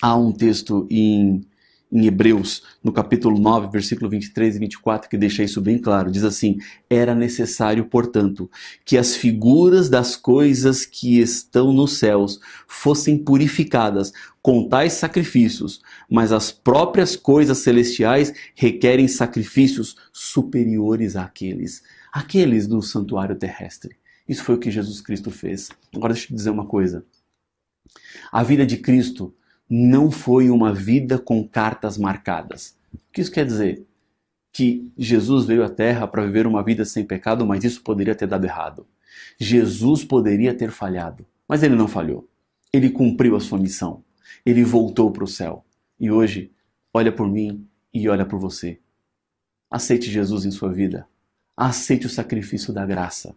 Há 0.00 0.16
um 0.16 0.32
texto 0.32 0.86
em 0.90 1.44
em 1.92 2.06
Hebreus, 2.06 2.62
no 2.82 2.92
capítulo 2.92 3.38
9, 3.38 3.68
versículo 3.70 4.08
23 4.08 4.56
e 4.56 4.58
24, 4.58 5.10
que 5.10 5.16
deixa 5.16 5.42
isso 5.42 5.60
bem 5.60 5.78
claro. 5.78 6.10
Diz 6.10 6.22
assim: 6.22 6.58
Era 6.88 7.14
necessário, 7.14 7.84
portanto, 7.86 8.48
que 8.84 8.96
as 8.96 9.16
figuras 9.16 9.88
das 9.88 10.14
coisas 10.14 10.86
que 10.86 11.18
estão 11.18 11.72
nos 11.72 11.98
céus 11.98 12.38
fossem 12.68 13.18
purificadas 13.18 14.12
com 14.40 14.68
tais 14.68 14.94
sacrifícios, 14.94 15.82
mas 16.08 16.32
as 16.32 16.52
próprias 16.52 17.16
coisas 17.16 17.58
celestiais 17.58 18.32
requerem 18.54 19.08
sacrifícios 19.08 19.96
superiores 20.12 21.16
àqueles, 21.16 21.82
aqueles 22.12 22.66
do 22.66 22.80
santuário 22.80 23.36
terrestre. 23.36 23.96
Isso 24.28 24.44
foi 24.44 24.54
o 24.54 24.58
que 24.58 24.70
Jesus 24.70 25.00
Cristo 25.00 25.30
fez. 25.30 25.70
Agora 25.94 26.12
deixa 26.12 26.26
eu 26.26 26.28
te 26.28 26.34
dizer 26.34 26.50
uma 26.50 26.66
coisa. 26.66 27.04
A 28.30 28.44
vida 28.44 28.64
de 28.64 28.76
Cristo 28.76 29.34
não 29.70 30.10
foi 30.10 30.50
uma 30.50 30.74
vida 30.74 31.16
com 31.16 31.46
cartas 31.46 31.96
marcadas. 31.96 32.76
O 32.92 32.98
que 33.12 33.20
isso 33.20 33.30
quer 33.30 33.46
dizer? 33.46 33.86
Que 34.52 34.90
Jesus 34.98 35.46
veio 35.46 35.62
à 35.62 35.68
Terra 35.68 36.08
para 36.08 36.24
viver 36.24 36.44
uma 36.44 36.64
vida 36.64 36.84
sem 36.84 37.04
pecado, 37.04 37.46
mas 37.46 37.62
isso 37.62 37.80
poderia 37.82 38.16
ter 38.16 38.26
dado 38.26 38.44
errado. 38.44 38.84
Jesus 39.38 40.04
poderia 40.04 40.52
ter 40.52 40.72
falhado, 40.72 41.24
mas 41.46 41.62
ele 41.62 41.76
não 41.76 41.86
falhou. 41.86 42.28
Ele 42.72 42.90
cumpriu 42.90 43.36
a 43.36 43.40
sua 43.40 43.58
missão. 43.58 44.02
Ele 44.44 44.64
voltou 44.64 45.12
para 45.12 45.24
o 45.24 45.28
céu. 45.28 45.64
E 45.98 46.10
hoje, 46.10 46.50
olha 46.92 47.12
por 47.12 47.28
mim 47.28 47.64
e 47.94 48.08
olha 48.08 48.26
por 48.26 48.40
você. 48.40 48.80
Aceite 49.70 50.10
Jesus 50.10 50.44
em 50.44 50.50
sua 50.50 50.72
vida. 50.72 51.06
Aceite 51.56 52.06
o 52.06 52.10
sacrifício 52.10 52.72
da 52.72 52.84
graça. 52.84 53.36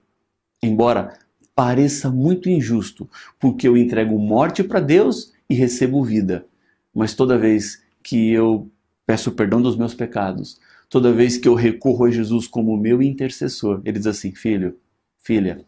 Embora 0.64 1.18
pareça 1.56 2.10
muito 2.10 2.50
injusto, 2.50 3.08
porque 3.40 3.68
eu 3.68 3.78
entrego 3.78 4.18
morte 4.18 4.64
para 4.64 4.80
Deus 4.80 5.33
e 5.50 5.54
recebo 5.54 6.04
vida. 6.04 6.46
Mas 6.94 7.14
toda 7.14 7.38
vez 7.38 7.84
que 8.02 8.32
eu 8.32 8.70
peço 9.06 9.32
perdão 9.32 9.62
dos 9.62 9.76
meus 9.76 9.94
pecados, 9.94 10.60
toda 10.90 11.14
vez 11.14 11.38
que 11.38 11.48
eu 11.48 11.56
recorro 11.56 12.06
a 12.06 12.12
Jesus 12.12 12.48
como 12.48 12.78
meu 12.78 13.02
intercessor, 13.02 13.82
ele 13.84 13.98
diz 13.98 14.08
assim: 14.08 14.34
Filho, 14.34 14.78
filha, 15.18 15.56
não 15.56 15.66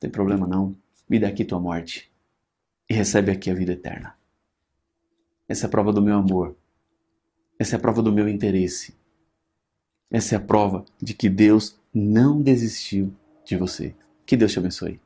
tem 0.00 0.10
problema 0.10 0.46
não, 0.46 0.76
me 1.08 1.18
dá 1.18 1.28
aqui 1.28 1.44
tua 1.44 1.60
morte 1.60 2.10
e 2.88 2.94
recebe 2.94 3.30
aqui 3.30 3.50
a 3.50 3.54
vida 3.54 3.72
eterna. 3.72 4.14
Essa 5.48 5.66
é 5.66 5.68
a 5.68 5.70
prova 5.70 5.92
do 5.92 6.02
meu 6.02 6.16
amor. 6.16 6.56
Essa 7.58 7.76
é 7.76 7.78
a 7.78 7.80
prova 7.80 8.02
do 8.02 8.12
meu 8.12 8.28
interesse. 8.28 8.94
Essa 10.10 10.34
é 10.34 10.38
a 10.38 10.40
prova 10.40 10.84
de 11.00 11.14
que 11.14 11.28
Deus 11.28 11.78
não 11.92 12.40
desistiu 12.40 13.12
de 13.44 13.56
você. 13.56 13.94
Que 14.24 14.36
Deus 14.36 14.52
te 14.52 14.58
abençoe. 14.58 15.00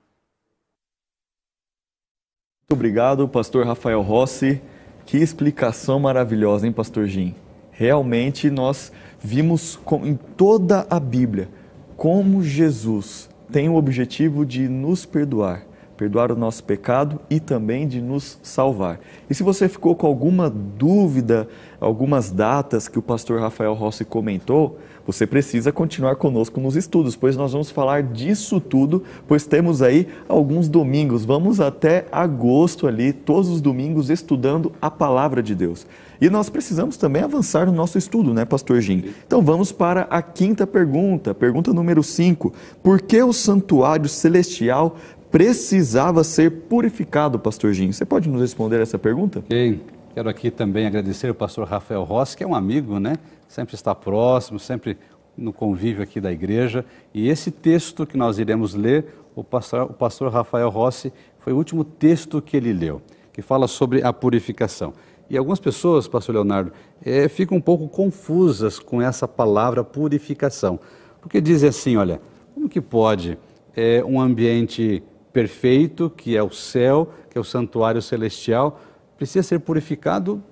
Obrigado, 2.72 3.28
pastor 3.28 3.66
Rafael 3.66 4.00
Rossi. 4.00 4.58
Que 5.04 5.18
explicação 5.18 6.00
maravilhosa, 6.00 6.66
hein, 6.66 6.72
pastor 6.72 7.06
Jim? 7.06 7.34
Realmente 7.70 8.48
nós 8.50 8.90
vimos 9.20 9.78
em 10.04 10.14
toda 10.36 10.86
a 10.88 10.98
Bíblia 10.98 11.50
como 11.98 12.42
Jesus 12.42 13.28
tem 13.50 13.68
o 13.68 13.74
objetivo 13.74 14.46
de 14.46 14.68
nos 14.68 15.04
perdoar, 15.04 15.66
perdoar 15.98 16.32
o 16.32 16.36
nosso 16.36 16.64
pecado 16.64 17.20
e 17.28 17.38
também 17.38 17.86
de 17.86 18.00
nos 18.00 18.38
salvar. 18.42 18.98
E 19.28 19.34
se 19.34 19.42
você 19.42 19.68
ficou 19.68 19.94
com 19.94 20.06
alguma 20.06 20.48
dúvida, 20.48 21.46
algumas 21.78 22.30
datas 22.30 22.88
que 22.88 22.98
o 22.98 23.02
pastor 23.02 23.38
Rafael 23.38 23.74
Rossi 23.74 24.02
comentou, 24.02 24.78
você 25.06 25.26
precisa 25.26 25.72
continuar 25.72 26.16
conosco 26.16 26.60
nos 26.60 26.76
estudos, 26.76 27.16
pois 27.16 27.36
nós 27.36 27.52
vamos 27.52 27.70
falar 27.70 28.02
disso 28.02 28.60
tudo, 28.60 29.02
pois 29.26 29.46
temos 29.46 29.82
aí 29.82 30.06
alguns 30.28 30.68
domingos, 30.68 31.24
vamos 31.24 31.60
até 31.60 32.06
agosto 32.12 32.86
ali, 32.86 33.12
todos 33.12 33.48
os 33.48 33.60
domingos 33.60 34.10
estudando 34.10 34.72
a 34.80 34.90
palavra 34.90 35.42
de 35.42 35.54
Deus. 35.54 35.86
E 36.20 36.30
nós 36.30 36.48
precisamos 36.48 36.96
também 36.96 37.22
avançar 37.22 37.66
no 37.66 37.72
nosso 37.72 37.98
estudo, 37.98 38.32
né, 38.32 38.44
pastor 38.44 38.80
Jim? 38.80 39.04
Então 39.26 39.42
vamos 39.42 39.72
para 39.72 40.02
a 40.02 40.22
quinta 40.22 40.66
pergunta, 40.66 41.34
pergunta 41.34 41.72
número 41.72 42.02
5. 42.02 42.52
Por 42.82 43.00
que 43.00 43.20
o 43.22 43.32
santuário 43.32 44.08
celestial 44.08 44.96
precisava 45.32 46.22
ser 46.22 46.50
purificado, 46.68 47.38
pastorzinho? 47.38 47.92
Você 47.92 48.04
pode 48.04 48.28
nos 48.28 48.40
responder 48.40 48.80
essa 48.80 48.98
pergunta? 48.98 49.40
Ok. 49.40 49.80
Quero 50.14 50.28
aqui 50.28 50.50
também 50.50 50.86
agradecer 50.86 51.30
o 51.30 51.34
pastor 51.34 51.66
Rafael 51.66 52.02
Rossi, 52.02 52.36
que 52.36 52.44
é 52.44 52.46
um 52.46 52.54
amigo, 52.54 53.00
né? 53.00 53.14
Sempre 53.48 53.74
está 53.74 53.94
próximo, 53.94 54.58
sempre 54.58 54.98
no 55.34 55.54
convívio 55.54 56.02
aqui 56.02 56.20
da 56.20 56.30
igreja. 56.30 56.84
E 57.14 57.30
esse 57.30 57.50
texto 57.50 58.04
que 58.04 58.14
nós 58.14 58.38
iremos 58.38 58.74
ler, 58.74 59.06
o 59.34 59.42
pastor, 59.42 59.84
o 59.84 59.94
pastor 59.94 60.30
Rafael 60.30 60.68
Rossi, 60.68 61.10
foi 61.38 61.54
o 61.54 61.56
último 61.56 61.82
texto 61.82 62.42
que 62.42 62.58
ele 62.58 62.74
leu, 62.74 63.00
que 63.32 63.40
fala 63.40 63.66
sobre 63.66 64.02
a 64.02 64.12
purificação. 64.12 64.92
E 65.30 65.38
algumas 65.38 65.58
pessoas, 65.58 66.06
pastor 66.06 66.34
Leonardo, 66.34 66.74
é, 67.02 67.26
ficam 67.26 67.56
um 67.56 67.60
pouco 67.60 67.88
confusas 67.88 68.78
com 68.78 69.00
essa 69.00 69.26
palavra 69.26 69.82
purificação. 69.82 70.78
Porque 71.22 71.40
dizem 71.40 71.70
assim, 71.70 71.96
olha, 71.96 72.20
como 72.54 72.68
que 72.68 72.82
pode 72.82 73.38
é, 73.74 74.04
um 74.04 74.20
ambiente 74.20 75.02
perfeito, 75.32 76.10
que 76.10 76.36
é 76.36 76.42
o 76.42 76.50
céu, 76.50 77.08
que 77.30 77.38
é 77.38 77.40
o 77.40 77.44
santuário 77.44 78.02
celestial, 78.02 78.78
precisa 79.22 79.44
ser 79.44 79.60
purificado 79.60 80.42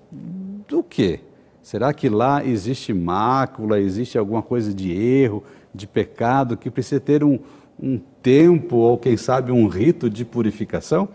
do 0.68 0.81
quê? 0.81 1.18
Será 1.61 1.93
que 1.93 2.09
lá 2.09 2.45
existe 2.45 2.95
mácula, 2.95 3.81
existe 3.81 4.16
alguma 4.16 4.43
coisa 4.43 4.73
de 4.73 4.93
erro, 4.93 5.43
de 5.75 5.89
pecado, 5.89 6.57
que 6.57 6.71
precisa 6.71 7.01
ter 7.01 7.25
um, 7.25 7.41
um 7.83 8.01
tempo 8.23 8.77
ou, 8.77 8.97
quem 8.97 9.16
sabe, 9.16 9.51
um 9.51 9.66
rito 9.66 10.09
de 10.09 10.25
purificação? 10.25 11.09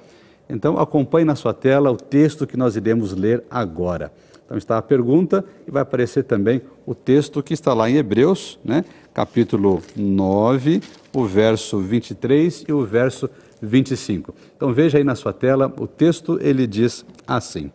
Então, 0.49 0.77
acompanhe 0.77 1.23
na 1.23 1.33
sua 1.33 1.53
tela 1.53 1.89
o 1.89 1.95
texto 1.95 2.45
que 2.45 2.57
nós 2.57 2.75
iremos 2.75 3.13
ler 3.13 3.41
agora. 3.49 4.11
Então, 4.45 4.57
está 4.57 4.77
a 4.77 4.81
pergunta 4.81 5.45
e 5.65 5.71
vai 5.71 5.81
aparecer 5.81 6.25
também 6.25 6.61
o 6.85 6.93
texto 6.93 7.41
que 7.41 7.53
está 7.53 7.73
lá 7.73 7.89
em 7.89 7.95
Hebreus, 7.95 8.59
né? 8.65 8.83
capítulo 9.13 9.81
9, 9.95 10.81
o 11.13 11.23
verso 11.23 11.79
23 11.79 12.65
e 12.67 12.73
o 12.73 12.85
verso 12.85 13.29
25. 13.65 14.33
Então, 14.55 14.73
veja 14.73 14.97
aí 14.97 15.03
na 15.03 15.15
sua 15.15 15.33
tela, 15.33 15.73
o 15.79 15.87
texto 15.87 16.37
ele 16.41 16.67
diz 16.67 17.05
assim: 17.27 17.71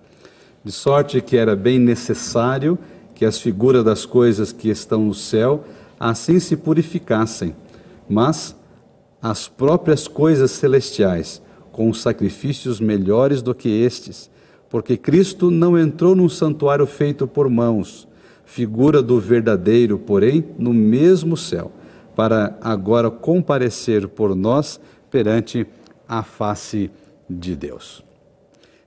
De 0.64 0.72
sorte 0.72 1.20
que 1.20 1.36
era 1.36 1.56
bem 1.56 1.78
necessário 1.78 2.78
que 3.14 3.24
as 3.24 3.38
figuras 3.38 3.84
das 3.84 4.06
coisas 4.06 4.52
que 4.52 4.70
estão 4.70 5.04
no 5.04 5.14
céu 5.14 5.64
assim 5.98 6.40
se 6.40 6.56
purificassem, 6.56 7.54
mas 8.08 8.56
as 9.20 9.46
próprias 9.46 10.08
coisas 10.08 10.50
celestiais 10.50 11.42
com 11.70 11.92
sacrifícios 11.92 12.80
melhores 12.80 13.42
do 13.42 13.54
que 13.54 13.68
estes, 13.68 14.30
porque 14.70 14.96
Cristo 14.96 15.50
não 15.50 15.78
entrou 15.78 16.14
num 16.14 16.28
santuário 16.28 16.86
feito 16.86 17.26
por 17.26 17.50
mãos, 17.50 18.08
figura 18.44 19.02
do 19.02 19.20
verdadeiro, 19.20 19.98
porém, 19.98 20.44
no 20.58 20.72
mesmo 20.72 21.36
céu, 21.36 21.70
para 22.16 22.56
agora 22.60 23.10
comparecer 23.10 24.08
por 24.08 24.34
nós 24.34 24.80
perante 25.10 25.66
a 26.10 26.24
face 26.24 26.90
de 27.28 27.54
Deus. 27.54 28.04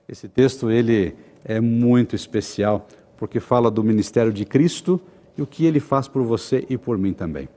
Esse 0.09 0.27
texto 0.27 0.69
ele 0.69 1.15
é 1.45 1.61
muito 1.61 2.17
especial 2.17 2.85
porque 3.15 3.39
fala 3.39 3.71
do 3.71 3.81
ministério 3.81 4.33
de 4.33 4.43
Cristo 4.43 4.99
e 5.37 5.41
o 5.41 5.47
que 5.47 5.65
ele 5.65 5.79
faz 5.79 6.05
por 6.09 6.21
você 6.23 6.65
e 6.69 6.77
por 6.77 6.97
mim 6.97 7.13
também. 7.13 7.47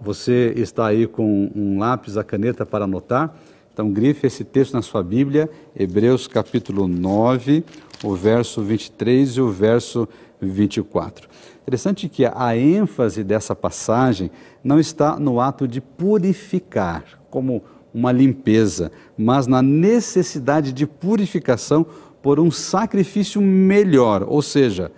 Você 0.00 0.54
está 0.56 0.86
aí 0.86 1.08
com 1.08 1.50
um 1.52 1.80
lápis, 1.80 2.16
a 2.16 2.22
caneta 2.22 2.64
para 2.64 2.84
anotar? 2.84 3.34
Então, 3.72 3.90
grife 3.90 4.28
esse 4.28 4.44
texto 4.44 4.74
na 4.74 4.82
sua 4.82 5.02
Bíblia, 5.02 5.50
Hebreus 5.74 6.28
capítulo 6.28 6.86
9, 6.86 7.64
o 8.04 8.14
verso 8.14 8.62
23 8.62 9.30
e 9.30 9.40
o 9.40 9.50
verso 9.50 10.08
24. 10.40 11.28
Interessante 11.62 12.08
que 12.08 12.24
a 12.24 12.56
ênfase 12.56 13.24
dessa 13.24 13.54
passagem 13.56 14.30
não 14.62 14.78
está 14.78 15.18
no 15.18 15.40
ato 15.40 15.66
de 15.66 15.80
purificar, 15.80 17.04
como 17.28 17.62
uma 17.92 18.12
limpeza, 18.12 18.92
mas 19.16 19.46
na 19.46 19.62
necessidade 19.62 20.72
de 20.72 20.86
purificação 20.86 21.84
por 22.22 22.38
um 22.38 22.50
sacrifício 22.50 23.40
melhor, 23.40 24.24
ou 24.26 24.42
seja, 24.42 24.92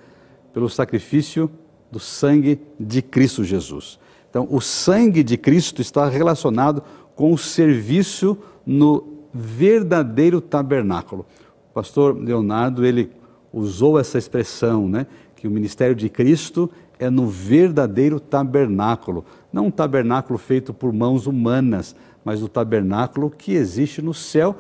pelo 0.52 0.68
sacrifício 0.68 1.50
do 1.90 1.98
sangue 1.98 2.60
de 2.78 3.00
Cristo 3.02 3.44
Jesus. 3.44 3.98
Então, 4.28 4.46
o 4.50 4.60
sangue 4.60 5.22
de 5.22 5.36
Cristo 5.36 5.82
está 5.82 6.08
relacionado 6.08 6.82
com 7.14 7.32
o 7.32 7.38
serviço 7.38 8.38
no 8.64 9.04
verdadeiro 9.32 10.40
tabernáculo. 10.40 11.26
O 11.70 11.74
pastor 11.74 12.16
Leonardo, 12.18 12.84
ele 12.84 13.10
usou 13.52 13.98
essa 13.98 14.18
expressão, 14.18 14.88
né, 14.88 15.06
que 15.36 15.46
o 15.46 15.50
ministério 15.50 15.94
de 15.94 16.08
Cristo 16.08 16.70
é 16.98 17.10
no 17.10 17.26
verdadeiro 17.26 18.20
tabernáculo, 18.20 19.24
não 19.52 19.66
um 19.66 19.70
tabernáculo 19.70 20.38
feito 20.38 20.72
por 20.72 20.92
mãos 20.92 21.26
humanas, 21.26 21.96
mas 22.24 22.42
o 22.42 22.48
tabernáculo 22.48 23.30
que 23.30 23.52
existe 23.52 24.00
no 24.00 24.14
céu, 24.14 24.56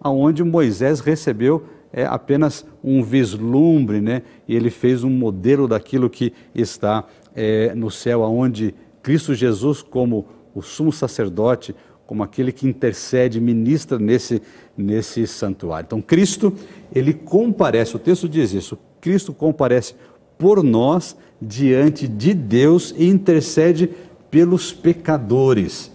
aonde 0.00 0.44
Moisés 0.44 1.00
recebeu 1.00 1.64
é 1.92 2.04
apenas 2.04 2.66
um 2.82 3.02
vislumbre, 3.02 4.00
né? 4.00 4.22
E 4.48 4.56
ele 4.56 4.68
fez 4.68 5.04
um 5.04 5.10
modelo 5.10 5.68
daquilo 5.68 6.10
que 6.10 6.32
está 6.54 7.04
é, 7.34 7.74
no 7.74 7.90
céu, 7.90 8.24
aonde 8.24 8.74
Cristo 9.02 9.32
Jesus, 9.32 9.80
como 9.80 10.26
o 10.54 10.60
sumo 10.60 10.92
sacerdote, 10.92 11.74
como 12.06 12.22
aquele 12.22 12.52
que 12.52 12.66
intercede, 12.66 13.40
ministra 13.40 13.98
nesse, 13.98 14.42
nesse 14.76 15.26
santuário. 15.26 15.86
Então, 15.86 16.02
Cristo, 16.02 16.52
ele 16.92 17.14
comparece, 17.14 17.96
o 17.96 17.98
texto 17.98 18.28
diz 18.28 18.52
isso, 18.52 18.78
Cristo 19.00 19.32
comparece 19.32 19.94
por 20.36 20.62
nós 20.62 21.16
diante 21.40 22.08
de 22.08 22.34
Deus 22.34 22.94
e 22.96 23.06
intercede 23.06 23.90
pelos 24.30 24.72
pecadores. 24.72 25.93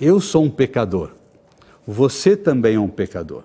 Eu 0.00 0.20
sou 0.20 0.44
um 0.44 0.50
pecador, 0.50 1.10
você 1.86 2.36
também 2.36 2.76
é 2.76 2.80
um 2.80 2.88
pecador. 2.88 3.44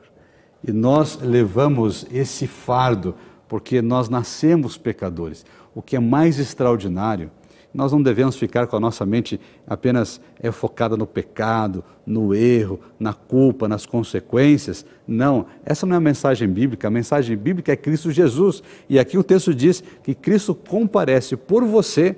E 0.64 0.72
nós 0.72 1.20
levamos 1.22 2.08
esse 2.12 2.48
fardo 2.48 3.16
porque 3.48 3.82
nós 3.82 4.10
nascemos 4.10 4.78
pecadores. 4.78 5.46
O 5.76 5.82
que 5.82 5.96
é 5.96 6.00
mais 6.00 6.40
extraordinário 6.40 7.30
nós 7.76 7.92
não 7.92 8.02
devemos 8.02 8.38
ficar 8.38 8.68
com 8.68 8.78
a 8.78 8.80
nossa 8.80 9.06
mente 9.06 9.38
apenas 9.68 10.22
é, 10.40 10.50
focada 10.50 10.96
no 10.96 11.06
pecado, 11.06 11.84
no 12.06 12.34
erro, 12.34 12.80
na 12.98 13.14
culpa, 13.14 13.68
nas 13.68 13.86
consequências. 13.86 14.86
Não, 15.06 15.46
essa 15.66 15.86
não 15.86 15.96
é 15.96 15.98
a 15.98 16.02
mensagem 16.02 16.48
bíblica. 16.48 16.88
A 16.88 16.92
mensagem 16.92 17.36
bíblica 17.36 17.74
é 17.74 17.76
Cristo 17.76 18.12
Jesus. 18.12 18.64
E 18.88 18.98
aqui 18.98 19.18
o 19.18 19.24
texto 19.24 19.54
diz 19.54 19.84
que 20.04 20.16
Cristo 20.16 20.56
comparece 20.56 21.36
por 21.36 21.66
você, 21.66 22.16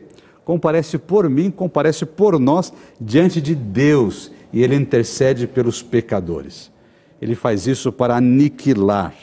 comparece 0.47 0.97
por 0.97 1.29
mim, 1.29 1.51
comparece 1.51 2.05
por 2.05 2.39
nós 2.39 2.71
diante 3.01 3.41
de 3.41 3.53
Deus. 3.53 4.31
E 4.53 4.63
ele 4.63 4.75
intercede 4.75 5.45
pelos 5.45 5.83
pecadores. 5.83 6.71
Ele 7.21 7.35
faz 7.35 7.67
isso 7.67 7.91
para 7.91 8.15
aniquilar 8.15 9.13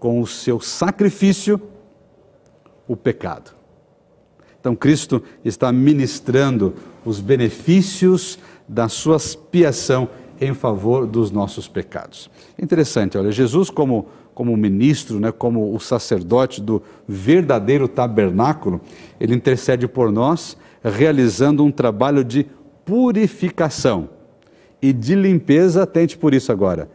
com 0.00 0.20
o 0.20 0.26
seu 0.26 0.58
sacrifício 0.58 1.62
o 2.88 2.96
pecado. 2.96 3.52
Então, 4.58 4.74
Cristo 4.74 5.22
está 5.44 5.70
ministrando 5.70 6.74
os 7.04 7.20
benefícios 7.20 8.40
da 8.66 8.88
sua 8.88 9.18
expiação 9.18 10.08
em 10.40 10.52
favor 10.52 11.06
dos 11.06 11.30
nossos 11.30 11.68
pecados. 11.68 12.28
Interessante, 12.60 13.16
olha, 13.16 13.30
Jesus 13.30 13.70
como 13.70 14.08
como 14.34 14.56
ministro, 14.56 15.20
né, 15.20 15.30
como 15.30 15.74
o 15.74 15.80
sacerdote 15.80 16.60
do 16.60 16.82
verdadeiro 17.06 17.86
tabernáculo, 17.86 18.80
ele 19.20 19.34
intercede 19.34 19.86
por 19.86 20.10
nós, 20.10 20.56
realizando 20.82 21.64
um 21.64 21.70
trabalho 21.70 22.24
de 22.24 22.46
purificação 22.84 24.08
e 24.80 24.92
de 24.92 25.14
limpeza, 25.14 25.82
atente 25.82 26.16
por 26.18 26.34
isso 26.34 26.50
agora. 26.50 26.90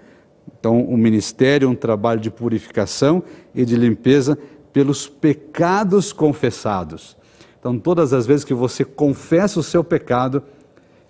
Então, 0.59 0.81
o 0.81 0.97
ministério, 0.97 1.69
um 1.69 1.75
trabalho 1.75 2.19
de 2.19 2.31
purificação 2.31 3.23
e 3.53 3.63
de 3.63 3.75
limpeza 3.75 4.37
pelos 4.73 5.07
pecados 5.07 6.11
confessados. 6.11 7.15
Então, 7.59 7.77
todas 7.77 8.13
as 8.13 8.25
vezes 8.25 8.43
que 8.43 8.53
você 8.53 8.83
confessa 8.83 9.59
o 9.59 9.63
seu 9.63 9.83
pecado, 9.83 10.43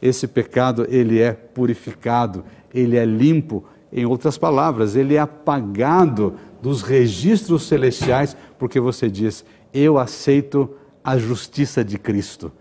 esse 0.02 0.28
pecado 0.28 0.86
ele 0.90 1.20
é 1.20 1.34
purificado, 1.34 2.44
ele 2.74 2.98
é 2.98 3.06
limpo. 3.06 3.64
Em 3.92 4.06
outras 4.06 4.38
palavras, 4.38 4.96
ele 4.96 5.16
é 5.16 5.20
apagado 5.20 6.34
dos 6.62 6.82
registros 6.82 7.64
celestiais, 7.64 8.36
porque 8.58 8.80
você 8.80 9.10
diz: 9.10 9.46
Eu 9.74 9.98
aceito 9.98 10.70
a 11.04 11.18
justiça 11.18 11.84
de 11.84 11.98
Cristo. 11.98 12.52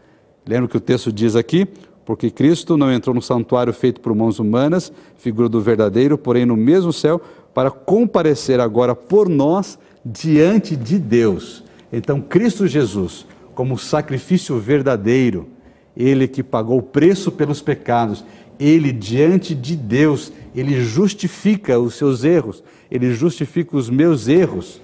Lembra 0.47 0.69
que 0.69 0.77
o 0.77 0.81
texto 0.81 1.13
diz 1.13 1.35
aqui? 1.35 1.67
Porque 2.05 2.31
Cristo 2.31 2.77
não 2.77 2.93
entrou 2.93 3.15
no 3.15 3.21
santuário 3.21 3.73
feito 3.73 4.01
por 4.01 4.15
mãos 4.15 4.39
humanas, 4.39 4.93
figura 5.17 5.49
do 5.49 5.61
verdadeiro, 5.61 6.17
porém 6.17 6.47
no 6.47 6.57
mesmo 6.57 6.93
céu, 6.93 7.21
para 7.53 7.71
comparecer 7.71 8.61
agora 8.61 8.95
por 8.95 9.29
nós 9.29 9.77
diante 10.05 10.77
de 10.77 10.99
Deus. 10.99 11.65
Então, 11.93 12.21
Cristo 12.21 12.69
Jesus 12.69 13.27
como 13.57 13.79
sacrifício 13.79 14.59
verdadeiro, 14.59 15.49
ele 15.97 16.29
que 16.29 16.43
pagou 16.43 16.79
o 16.79 16.83
preço 16.83 17.33
pelos 17.33 17.63
pecados, 17.63 18.23
ele 18.59 18.93
diante 18.93 19.55
de 19.55 19.77
Deus, 19.77 20.33
ele 20.55 20.81
justifica 20.81 21.79
os 21.79 21.95
seus 21.95 22.25
erros, 22.25 22.63
ele 22.91 23.13
justifica 23.13 23.77
os 23.77 23.91
meus 23.91 24.29
erros. 24.29 24.81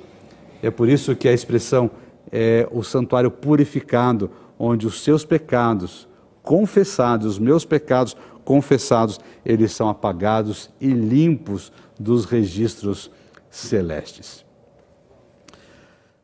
É 0.62 0.70
por 0.70 0.88
isso 0.88 1.16
que 1.16 1.28
a 1.28 1.32
expressão 1.32 1.90
é 2.30 2.68
o 2.70 2.82
santuário 2.82 3.30
purificado, 3.30 4.30
onde 4.58 4.86
os 4.86 5.02
seus 5.02 5.24
pecados, 5.24 6.08
confessados, 6.42 7.32
os 7.32 7.38
meus 7.38 7.64
pecados 7.64 8.16
confessados, 8.44 9.20
eles 9.44 9.72
são 9.72 9.88
apagados 9.88 10.70
e 10.80 10.88
limpos 10.88 11.72
dos 11.98 12.24
registros 12.24 13.10
celestes. 13.50 14.44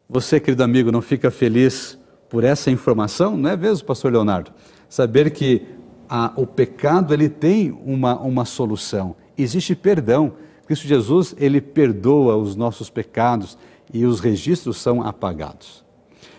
Você, 0.09 0.41
querido 0.41 0.63
amigo, 0.63 0.91
não 0.91 1.03
fica 1.03 1.31
feliz 1.31 1.99
por 2.29 2.43
essa 2.43 2.71
informação, 2.71 3.37
não 3.37 3.51
é 3.51 3.57
mesmo, 3.57 3.87
pastor 3.87 4.13
Leonardo? 4.13 4.51
Saber 4.89 5.31
que 5.31 5.67
a, 6.09 6.33
o 6.37 6.47
pecado 6.47 7.13
ele 7.13 7.29
tem 7.29 7.77
uma, 7.85 8.19
uma 8.19 8.45
solução, 8.45 9.15
existe 9.37 9.75
perdão. 9.75 10.33
Cristo 10.67 10.87
Jesus, 10.87 11.35
ele 11.39 11.61
perdoa 11.61 12.37
os 12.37 12.55
nossos 12.55 12.91
pecados 12.91 13.57
e 13.93 14.05
os 14.05 14.21
registros 14.21 14.77
são 14.77 15.03
apagados. 15.03 15.85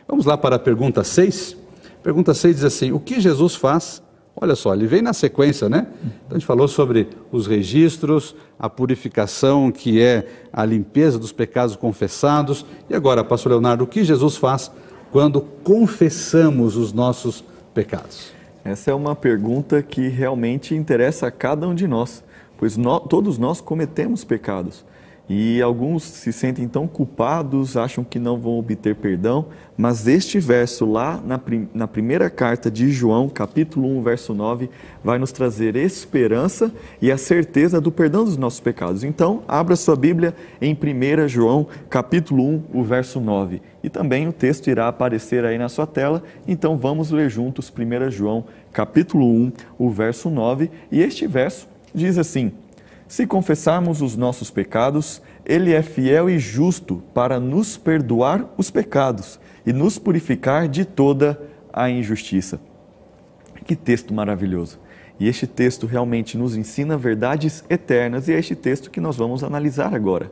Vamos 0.08 0.26
lá 0.26 0.38
para 0.38 0.56
a 0.56 0.60
pergunta 0.60 1.04
6. 1.04 1.58
Pergunta 2.04 2.34
6 2.34 2.56
diz 2.58 2.66
assim: 2.66 2.92
O 2.92 3.00
que 3.00 3.20
Jesus 3.20 3.56
faz? 3.56 4.02
Olha 4.42 4.56
só, 4.56 4.74
ele 4.74 4.88
vem 4.88 5.02
na 5.02 5.12
sequência, 5.12 5.68
né? 5.68 5.88
Então 6.02 6.30
a 6.30 6.34
gente 6.36 6.46
falou 6.46 6.68
sobre 6.68 7.10
os 7.32 7.46
registros, 7.46 8.34
a 8.58 8.70
purificação, 8.70 9.70
que 9.70 10.02
é 10.02 10.28
a 10.54 10.64
limpeza 10.64 11.20
dos 11.20 11.34
pecados 11.34 11.76
confessados. 11.76 12.66
E 12.90 12.96
agora, 12.96 13.24
pastor 13.24 13.52
Leonardo, 13.52 13.84
o 13.84 13.88
que 13.88 14.04
Jesus 14.04 14.38
faz 14.38 14.72
quando 15.12 15.42
confessamos 15.42 16.78
os 16.78 16.94
nossos 16.94 17.44
pecados? 17.74 18.39
Essa 18.70 18.92
é 18.92 18.94
uma 18.94 19.16
pergunta 19.16 19.82
que 19.82 20.10
realmente 20.10 20.76
interessa 20.76 21.26
a 21.26 21.32
cada 21.32 21.68
um 21.68 21.74
de 21.74 21.88
nós, 21.88 22.24
pois 22.56 22.78
todos 23.10 23.40
nós 23.40 23.60
cometemos 23.60 24.24
pecados. 24.24 24.86
E 25.28 25.62
alguns 25.62 26.04
se 26.04 26.34
sentem 26.34 26.68
tão 26.68 26.88
culpados, 26.88 27.78
acham 27.78 28.04
que 28.04 28.18
não 28.18 28.40
vão 28.40 28.58
obter 28.58 28.96
perdão, 28.96 29.46
mas 29.78 30.08
este 30.08 30.40
verso 30.40 30.92
lá 30.92 31.22
na, 31.24 31.38
prim 31.38 31.70
na 31.72 31.88
primeira 31.88 32.32
carta 32.32 32.70
de 32.70 32.92
João, 32.92 33.30
capítulo 33.30 33.88
1, 34.00 34.02
verso 34.02 34.34
9, 34.34 34.72
vai 35.04 35.20
nos 35.20 35.32
trazer 35.32 35.76
esperança 35.76 36.74
e 37.00 37.12
a 37.12 37.18
certeza 37.18 37.80
do 37.80 37.92
perdão 37.92 38.26
dos 38.26 38.38
nossos 38.38 38.60
pecados. 38.60 39.04
Então, 39.04 39.44
abra 39.48 39.76
sua 39.76 39.96
Bíblia 39.96 40.34
em 40.60 40.74
1 40.74 41.28
João, 41.28 41.68
capítulo 41.92 42.44
1, 42.44 42.64
o 42.74 42.84
verso 42.84 43.20
9. 43.20 43.62
E 43.84 43.90
também 43.90 44.28
o 44.28 44.34
texto 44.34 44.68
irá 44.68 44.88
aparecer 44.88 45.46
aí 45.46 45.60
na 45.60 45.70
sua 45.70 45.86
tela, 45.86 46.24
então 46.48 46.76
vamos 46.76 47.12
ler 47.12 47.30
juntos 47.30 47.72
1 47.72 48.10
João, 48.10 48.46
1, 49.18 49.52
o 49.78 49.90
verso 49.90 50.30
9. 50.30 50.70
E 50.92 51.02
este 51.02 51.28
verso 51.28 51.68
diz 51.94 52.18
assim: 52.18 52.52
se 53.10 53.26
confessarmos 53.26 54.04
os 54.04 54.16
nossos 54.16 54.52
pecados, 54.52 55.20
Ele 55.44 55.74
é 55.74 55.82
fiel 55.82 56.30
e 56.30 56.38
justo 56.38 57.02
para 57.12 57.40
nos 57.40 57.76
perdoar 57.76 58.46
os 58.56 58.70
pecados 58.70 59.40
e 59.66 59.74
nos 59.74 59.98
purificar 59.98 60.68
de 60.68 60.86
toda 60.86 61.42
a 61.74 61.90
injustiça. 61.90 62.60
Que 63.66 63.76
texto 63.76 64.14
maravilhoso! 64.14 64.80
E 65.20 65.28
este 65.28 65.48
texto 65.48 65.88
realmente 65.88 66.38
nos 66.38 66.56
ensina 66.56 66.98
verdades 66.98 67.64
eternas 67.68 68.28
e 68.28 68.34
é 68.34 68.40
este 68.40 68.56
texto 68.56 68.92
que 68.92 69.02
nós 69.02 69.18
vamos 69.18 69.44
analisar 69.44 69.94
agora. 69.94 70.32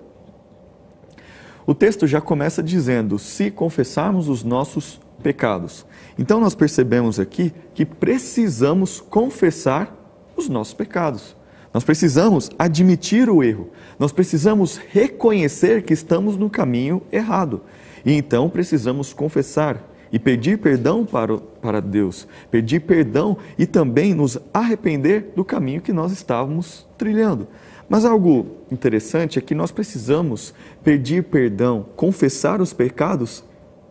O 1.67 1.75
texto 1.75 2.07
já 2.07 2.21
começa 2.21 2.63
dizendo: 2.63 3.19
se 3.19 3.51
confessarmos 3.51 4.29
os 4.29 4.41
nossos 4.41 5.01
pecados. 5.21 5.85
Então 6.17 6.39
nós 6.39 6.55
percebemos 6.55 7.19
aqui 7.19 7.53
que 7.73 7.85
precisamos 7.85 9.01
confessar 9.01 9.93
os 10.37 10.47
nossos 10.47 10.73
pecados. 10.73 11.35
Nós 11.73 11.83
precisamos 11.83 12.49
admitir 12.57 13.29
o 13.29 13.43
erro, 13.43 13.69
nós 13.99 14.13
precisamos 14.13 14.77
reconhecer 14.77 15.83
que 15.83 15.93
estamos 15.93 16.37
no 16.37 16.49
caminho 16.49 17.01
errado. 17.11 17.61
E 18.05 18.13
então 18.13 18.49
precisamos 18.49 19.11
confessar 19.11 19.83
e 20.09 20.17
pedir 20.17 20.59
perdão 20.59 21.05
para, 21.05 21.37
para 21.37 21.81
Deus, 21.81 22.25
pedir 22.49 22.79
perdão 22.79 23.37
e 23.59 23.65
também 23.65 24.13
nos 24.13 24.39
arrepender 24.53 25.33
do 25.35 25.43
caminho 25.43 25.81
que 25.81 25.91
nós 25.91 26.13
estávamos 26.13 26.87
trilhando. 26.97 27.49
Mas 27.89 28.03
algo 28.03 28.45
interessante 28.71 29.39
é 29.39 29.41
que 29.41 29.55
nós 29.55 29.71
precisamos 29.71 30.53
pedir 30.83 31.23
perdão, 31.23 31.85
confessar 31.95 32.61
os 32.61 32.73
pecados 32.73 33.43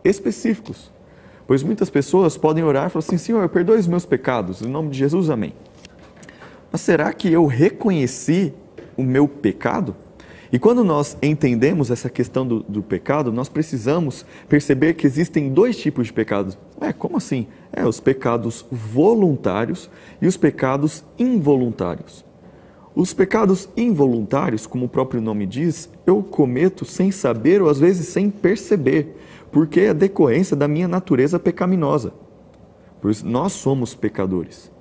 específicos. 0.03 0.91
Pois 1.47 1.63
muitas 1.63 1.89
pessoas 1.89 2.37
podem 2.37 2.63
orar 2.63 2.87
e 2.87 2.89
falar 2.89 3.03
assim: 3.05 3.17
Senhor, 3.17 3.47
perdoe 3.49 3.79
os 3.79 3.87
meus 3.87 4.05
pecados, 4.05 4.61
em 4.61 4.67
nome 4.67 4.89
de 4.89 4.97
Jesus, 4.97 5.29
amém. 5.29 5.53
Mas 6.71 6.81
será 6.81 7.11
que 7.13 7.31
eu 7.31 7.45
reconheci 7.45 8.53
o 8.95 9.03
meu 9.03 9.27
pecado? 9.27 9.95
E 10.51 10.57
quando 10.57 10.83
nós 10.83 11.17
entendemos 11.21 11.91
essa 11.91 12.09
questão 12.09 12.47
do, 12.47 12.63
do, 12.63 12.81
pecado, 12.81 13.33
nós 13.33 13.49
precisamos 13.49 14.25
perceber 14.47 14.93
que 14.93 15.05
existem 15.05 15.49
dois 15.49 15.77
tipos 15.77 16.07
de 16.07 16.13
pecados. 16.13 16.57
É, 16.79 16.93
como 16.93 17.17
assim? 17.17 17.47
É, 17.71 17.85
os 17.85 17.99
pecados 17.99 18.65
voluntários 18.71 19.89
e 20.21 20.27
os 20.27 20.37
pecados 20.37 21.03
involuntários. 21.19 22.26
Os 22.99 23.13
pecados 23.13 23.69
involuntários, 23.77 24.65
como 24.65 24.85
o 24.85 24.89
próprio 24.89 25.21
nome 25.21 25.45
diz, 25.45 25.87
eu 26.03 26.23
cometo 26.23 26.83
sem 26.83 27.11
saber 27.11 27.61
ou 27.61 27.69
às 27.69 27.79
vezes 27.79 28.07
sem 28.07 28.27
perceber, 28.27 29.15
porque 29.51 29.81
é 29.81 29.93
decorrência 29.93 30.55
da 30.55 30.67
minha 30.67 30.87
natureza 30.87 31.37
pecaminosa. 31.37 32.11
Pois 32.99 33.21
nós 33.21 33.53
somos 33.53 33.93
pecadores. 33.93 34.71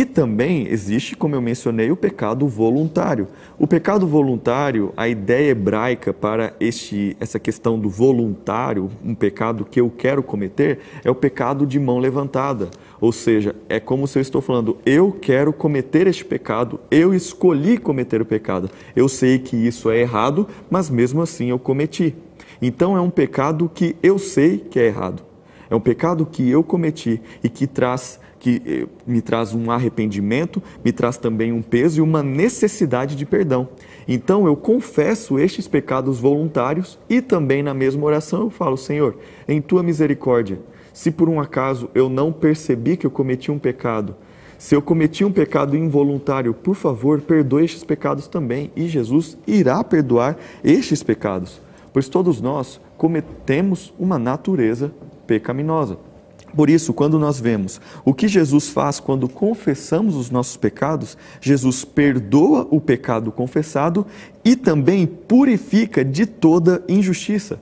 E 0.00 0.04
também 0.06 0.66
existe, 0.66 1.14
como 1.14 1.34
eu 1.34 1.42
mencionei, 1.42 1.90
o 1.90 1.96
pecado 1.96 2.48
voluntário. 2.48 3.28
O 3.58 3.66
pecado 3.66 4.06
voluntário, 4.06 4.94
a 4.96 5.06
ideia 5.06 5.50
hebraica 5.50 6.10
para 6.10 6.54
este, 6.58 7.14
essa 7.20 7.38
questão 7.38 7.78
do 7.78 7.90
voluntário, 7.90 8.90
um 9.04 9.14
pecado 9.14 9.62
que 9.62 9.78
eu 9.78 9.90
quero 9.90 10.22
cometer, 10.22 10.78
é 11.04 11.10
o 11.10 11.14
pecado 11.14 11.66
de 11.66 11.78
mão 11.78 11.98
levantada. 11.98 12.70
Ou 12.98 13.12
seja, 13.12 13.54
é 13.68 13.78
como 13.78 14.06
se 14.06 14.18
eu 14.18 14.22
estou 14.22 14.40
falando, 14.40 14.78
eu 14.86 15.12
quero 15.12 15.52
cometer 15.52 16.06
este 16.06 16.24
pecado, 16.24 16.80
eu 16.90 17.12
escolhi 17.12 17.76
cometer 17.76 18.22
o 18.22 18.24
pecado. 18.24 18.70
Eu 18.96 19.06
sei 19.06 19.38
que 19.38 19.54
isso 19.54 19.90
é 19.90 20.00
errado, 20.00 20.48
mas 20.70 20.88
mesmo 20.88 21.20
assim 21.20 21.50
eu 21.50 21.58
cometi. 21.58 22.14
Então 22.62 22.96
é 22.96 23.02
um 23.02 23.10
pecado 23.10 23.70
que 23.74 23.94
eu 24.02 24.18
sei 24.18 24.56
que 24.56 24.80
é 24.80 24.86
errado. 24.86 25.28
É 25.68 25.74
um 25.74 25.80
pecado 25.80 26.24
que 26.24 26.50
eu 26.50 26.64
cometi 26.64 27.20
e 27.44 27.50
que 27.50 27.66
traz 27.66 28.18
que 28.40 28.62
eh, 28.66 28.86
me 29.06 29.20
traz 29.20 29.54
um 29.54 29.70
arrependimento, 29.70 30.60
me 30.82 30.90
traz 30.90 31.18
também 31.18 31.52
um 31.52 31.62
peso 31.62 31.98
e 31.98 32.02
uma 32.02 32.22
necessidade 32.22 33.14
de 33.14 33.26
perdão. 33.26 33.68
Então 34.08 34.46
eu 34.46 34.56
confesso 34.56 35.38
estes 35.38 35.68
pecados 35.68 36.18
voluntários 36.18 36.98
e 37.08 37.20
também 37.20 37.62
na 37.62 37.74
mesma 37.74 38.04
oração 38.04 38.40
eu 38.40 38.50
falo: 38.50 38.76
Senhor, 38.76 39.16
em 39.46 39.60
tua 39.60 39.82
misericórdia, 39.82 40.58
se 40.92 41.10
por 41.10 41.28
um 41.28 41.38
acaso 41.38 41.88
eu 41.94 42.08
não 42.08 42.32
percebi 42.32 42.96
que 42.96 43.06
eu 43.06 43.10
cometi 43.10 43.52
um 43.52 43.58
pecado, 43.58 44.16
se 44.58 44.74
eu 44.74 44.82
cometi 44.82 45.24
um 45.24 45.32
pecado 45.32 45.76
involuntário, 45.76 46.52
por 46.52 46.74
favor, 46.74 47.20
perdoe 47.20 47.64
estes 47.64 47.84
pecados 47.84 48.26
também. 48.26 48.70
E 48.74 48.88
Jesus 48.88 49.38
irá 49.46 49.82
perdoar 49.84 50.36
estes 50.64 51.02
pecados, 51.02 51.60
pois 51.92 52.08
todos 52.08 52.40
nós 52.40 52.80
cometemos 52.96 53.92
uma 53.98 54.18
natureza 54.18 54.92
pecaminosa. 55.26 56.09
Por 56.54 56.68
isso, 56.68 56.92
quando 56.92 57.18
nós 57.18 57.40
vemos 57.40 57.80
o 58.04 58.12
que 58.12 58.26
Jesus 58.26 58.68
faz 58.68 58.98
quando 58.98 59.28
confessamos 59.28 60.16
os 60.16 60.30
nossos 60.30 60.56
pecados, 60.56 61.16
Jesus 61.40 61.84
perdoa 61.84 62.66
o 62.70 62.80
pecado 62.80 63.30
confessado 63.30 64.06
e 64.44 64.56
também 64.56 65.06
purifica 65.06 66.04
de 66.04 66.26
toda 66.26 66.82
injustiça. 66.88 67.60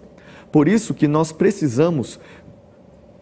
Por 0.50 0.66
isso 0.66 0.94
que 0.94 1.06
nós 1.06 1.30
precisamos 1.32 2.18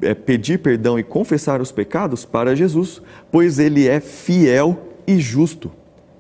é, 0.01 0.15
pedir 0.15 0.59
perdão 0.59 0.99
e 0.99 1.03
confessar 1.03 1.61
os 1.61 1.73
pecados 1.73 2.25
para 2.25 2.55
Jesus, 2.55 3.03
pois 3.31 3.59
ele 3.59 3.89
é 3.89 4.01
fiel 4.01 4.79
e 5.07 5.19
justo. 5.19 5.73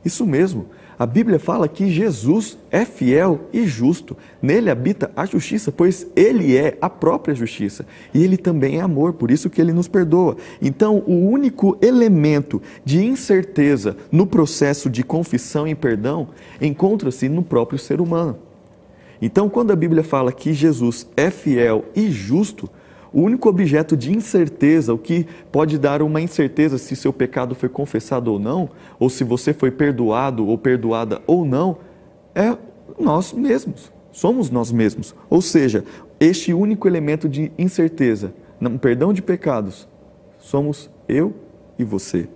Isso 0.05 0.26
mesmo. 0.26 0.66
A 0.99 1.05
Bíblia 1.05 1.38
fala 1.38 1.68
que 1.68 1.90
Jesus 1.90 2.57
é 2.70 2.86
fiel 2.86 3.42
e 3.53 3.66
justo. 3.66 4.16
Nele 4.40 4.70
habita 4.70 5.11
a 5.14 5.26
justiça, 5.26 5.70
pois 5.70 6.07
ele 6.16 6.57
é 6.57 6.78
a 6.80 6.88
própria 6.88 7.34
justiça. 7.34 7.84
E 8.14 8.24
ele 8.24 8.38
também 8.38 8.78
é 8.78 8.80
amor, 8.80 9.12
por 9.12 9.30
isso 9.30 9.51
que 9.51 9.61
ele 9.61 9.74
nos 9.74 9.88
perdoa. 9.88 10.38
Então, 10.61 11.03
o 11.07 11.28
único 11.28 11.76
elemento 11.82 12.62
de 12.82 13.05
incerteza 13.05 13.94
no 14.11 14.26
processo 14.26 14.88
de 14.88 15.03
confissão 15.03 15.68
e 15.68 15.74
perdão 15.74 16.28
encontra-se 16.62 17.28
no 17.28 17.42
próprio 17.42 17.78
ser 17.78 18.01
humano. 18.01 18.38
Então, 19.20 19.51
quando 19.51 19.72
a 19.72 19.76
Bíblia 19.76 20.03
fala 20.03 20.32
que 20.32 20.55
Jesus 20.55 21.07
é 21.14 21.30
fiel 21.30 21.84
e 21.94 22.11
justo, 22.11 22.70
o 23.13 23.23
único 23.23 23.49
objeto 23.49 23.97
de 23.97 24.15
incerteza, 24.15 24.93
o 24.93 24.99
que 24.99 25.27
pode 25.51 25.79
dar 25.79 26.03
uma 26.03 26.21
incerteza 26.21 26.79
se 26.79 26.95
seu 26.97 27.13
pecado 27.13 27.55
foi 27.55 27.69
confessado 27.69 28.33
ou 28.33 28.39
não, 28.39 28.71
ou 28.99 29.09
se 29.09 29.25
você 29.25 29.53
foi 29.53 29.71
perdoado 29.71 30.47
ou 30.47 30.59
perdoada 30.59 31.23
ou 31.27 31.45
não, 31.45 31.79
é 32.35 32.57
nós 32.99 33.33
mesmos. 33.33 33.93
Somos 34.13 34.51
nós 34.51 34.73
mesmos. 34.73 35.15
Ou 35.29 35.43
seja, 35.43 35.85
este 36.19 36.53
único 36.53 36.89
elemento 36.89 37.29
de 37.29 37.53
incerteza, 37.59 38.33
no 38.59 38.79
perdão 38.79 39.13
de 39.13 39.21
pecados, 39.21 39.87
somos 40.39 40.91
eu 41.09 41.35
e 41.79 41.85
você. 41.85 42.29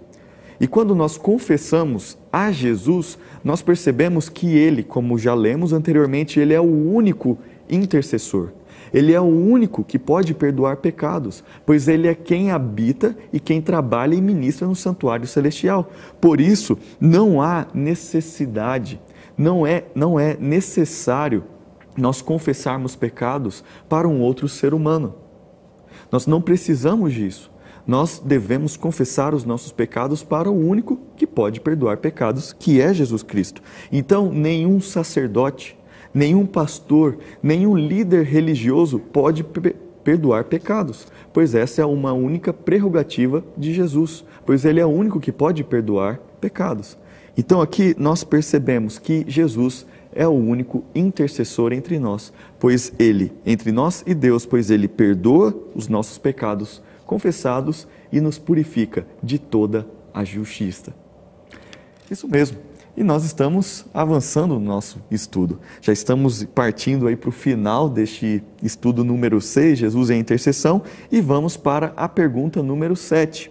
E 0.60 0.66
quando 0.66 0.94
nós 0.94 1.16
confessamos 1.16 2.18
a 2.30 2.52
Jesus, 2.52 3.18
nós 3.42 3.62
percebemos 3.62 4.28
que 4.28 4.54
Ele, 4.54 4.82
como 4.82 5.16
já 5.16 5.32
lemos 5.34 5.72
anteriormente, 5.72 6.38
Ele 6.38 6.52
é 6.52 6.60
o 6.60 6.92
único 6.92 7.38
intercessor. 7.68 8.50
Ele 8.92 9.12
é 9.12 9.20
o 9.20 9.24
único 9.24 9.84
que 9.84 9.98
pode 9.98 10.34
perdoar 10.34 10.78
pecados, 10.78 11.44
pois 11.64 11.88
ele 11.88 12.08
é 12.08 12.14
quem 12.14 12.50
habita 12.50 13.16
e 13.32 13.38
quem 13.38 13.60
trabalha 13.60 14.14
e 14.14 14.20
ministra 14.20 14.66
no 14.66 14.74
santuário 14.74 15.26
celestial. 15.26 15.90
Por 16.20 16.40
isso, 16.40 16.78
não 17.00 17.40
há 17.40 17.66
necessidade, 17.72 19.00
não 19.36 19.66
é, 19.66 19.84
não 19.94 20.18
é 20.18 20.36
necessário 20.38 21.44
nós 21.96 22.22
confessarmos 22.22 22.96
pecados 22.96 23.64
para 23.88 24.08
um 24.08 24.20
outro 24.20 24.48
ser 24.48 24.74
humano. 24.74 25.14
Nós 26.10 26.26
não 26.26 26.40
precisamos 26.40 27.12
disso. 27.12 27.50
Nós 27.86 28.22
devemos 28.24 28.76
confessar 28.76 29.34
os 29.34 29.44
nossos 29.44 29.72
pecados 29.72 30.22
para 30.22 30.50
o 30.50 30.56
único 30.56 30.98
que 31.16 31.26
pode 31.26 31.60
perdoar 31.60 31.96
pecados, 31.96 32.52
que 32.52 32.80
é 32.80 32.92
Jesus 32.92 33.22
Cristo. 33.22 33.62
Então, 33.90 34.30
nenhum 34.30 34.80
sacerdote, 34.80 35.76
nenhum 36.12 36.46
pastor, 36.46 37.18
nenhum 37.42 37.76
líder 37.76 38.24
religioso 38.24 38.98
pode 38.98 39.44
perdoar 40.02 40.44
pecados, 40.44 41.06
pois 41.32 41.54
essa 41.54 41.82
é 41.82 41.84
uma 41.84 42.12
única 42.12 42.52
prerrogativa 42.52 43.44
de 43.56 43.72
Jesus, 43.72 44.24
pois 44.44 44.64
ele 44.64 44.80
é 44.80 44.86
o 44.86 44.90
único 44.90 45.20
que 45.20 45.32
pode 45.32 45.62
perdoar 45.62 46.18
pecados. 46.40 46.96
Então 47.36 47.60
aqui 47.60 47.94
nós 47.98 48.24
percebemos 48.24 48.98
que 48.98 49.24
Jesus 49.28 49.86
é 50.12 50.26
o 50.26 50.32
único 50.32 50.84
intercessor 50.94 51.72
entre 51.72 51.98
nós, 51.98 52.32
pois 52.58 52.92
ele, 52.98 53.32
entre 53.46 53.70
nós 53.70 54.02
e 54.06 54.14
Deus, 54.14 54.44
pois 54.44 54.70
ele 54.70 54.88
perdoa 54.88 55.56
os 55.74 55.86
nossos 55.86 56.18
pecados 56.18 56.82
confessados 57.06 57.86
e 58.12 58.20
nos 58.20 58.38
purifica 58.38 59.06
de 59.22 59.38
toda 59.38 59.86
a 60.12 60.24
justiça. 60.24 60.94
Isso 62.10 62.28
mesmo. 62.28 62.69
E 63.00 63.02
nós 63.02 63.24
estamos 63.24 63.86
avançando 63.94 64.58
no 64.58 64.60
nosso 64.60 65.00
estudo. 65.10 65.58
Já 65.80 65.90
estamos 65.90 66.44
partindo 66.44 67.06
aí 67.06 67.16
para 67.16 67.30
o 67.30 67.32
final 67.32 67.88
deste 67.88 68.42
estudo 68.62 69.02
número 69.02 69.40
6, 69.40 69.78
Jesus 69.78 70.10
é 70.10 70.16
intercessão, 70.16 70.82
e 71.10 71.18
vamos 71.18 71.56
para 71.56 71.94
a 71.96 72.06
pergunta 72.06 72.62
número 72.62 72.94
7. 72.94 73.50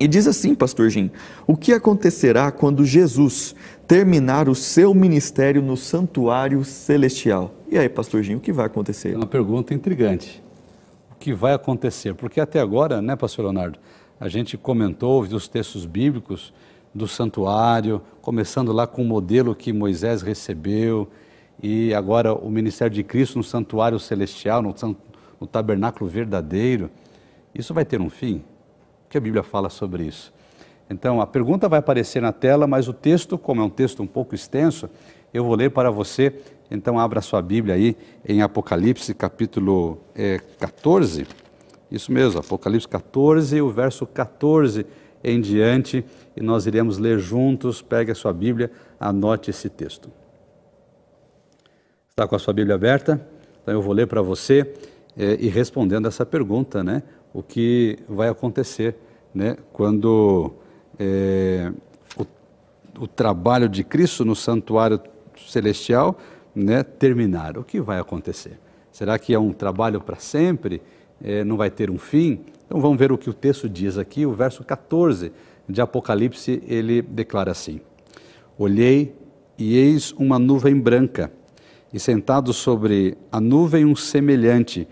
E 0.00 0.08
diz 0.08 0.26
assim, 0.26 0.56
pastor 0.56 0.90
Jim, 0.90 1.08
o 1.46 1.56
que 1.56 1.72
acontecerá 1.72 2.50
quando 2.50 2.84
Jesus 2.84 3.54
terminar 3.86 4.48
o 4.48 4.56
seu 4.56 4.92
ministério 4.92 5.62
no 5.62 5.76
santuário 5.76 6.64
celestial? 6.64 7.54
E 7.70 7.78
aí, 7.78 7.88
pastor 7.88 8.24
Jim, 8.24 8.34
o 8.34 8.40
que 8.40 8.52
vai 8.52 8.66
acontecer? 8.66 9.14
É 9.14 9.16
uma 9.16 9.24
pergunta 9.24 9.72
intrigante. 9.72 10.42
O 11.12 11.14
que 11.14 11.32
vai 11.32 11.54
acontecer? 11.54 12.12
Porque 12.14 12.40
até 12.40 12.58
agora, 12.58 13.00
né, 13.00 13.14
pastor 13.14 13.44
Leonardo, 13.44 13.78
a 14.18 14.28
gente 14.28 14.58
comentou, 14.58 15.22
viu 15.22 15.36
os 15.36 15.46
textos 15.46 15.86
bíblicos 15.86 16.52
do 16.94 17.06
santuário, 17.06 18.02
começando 18.20 18.72
lá 18.72 18.86
com 18.86 19.02
o 19.02 19.04
modelo 19.04 19.54
que 19.54 19.72
Moisés 19.72 20.22
recebeu, 20.22 21.08
e 21.62 21.94
agora 21.94 22.34
o 22.34 22.50
ministério 22.50 22.94
de 22.94 23.02
Cristo 23.02 23.36
no 23.36 23.44
santuário 23.44 23.98
celestial, 23.98 24.62
no, 24.62 24.74
no 25.40 25.46
tabernáculo 25.46 26.08
verdadeiro. 26.08 26.90
Isso 27.54 27.74
vai 27.74 27.84
ter 27.84 28.00
um 28.00 28.08
fim? 28.08 28.42
que 29.10 29.18
a 29.18 29.20
Bíblia 29.20 29.42
fala 29.42 29.68
sobre 29.68 30.04
isso. 30.04 30.32
Então, 30.88 31.20
a 31.20 31.26
pergunta 31.26 31.68
vai 31.68 31.80
aparecer 31.80 32.22
na 32.22 32.32
tela, 32.32 32.66
mas 32.66 32.88
o 32.88 32.92
texto, 32.92 33.36
como 33.36 33.60
é 33.60 33.64
um 33.64 33.68
texto 33.68 34.02
um 34.02 34.06
pouco 34.06 34.34
extenso, 34.34 34.88
eu 35.34 35.44
vou 35.44 35.56
ler 35.56 35.70
para 35.70 35.90
você. 35.90 36.32
Então, 36.70 36.98
abra 36.98 37.20
sua 37.20 37.42
Bíblia 37.42 37.74
aí 37.74 37.96
em 38.26 38.40
Apocalipse, 38.40 39.12
capítulo 39.12 39.98
é, 40.14 40.40
14. 40.58 41.26
Isso 41.90 42.12
mesmo, 42.12 42.38
Apocalipse 42.38 42.86
14, 42.86 43.60
o 43.60 43.68
verso 43.68 44.06
14 44.06 44.86
em 45.22 45.40
diante, 45.40 46.04
e 46.36 46.42
nós 46.42 46.66
iremos 46.66 46.98
ler 46.98 47.18
juntos. 47.18 47.82
Pegue 47.82 48.12
a 48.12 48.14
sua 48.14 48.32
Bíblia, 48.32 48.70
anote 48.98 49.50
esse 49.50 49.68
texto. 49.68 50.10
Está 52.08 52.26
com 52.26 52.36
a 52.36 52.38
sua 52.38 52.52
Bíblia 52.52 52.74
aberta? 52.74 53.26
Então, 53.62 53.74
eu 53.74 53.82
vou 53.82 53.92
ler 53.92 54.06
para 54.06 54.22
você 54.22 54.74
é, 55.16 55.36
e 55.40 55.48
respondendo 55.48 56.08
essa 56.08 56.24
pergunta, 56.24 56.82
né? 56.82 57.02
o 57.32 57.42
que 57.42 57.98
vai 58.08 58.28
acontecer 58.28 58.96
né, 59.34 59.56
quando 59.72 60.52
é, 60.98 61.72
o, 62.16 62.26
o, 63.04 63.06
trabalho 63.06 63.68
de 63.68 63.84
Cristo 63.84 64.24
no 64.24 64.34
santuário 64.34 65.00
celestial 65.36 66.18
né, 66.54 66.82
terminar. 66.82 67.56
O 67.56 67.64
que 67.64 67.80
vai 67.80 67.98
acontecer? 67.98 68.58
Será 68.90 69.18
que 69.18 69.32
é 69.32 69.38
um 69.38 69.52
trabalho 69.52 70.00
para 70.00 70.16
sempre? 70.16 70.82
É, 71.22 71.44
não 71.44 71.56
vai 71.56 71.70
ter 71.70 71.90
um 71.90 71.98
fim? 71.98 72.44
Então 72.70 72.80
vamos 72.80 73.00
ver 73.00 73.10
o 73.10 73.18
que 73.18 73.28
o 73.28 73.34
texto 73.34 73.68
diz 73.68 73.98
aqui, 73.98 74.24
o 74.24 74.32
verso 74.32 74.62
14 74.62 75.32
de 75.68 75.80
Apocalipse, 75.80 76.62
ele 76.68 77.02
declara 77.02 77.50
assim: 77.50 77.80
Olhei 78.56 79.12
e 79.58 79.76
eis 79.76 80.12
uma 80.12 80.38
nuvem 80.38 80.78
branca, 80.78 81.32
e 81.92 81.98
sentado 81.98 82.52
sobre 82.52 83.18
a 83.32 83.40
nuvem 83.40 83.84
um 83.84 83.96
semelhante 83.96 84.86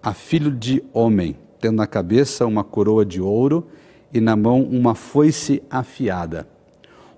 a 0.00 0.14
filho 0.14 0.52
de 0.52 0.80
homem 0.92 1.36
tendo 1.58 1.78
na 1.78 1.88
cabeça 1.88 2.46
uma 2.46 2.62
coroa 2.62 3.04
de 3.04 3.20
ouro 3.20 3.66
e 4.14 4.20
na 4.20 4.36
mão 4.36 4.62
uma 4.62 4.94
foice 4.94 5.60
afiada. 5.68 6.46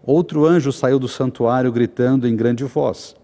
Outro 0.02 0.46
anjo 0.46 0.72
saiu 0.72 0.98
do 0.98 1.08
santuário 1.08 1.70
gritando 1.70 2.26
em 2.26 2.34
grande 2.34 2.64
voz 2.64 3.14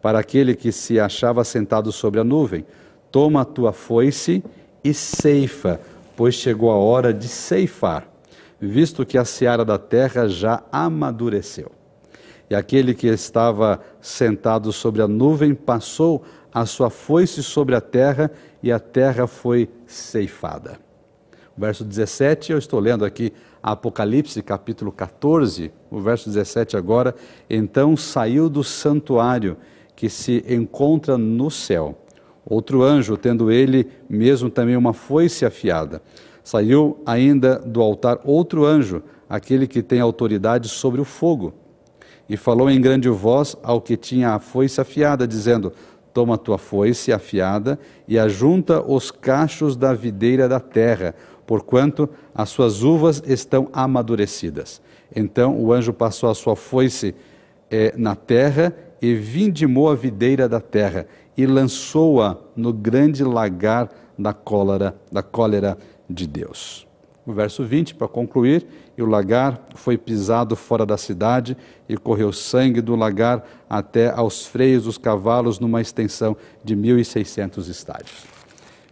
para 0.00 0.20
aquele 0.20 0.54
que 0.54 0.70
se 0.70 1.00
achava 1.00 1.42
sentado 1.42 1.90
sobre 1.90 2.20
a 2.20 2.24
nuvem: 2.24 2.64
Toma 3.10 3.40
a 3.40 3.44
tua 3.44 3.72
foice 3.72 4.40
ceifa, 4.94 5.80
pois 6.16 6.34
chegou 6.34 6.70
a 6.70 6.76
hora 6.76 7.12
de 7.12 7.28
ceifar, 7.28 8.08
visto 8.60 9.04
que 9.04 9.18
a 9.18 9.24
seara 9.24 9.64
da 9.64 9.78
terra 9.78 10.28
já 10.28 10.62
amadureceu. 10.72 11.72
E 12.48 12.54
aquele 12.54 12.94
que 12.94 13.06
estava 13.06 13.80
sentado 14.00 14.72
sobre 14.72 15.02
a 15.02 15.08
nuvem 15.08 15.54
passou 15.54 16.24
a 16.52 16.66
sua 16.66 16.90
foice 16.90 17.42
sobre 17.42 17.76
a 17.76 17.80
terra 17.80 18.30
e 18.62 18.72
a 18.72 18.80
terra 18.80 19.26
foi 19.26 19.68
ceifada. 19.86 20.78
Verso 21.56 21.84
17, 21.84 22.52
eu 22.52 22.58
estou 22.58 22.80
lendo 22.80 23.04
aqui 23.04 23.32
Apocalipse, 23.62 24.42
capítulo 24.42 24.90
14, 24.90 25.70
o 25.90 26.00
verso 26.00 26.28
17 26.30 26.76
agora. 26.76 27.14
Então 27.48 27.96
saiu 27.96 28.48
do 28.48 28.64
santuário 28.64 29.56
que 29.94 30.08
se 30.08 30.44
encontra 30.48 31.18
no 31.18 31.50
céu. 31.50 31.99
Outro 32.44 32.82
anjo, 32.82 33.16
tendo 33.16 33.50
ele 33.50 33.86
mesmo 34.08 34.50
também 34.50 34.76
uma 34.76 34.92
foice 34.92 35.44
afiada. 35.44 36.02
Saiu 36.42 37.00
ainda 37.04 37.58
do 37.58 37.80
altar 37.80 38.18
outro 38.24 38.64
anjo, 38.64 39.02
aquele 39.28 39.66
que 39.66 39.82
tem 39.82 40.00
autoridade 40.00 40.68
sobre 40.68 41.00
o 41.00 41.04
fogo. 41.04 41.52
E 42.28 42.36
falou 42.36 42.70
em 42.70 42.80
grande 42.80 43.08
voz 43.08 43.56
ao 43.62 43.80
que 43.80 43.96
tinha 43.96 44.30
a 44.30 44.38
foice 44.38 44.80
afiada, 44.80 45.26
dizendo: 45.26 45.72
Toma 46.12 46.38
tua 46.38 46.58
foice 46.58 47.12
afiada 47.12 47.78
e 48.08 48.18
ajunta 48.18 48.80
os 48.80 49.10
cachos 49.10 49.76
da 49.76 49.92
videira 49.92 50.48
da 50.48 50.58
terra, 50.58 51.14
porquanto 51.46 52.08
as 52.34 52.48
suas 52.48 52.82
uvas 52.82 53.22
estão 53.26 53.68
amadurecidas. 53.72 54.80
Então 55.14 55.60
o 55.60 55.72
anjo 55.72 55.92
passou 55.92 56.30
a 56.30 56.34
sua 56.34 56.56
foice 56.56 57.14
eh, 57.70 57.92
na 57.96 58.14
terra 58.14 58.74
e 59.02 59.14
vindimou 59.14 59.88
a 59.88 59.94
videira 59.94 60.48
da 60.48 60.60
terra 60.60 61.06
e 61.40 61.46
lançou-a 61.46 62.36
no 62.54 62.70
grande 62.70 63.24
lagar 63.24 63.88
da 64.18 64.34
cólera, 64.34 64.94
da 65.10 65.22
cólera 65.22 65.78
de 66.08 66.26
Deus. 66.26 66.86
O 67.24 67.32
verso 67.32 67.64
20, 67.64 67.94
para 67.94 68.06
concluir, 68.06 68.66
e 68.94 69.02
o 69.02 69.06
lagar 69.06 69.58
foi 69.74 69.96
pisado 69.96 70.54
fora 70.54 70.84
da 70.84 70.98
cidade 70.98 71.56
e 71.88 71.96
correu 71.96 72.30
sangue 72.30 72.82
do 72.82 72.94
lagar 72.94 73.42
até 73.70 74.10
aos 74.10 74.44
freios 74.44 74.84
dos 74.84 74.98
cavalos 74.98 75.58
numa 75.58 75.80
extensão 75.80 76.36
de 76.62 76.76
1.600 76.76 77.70
estádios. 77.70 78.26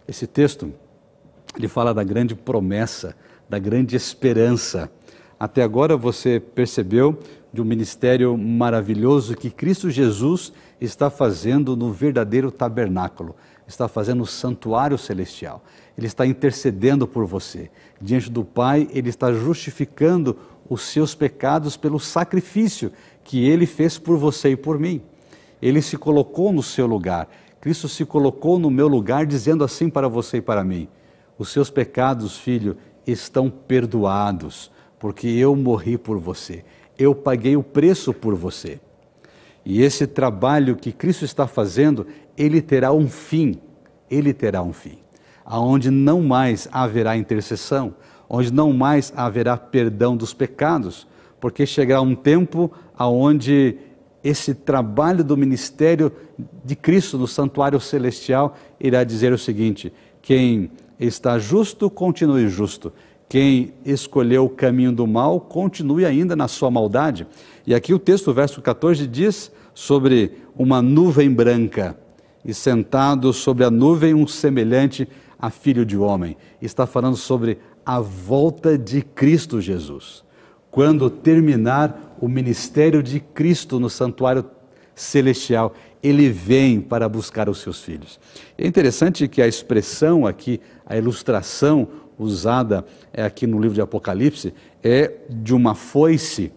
Esse 0.07 0.27
texto, 0.27 0.73
ele 1.55 1.69
fala 1.69 1.93
da 1.93 2.03
grande 2.03 2.35
promessa, 2.35 3.15
da 3.47 3.59
grande 3.59 3.95
esperança. 3.95 4.91
Até 5.39 5.63
agora 5.63 5.99
você 5.99 6.41
percebeu 6.41 7.19
de 7.53 7.61
um 7.61 7.65
ministério 7.65 8.39
maravilhoso 8.39 9.37
que 9.37 9.51
Cristo 9.51 9.91
Jesus 9.91 10.51
está 10.81 11.11
fazendo 11.11 11.77
no 11.77 11.93
verdadeiro 11.93 12.51
tabernáculo, 12.51 13.35
está 13.67 13.89
fazendo 13.89 14.23
o 14.23 14.27
santuário 14.27 14.97
celestial. 14.97 15.63
Ele 15.97 16.07
está 16.07 16.27
intercedendo 16.27 17.07
por 17.07 17.27
você. 17.27 17.71
Diante 18.01 18.31
do 18.31 18.45
Pai, 18.45 18.89
ele 18.93 19.09
está 19.09 19.33
justificando 19.33 20.37
os 20.69 20.83
seus 20.83 21.15
pecados 21.15 21.77
pelo 21.77 21.99
sacrifício 21.99 22.93
que 23.25 23.45
ele 23.45 23.67
fez 23.67 23.99
por 23.99 24.17
você 24.17 24.51
e 24.51 24.57
por 24.57 24.79
mim. 24.79 25.03
Ele 25.61 25.83
se 25.83 25.97
colocou 25.97 26.53
no 26.53 26.63
seu 26.63 26.87
lugar. 26.87 27.29
Cristo 27.61 27.89
se 27.89 28.05
colocou 28.05 28.59
no 28.59 28.71
meu 28.71 28.87
lugar, 28.87 29.27
dizendo 29.27 29.65
assim 29.65 29.91
para 29.91 30.09
você 30.09 30.37
e 30.37 30.43
para 30.43 30.63
mim: 30.63 30.89
Os 31.37 31.49
seus 31.49 31.71
pecados, 31.71 32.39
filho, 32.39 32.77
estão 33.07 33.51
perdoados, 33.51 34.71
porque 34.99 35.27
eu 35.27 35.57
morri 35.57 35.99
por 35.99 36.19
você. 36.19 36.65
Eu 36.97 37.15
paguei 37.15 37.57
o 37.57 37.63
preço 37.63 38.15
por 38.15 38.35
você. 38.35 38.81
E 39.69 39.83
esse 39.83 40.05
trabalho 40.05 40.75
que 40.75 40.91
Cristo 40.91 41.25
está 41.25 41.47
fazendo, 41.47 42.05
ele 42.37 42.61
terá 42.61 42.93
um 42.93 43.07
fim. 43.07 43.61
Ele 44.11 44.33
terá 44.33 44.63
um 44.63 44.73
fim 44.73 44.99
aonde 45.51 45.91
não 45.91 46.21
mais 46.21 46.69
haverá 46.71 47.17
intercessão, 47.17 47.95
onde 48.29 48.53
não 48.53 48.71
mais 48.71 49.11
haverá 49.17 49.57
perdão 49.57 50.15
dos 50.15 50.35
pecados, 50.35 51.07
porque 51.41 51.65
chegará 51.65 52.03
um 52.03 52.15
tempo 52.15 52.71
aonde 52.99 53.79
esse 54.23 54.53
trabalho 54.53 55.25
do 55.25 55.39
ministério 55.39 56.13
de 56.63 56.77
Cristo 56.77 57.17
no 57.17 57.27
santuário 57.27 57.81
celestial 57.81 58.55
irá 58.79 59.03
dizer 59.05 59.33
o 59.33 59.39
seguinte: 59.39 59.91
quem 60.21 60.71
está 61.01 61.39
justo, 61.39 61.89
continue 61.89 62.47
justo. 62.49 62.93
Quem 63.27 63.75
escolheu 63.85 64.47
o 64.47 64.51
caminho 64.51 64.93
do 64.93 65.07
mal, 65.07 65.39
continue 65.41 66.05
ainda 66.05 66.35
na 66.35 66.49
sua 66.49 66.71
maldade. 66.71 67.27
E 67.69 67.75
aqui 67.75 67.93
o 67.93 67.99
texto, 67.99 68.33
verso 68.33 68.63
14, 68.63 69.07
diz 69.07 69.53
sobre 69.75 70.39
uma 70.57 70.81
nuvem 70.81 71.31
branca, 71.31 71.99
e 72.43 72.55
sentado 72.55 73.31
sobre 73.31 73.63
a 73.63 73.71
nuvem 73.71 74.15
um 74.15 74.27
semelhante 74.27 75.07
a 75.39 75.51
filho 75.51 75.85
de 75.85 75.95
homem. 75.95 76.35
Está 76.63 76.87
falando 76.87 77.19
sobre 77.19 77.59
a 77.85 78.01
volta 78.01 78.79
de 78.79 79.03
Cristo 79.03 79.61
Jesus. 79.61 80.25
Quando 80.71 81.11
terminar 81.11 82.17
o 82.19 82.27
ministério 82.27 83.03
de 83.03 83.21
Cristo 83.21 83.79
no 83.79 83.91
santuário 83.91 84.47
celestial, 84.95 85.75
ele 86.03 86.31
vem 86.31 86.81
para 86.81 87.07
buscar 87.07 87.51
os 87.51 87.59
seus 87.59 87.83
filhos. 87.83 88.19
É 88.57 88.67
interessante 88.67 89.29
que 89.29 89.43
a 89.43 89.47
expressão 89.47 90.27
aqui, 90.27 90.59
a 90.87 90.97
ilustração 90.97 91.87
usada 92.19 92.83
é 93.13 93.23
aqui 93.23 93.47
no 93.47 93.61
livro 93.61 93.75
de 93.75 93.83
Apocalipse, 93.83 94.55
é 94.83 95.13
de 95.29 95.53
uma 95.53 95.75
foice. 95.75 96.51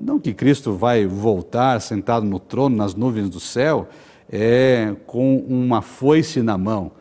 Não 0.00 0.18
que 0.18 0.34
Cristo 0.34 0.72
vai 0.72 1.06
voltar 1.06 1.80
sentado 1.80 2.26
no 2.26 2.38
trono, 2.38 2.76
nas 2.76 2.94
nuvens 2.94 3.30
do 3.30 3.40
céu, 3.40 3.88
é 4.30 4.94
com 5.06 5.38
uma 5.38 5.80
foice 5.80 6.42
na 6.42 6.58
mão. 6.58 6.92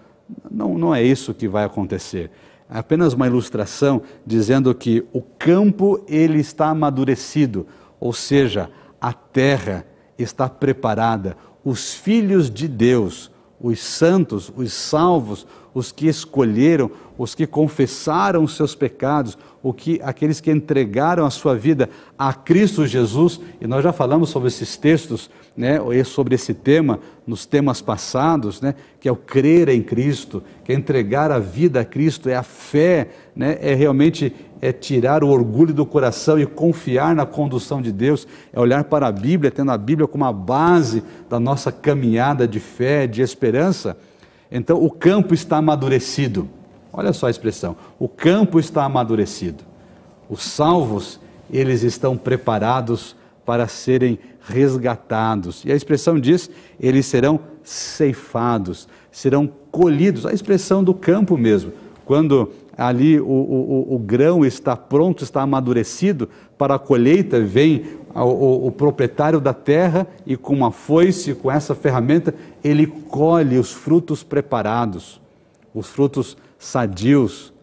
Não, 0.49 0.77
não 0.77 0.95
é 0.95 1.03
isso 1.03 1.33
que 1.33 1.47
vai 1.47 1.65
acontecer. 1.65 2.31
É 2.69 2.79
apenas 2.79 3.13
uma 3.13 3.27
ilustração 3.27 4.01
dizendo 4.25 4.73
que 4.73 5.05
o 5.13 5.21
campo 5.21 6.03
ele 6.07 6.39
está 6.39 6.69
amadurecido, 6.69 7.67
ou 7.99 8.13
seja, 8.13 8.69
a 8.99 9.13
terra 9.13 9.85
está 10.17 10.49
preparada. 10.49 11.37
Os 11.63 11.93
filhos 11.93 12.49
de 12.49 12.67
Deus, 12.67 13.31
os 13.59 13.79
santos, 13.79 14.51
os 14.55 14.73
salvos, 14.73 15.45
os 15.75 15.91
que 15.91 16.07
escolheram, 16.07 16.89
os 17.17 17.35
que 17.35 17.45
confessaram 17.45 18.43
os 18.43 18.55
seus 18.55 18.73
pecados, 18.73 19.37
o 19.61 19.73
que 19.73 19.99
aqueles 20.01 20.39
que 20.39 20.49
entregaram 20.49 21.25
a 21.25 21.29
sua 21.29 21.53
vida 21.53 21.89
a 22.17 22.33
Cristo 22.33 22.87
Jesus, 22.87 23.41
e 23.59 23.67
nós 23.67 23.83
já 23.83 23.91
falamos 23.91 24.29
sobre 24.29 24.47
esses 24.47 24.77
textos, 24.77 25.29
né, 25.55 25.79
sobre 26.05 26.35
esse 26.35 26.53
tema 26.53 26.99
nos 27.27 27.45
temas 27.45 27.81
passados, 27.81 28.61
né, 28.61 28.73
que 29.01 29.09
é 29.09 29.11
o 29.11 29.17
crer 29.17 29.67
em 29.67 29.81
Cristo, 29.81 30.41
que 30.63 30.71
é 30.71 30.75
entregar 30.75 31.29
a 31.29 31.39
vida 31.39 31.81
a 31.81 31.85
Cristo, 31.85 32.29
é 32.29 32.35
a 32.35 32.43
fé, 32.43 33.09
né, 33.35 33.57
é 33.61 33.73
realmente 33.73 34.33
é 34.61 34.71
tirar 34.71 35.25
o 35.25 35.29
orgulho 35.29 35.73
do 35.73 35.85
coração 35.85 36.39
e 36.39 36.45
confiar 36.45 37.13
na 37.13 37.25
condução 37.25 37.81
de 37.81 37.91
Deus, 37.91 38.25
é 38.53 38.59
olhar 38.59 38.85
para 38.85 39.07
a 39.07 39.11
Bíblia, 39.11 39.51
tendo 39.51 39.71
a 39.71 39.77
Bíblia 39.77 40.07
como 40.07 40.23
a 40.23 40.31
base 40.31 41.03
da 41.29 41.39
nossa 41.39 41.69
caminhada 41.69 42.47
de 42.47 42.61
fé, 42.61 43.05
de 43.05 43.21
esperança. 43.21 43.97
Então 44.55 44.81
o 44.81 44.89
campo 44.89 45.33
está 45.33 45.57
amadurecido. 45.57 46.47
Olha 46.93 47.11
só 47.11 47.27
a 47.27 47.29
expressão: 47.29 47.75
o 47.99 48.07
campo 48.07 48.57
está 48.57 48.85
amadurecido. 48.85 49.65
Os 50.29 50.43
salvos, 50.43 51.19
eles 51.51 51.83
estão 51.83 52.15
preparados 52.15 53.17
para 53.45 53.67
serem 53.67 54.17
resgatados. 54.47 55.65
E 55.65 55.73
a 55.73 55.75
expressão 55.75 56.17
diz: 56.17 56.49
eles 56.79 57.05
serão 57.05 57.37
ceifados, 57.63 58.87
serão 59.11 59.45
colhidos. 59.69 60.25
A 60.25 60.31
expressão 60.31 60.81
do 60.81 60.93
campo 60.93 61.37
mesmo. 61.37 61.73
Quando 62.05 62.49
ali 62.77 63.19
o, 63.19 63.25
o, 63.25 63.95
o 63.95 63.99
grão 63.99 64.45
está 64.45 64.75
pronto, 64.75 65.23
está 65.23 65.41
amadurecido 65.41 66.29
para 66.57 66.75
a 66.75 66.79
colheita, 66.79 67.39
vem 67.39 67.85
o, 68.13 68.67
o, 68.67 68.71
proprietário 68.71 69.39
da 69.39 69.53
terra 69.53 70.07
e 70.25 70.37
com 70.37 70.53
uma 70.53 70.71
foice, 70.71 71.33
com 71.33 71.51
essa 71.51 71.75
ferramenta, 71.75 72.33
ele 72.63 72.87
colhe 72.87 73.57
os 73.57 73.71
frutos 73.71 74.23
preparados, 74.23 75.21
os 75.73 75.87
frutos 75.87 76.37
sadios. 76.57 77.53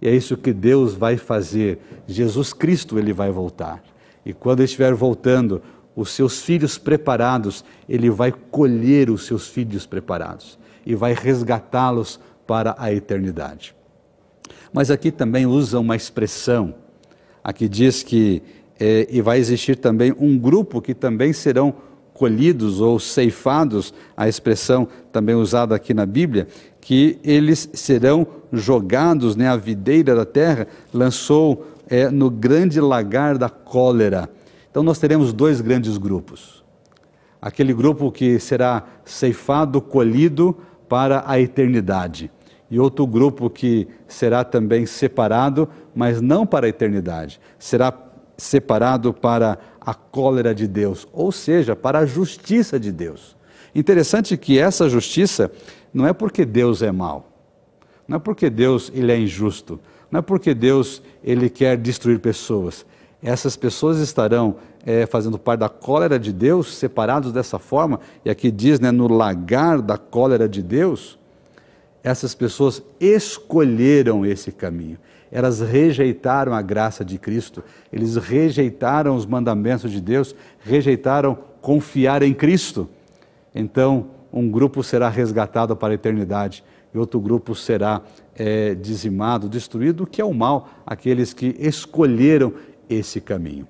E 0.00 0.08
é 0.08 0.14
isso 0.14 0.36
que 0.36 0.52
Deus 0.52 0.94
vai 0.94 1.16
fazer. 1.16 1.78
Jesus 2.06 2.52
Cristo 2.52 2.98
ele 2.98 3.12
vai 3.12 3.30
voltar. 3.30 3.82
E 4.24 4.32
quando 4.32 4.60
ele 4.60 4.66
estiver 4.66 4.94
voltando, 4.94 5.62
os 5.94 6.10
seus 6.10 6.42
filhos 6.42 6.76
preparados, 6.76 7.64
ele 7.88 8.10
vai 8.10 8.32
colher 8.32 9.08
os 9.08 9.24
seus 9.24 9.48
filhos 9.48 9.86
preparados 9.86 10.58
e 10.84 10.94
vai 10.94 11.14
resgatá-los 11.14 12.20
para 12.46 12.74
a 12.78 12.92
eternidade. 12.92 13.75
Mas 14.72 14.90
aqui 14.90 15.10
também 15.10 15.46
usa 15.46 15.78
uma 15.78 15.96
expressão, 15.96 16.74
aqui 17.42 17.68
diz 17.68 18.02
que 18.02 18.42
é, 18.78 19.06
e 19.10 19.22
vai 19.22 19.38
existir 19.38 19.76
também 19.76 20.14
um 20.18 20.38
grupo 20.38 20.82
que 20.82 20.94
também 20.94 21.32
serão 21.32 21.74
colhidos 22.12 22.80
ou 22.80 22.98
ceifados, 22.98 23.92
a 24.16 24.28
expressão 24.28 24.88
também 25.12 25.34
usada 25.34 25.74
aqui 25.74 25.92
na 25.92 26.06
Bíblia, 26.06 26.48
que 26.80 27.18
eles 27.22 27.68
serão 27.74 28.26
jogados, 28.52 29.36
né, 29.36 29.48
a 29.48 29.56
videira 29.56 30.14
da 30.14 30.24
terra 30.24 30.66
lançou 30.92 31.66
é, 31.88 32.08
no 32.08 32.30
grande 32.30 32.80
lagar 32.80 33.36
da 33.36 33.48
cólera. 33.50 34.30
Então 34.70 34.82
nós 34.82 34.98
teremos 34.98 35.32
dois 35.32 35.60
grandes 35.60 35.98
grupos. 35.98 36.64
Aquele 37.40 37.74
grupo 37.74 38.10
que 38.10 38.38
será 38.38 38.84
ceifado, 39.04 39.80
colhido 39.80 40.56
para 40.88 41.22
a 41.26 41.38
eternidade. 41.38 42.30
E 42.70 42.80
outro 42.80 43.06
grupo 43.06 43.48
que 43.48 43.86
será 44.08 44.42
também 44.44 44.86
separado, 44.86 45.68
mas 45.94 46.20
não 46.20 46.44
para 46.44 46.66
a 46.66 46.68
eternidade. 46.68 47.40
Será 47.58 47.92
separado 48.36 49.14
para 49.14 49.58
a 49.80 49.94
cólera 49.94 50.54
de 50.54 50.66
Deus, 50.66 51.06
ou 51.12 51.30
seja, 51.30 51.76
para 51.76 52.00
a 52.00 52.06
justiça 52.06 52.78
de 52.78 52.90
Deus. 52.90 53.36
Interessante 53.74 54.36
que 54.36 54.58
essa 54.58 54.88
justiça 54.88 55.50
não 55.92 56.06
é 56.06 56.12
porque 56.12 56.44
Deus 56.44 56.82
é 56.82 56.90
mau, 56.90 57.30
não 58.06 58.16
é 58.16 58.18
porque 58.18 58.50
Deus 58.50 58.90
ele 58.94 59.12
é 59.12 59.18
injusto, 59.18 59.78
não 60.10 60.18
é 60.18 60.22
porque 60.22 60.54
Deus 60.54 61.02
ele 61.22 61.48
quer 61.48 61.76
destruir 61.76 62.18
pessoas. 62.18 62.84
Essas 63.22 63.56
pessoas 63.56 63.98
estarão 63.98 64.56
é, 64.84 65.06
fazendo 65.06 65.38
parte 65.38 65.60
da 65.60 65.68
cólera 65.68 66.18
de 66.18 66.32
Deus, 66.32 66.76
separados 66.76 67.32
dessa 67.32 67.58
forma, 67.58 68.00
e 68.24 68.30
aqui 68.30 68.50
diz, 68.50 68.78
né, 68.78 68.90
no 68.90 69.08
lagar 69.08 69.80
da 69.80 69.96
cólera 69.96 70.48
de 70.48 70.62
Deus, 70.62 71.18
essas 72.08 72.34
pessoas 72.34 72.82
escolheram 73.00 74.24
esse 74.24 74.52
caminho 74.52 74.98
elas 75.30 75.60
rejeitaram 75.60 76.54
a 76.54 76.62
graça 76.62 77.04
de 77.04 77.18
Cristo, 77.18 77.62
eles 77.92 78.16
rejeitaram 78.16 79.16
os 79.16 79.26
mandamentos 79.26 79.90
de 79.90 80.00
Deus, 80.00 80.34
rejeitaram 80.60 81.36
confiar 81.60 82.22
em 82.22 82.32
Cristo. 82.32 82.88
Então, 83.54 84.06
um 84.32 84.50
grupo 84.50 84.82
será 84.82 85.08
resgatado 85.08 85.76
para 85.76 85.92
a 85.92 85.94
eternidade 85.94 86.62
e 86.94 86.98
outro 86.98 87.20
grupo 87.20 87.54
será 87.54 88.02
é, 88.34 88.74
dizimado, 88.74 89.48
destruído, 89.48 90.06
que 90.06 90.20
é 90.20 90.24
o 90.24 90.32
mal, 90.32 90.68
aqueles 90.86 91.32
que 91.32 91.54
escolheram 91.58 92.54
esse 92.88 93.20
caminho. 93.20 93.66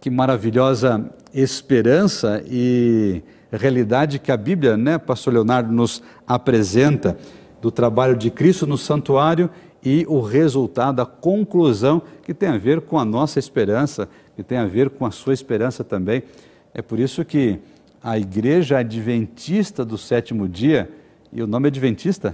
Que 0.00 0.10
maravilhosa 0.10 1.12
esperança 1.32 2.42
e 2.46 3.22
realidade 3.56 4.18
que 4.18 4.32
a 4.32 4.36
Bíblia, 4.36 4.76
né, 4.76 4.98
Pastor 4.98 5.34
Leonardo, 5.34 5.72
nos 5.72 6.02
apresenta 6.26 7.16
do 7.60 7.70
trabalho 7.70 8.16
de 8.16 8.30
Cristo 8.30 8.66
no 8.66 8.78
santuário 8.78 9.50
e 9.84 10.06
o 10.08 10.20
resultado, 10.20 11.00
a 11.00 11.06
conclusão 11.06 12.02
que 12.22 12.32
tem 12.32 12.48
a 12.48 12.56
ver 12.56 12.80
com 12.82 12.98
a 12.98 13.04
nossa 13.04 13.38
esperança, 13.38 14.08
que 14.36 14.42
tem 14.42 14.58
a 14.58 14.66
ver 14.66 14.90
com 14.90 15.04
a 15.04 15.10
sua 15.10 15.34
esperança 15.34 15.82
também. 15.82 16.22
É 16.72 16.80
por 16.80 16.98
isso 16.98 17.24
que 17.24 17.58
a 18.02 18.18
Igreja 18.18 18.78
Adventista 18.78 19.84
do 19.84 19.98
sétimo 19.98 20.48
dia, 20.48 20.90
e 21.32 21.42
o 21.42 21.46
nome 21.46 21.68
Adventista 21.68 22.32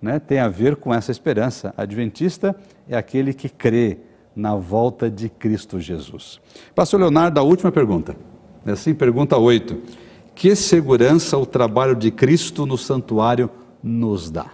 né, 0.00 0.18
tem 0.18 0.38
a 0.38 0.48
ver 0.48 0.76
com 0.76 0.94
essa 0.94 1.10
esperança. 1.10 1.74
Adventista 1.76 2.54
é 2.88 2.96
aquele 2.96 3.34
que 3.34 3.48
crê 3.48 3.98
na 4.34 4.54
volta 4.54 5.10
de 5.10 5.28
Cristo 5.28 5.80
Jesus. 5.80 6.40
Pastor 6.74 7.00
Leonardo, 7.00 7.38
a 7.38 7.42
última 7.42 7.72
pergunta. 7.72 8.16
Assim, 8.64 8.94
pergunta 8.94 9.36
8. 9.36 9.76
Que 10.40 10.56
segurança 10.56 11.36
o 11.36 11.44
trabalho 11.44 11.94
de 11.94 12.10
Cristo 12.10 12.64
no 12.64 12.78
santuário 12.78 13.50
nos 13.82 14.30
dá? 14.30 14.46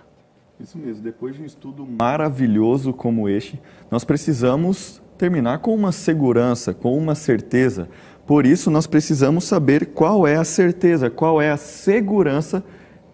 Isso 0.59 0.77
mesmo, 0.77 1.01
depois 1.01 1.37
de 1.37 1.43
um 1.43 1.45
estudo 1.45 1.87
maravilhoso 1.87 2.93
como 2.93 3.29
este, 3.29 3.63
nós 3.89 4.03
precisamos 4.03 5.01
terminar 5.17 5.61
com 5.61 5.73
uma 5.73 5.93
segurança, 5.93 6.75
com 6.75 6.99
uma 6.99 7.15
certeza. 7.15 7.89
Por 8.27 8.47
isso, 8.47 8.69
nós 8.69 8.89
precisamos 8.89 9.45
saber 9.45 9.93
qual 9.95 10.27
é 10.27 10.35
a 10.35 10.43
certeza, 10.43 11.09
qual 11.09 11.41
é 11.41 11.53
a 11.53 11.57
segurança 11.57 12.65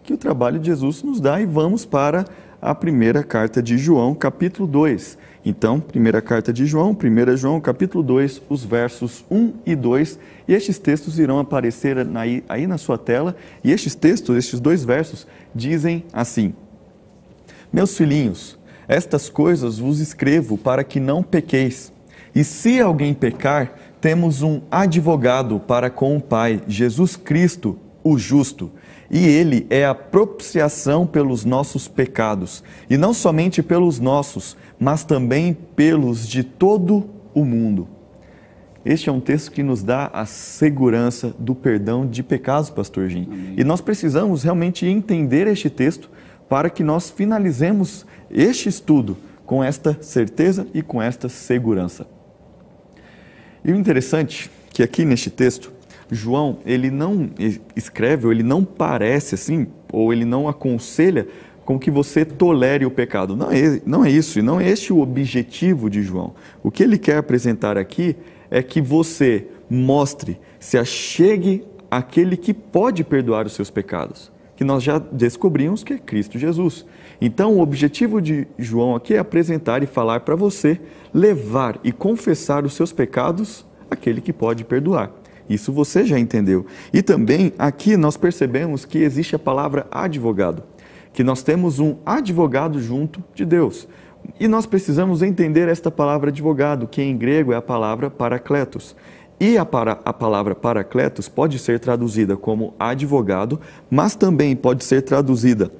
que 0.01 0.11
o 0.11 0.17
trabalho 0.17 0.57
de 0.57 0.65
Jesus 0.65 1.03
nos 1.03 1.21
dá 1.21 1.39
e 1.39 1.45
vamos 1.45 1.85
para 1.85 2.25
a 2.59 2.73
primeira 2.73 3.21
carta 3.21 3.61
de 3.61 3.77
João, 3.77 4.15
capítulo 4.15 4.67
2. 4.67 5.15
Então, 5.45 5.79
primeira 5.79 6.21
carta 6.21 6.53
de 6.53 6.65
João, 6.65 6.91
1 6.91 7.35
João, 7.35 7.59
capítulo 7.59 8.01
2, 8.03 8.43
os 8.49 8.63
versos 8.63 9.25
1 9.29 9.53
e 9.65 9.75
2, 9.75 10.17
e 10.47 10.53
estes 10.53 10.79
textos 10.79 11.19
irão 11.19 11.37
aparecer 11.37 11.97
aí, 12.15 12.43
aí 12.47 12.65
na 12.65 12.77
sua 12.77 12.97
tela, 12.97 13.35
e 13.63 13.71
estes 13.71 13.93
textos, 13.93 14.37
estes 14.37 14.61
dois 14.61 14.85
versos, 14.85 15.27
dizem 15.53 16.05
assim: 16.13 16.53
meus 17.73 17.97
filhinhos, 17.97 18.55
estas 18.87 19.29
coisas 19.29 19.79
vos 19.79 19.99
escrevo 19.99 20.59
para 20.59 20.83
que 20.83 20.99
não 20.99 21.23
pequeis. 21.23 21.91
E 22.35 22.43
se 22.43 22.79
alguém 22.79 23.15
pecar, 23.15 23.73
temos 23.99 24.43
um 24.43 24.61
advogado 24.69 25.59
para 25.59 25.89
com 25.89 26.15
o 26.15 26.21
Pai, 26.21 26.61
Jesus 26.67 27.15
Cristo, 27.15 27.77
o 28.03 28.15
justo. 28.15 28.71
E 29.09 29.25
ele 29.25 29.65
é 29.71 29.85
a 29.85 29.95
propiciação 29.95 31.07
pelos 31.07 31.43
nossos 31.43 31.87
pecados, 31.87 32.63
e 32.87 32.95
não 32.95 33.13
somente 33.13 33.63
pelos 33.63 33.99
nossos, 33.99 34.55
mas 34.83 35.05
também 35.05 35.53
pelos 35.53 36.27
de 36.27 36.43
todo 36.43 37.09
o 37.33 37.45
mundo. 37.45 37.87
Este 38.83 39.07
é 39.07 39.11
um 39.13 39.21
texto 39.21 39.49
que 39.49 39.63
nos 39.63 39.81
dá 39.81 40.07
a 40.07 40.25
segurança 40.25 41.33
do 41.39 41.55
perdão 41.55 42.05
de 42.05 42.21
pecados, 42.21 42.69
pastor 42.69 43.07
Jim. 43.07 43.25
Amém. 43.31 43.53
E 43.55 43.63
nós 43.63 43.79
precisamos 43.79 44.43
realmente 44.43 44.85
entender 44.85 45.47
este 45.47 45.69
texto 45.69 46.11
para 46.49 46.69
que 46.69 46.83
nós 46.83 47.09
finalizemos 47.09 48.05
este 48.29 48.67
estudo 48.67 49.15
com 49.45 49.63
esta 49.63 49.97
certeza 50.01 50.67
e 50.73 50.81
com 50.81 51.01
esta 51.01 51.29
segurança. 51.29 52.05
E 53.63 53.71
o 53.71 53.75
interessante 53.75 54.51
é 54.67 54.73
que 54.73 54.83
aqui 54.83 55.05
neste 55.05 55.29
texto, 55.29 55.71
João, 56.11 56.57
ele 56.65 56.91
não 56.91 57.29
escreve, 57.73 58.25
ou 58.25 58.33
ele 58.33 58.43
não 58.43 58.65
parece 58.65 59.35
assim, 59.35 59.65
ou 59.93 60.11
ele 60.11 60.25
não 60.25 60.49
aconselha 60.49 61.25
com 61.65 61.79
que 61.79 61.89
você 61.89 62.25
tolere 62.25 62.85
o 62.85 62.91
pecado. 62.91 63.35
Não 63.35 63.51
é, 63.51 63.81
não 63.85 64.05
é 64.05 64.11
isso, 64.11 64.41
não 64.41 64.59
é 64.59 64.69
este 64.69 64.91
o 64.91 64.99
objetivo 64.99 65.89
de 65.89 66.01
João. 66.01 66.33
O 66.61 66.69
que 66.69 66.83
ele 66.83 66.97
quer 66.97 67.17
apresentar 67.17 67.77
aqui 67.77 68.15
é 68.51 68.61
que 68.61 68.81
você 68.81 69.47
mostre, 69.69 70.39
se 70.59 70.77
achegue 70.77 71.63
àquele 71.89 72.37
que 72.37 72.53
pode 72.53 73.03
perdoar 73.03 73.45
os 73.45 73.53
seus 73.53 73.69
pecados, 73.69 74.31
que 74.55 74.63
nós 74.63 74.83
já 74.83 74.99
descobrimos 74.99 75.83
que 75.83 75.93
é 75.93 75.97
Cristo 75.97 76.37
Jesus. 76.37 76.85
Então, 77.19 77.53
o 77.53 77.61
objetivo 77.61 78.21
de 78.21 78.47
João 78.57 78.95
aqui 78.95 79.13
é 79.13 79.17
apresentar 79.17 79.81
e 79.81 79.87
falar 79.87 80.19
para 80.21 80.35
você, 80.35 80.79
levar 81.13 81.79
e 81.83 81.91
confessar 81.91 82.65
os 82.65 82.73
seus 82.73 82.91
pecados 82.91 83.65
àquele 83.89 84.21
que 84.21 84.33
pode 84.33 84.63
perdoar. 84.63 85.11
Isso 85.49 85.71
você 85.71 86.05
já 86.05 86.17
entendeu. 86.17 86.65
E 86.93 87.01
também 87.01 87.53
aqui 87.57 87.97
nós 87.97 88.17
percebemos 88.17 88.85
que 88.85 88.99
existe 88.99 89.35
a 89.35 89.39
palavra 89.39 89.87
advogado, 89.91 90.63
que 91.13 91.23
nós 91.23 91.43
temos 91.43 91.79
um 91.79 91.95
advogado 92.05 92.81
junto 92.81 93.23
de 93.33 93.45
Deus. 93.45 93.87
E 94.39 94.47
nós 94.47 94.65
precisamos 94.65 95.21
entender 95.21 95.69
esta 95.69 95.91
palavra 95.91 96.29
advogado, 96.29 96.87
que 96.87 97.01
em 97.01 97.15
grego 97.15 97.53
é 97.53 97.55
a 97.55 97.61
palavra 97.61 98.09
paracletos. 98.09 98.95
E 99.39 99.57
a, 99.57 99.65
para, 99.65 99.99
a 100.03 100.13
palavra 100.13 100.55
paracletos 100.55 101.27
pode 101.27 101.59
ser 101.59 101.79
traduzida 101.79 102.35
como 102.35 102.73
advogado, 102.79 103.59
mas 103.89 104.15
também 104.15 104.55
pode 104.55 104.83
ser 104.83 105.01
traduzida 105.01 105.71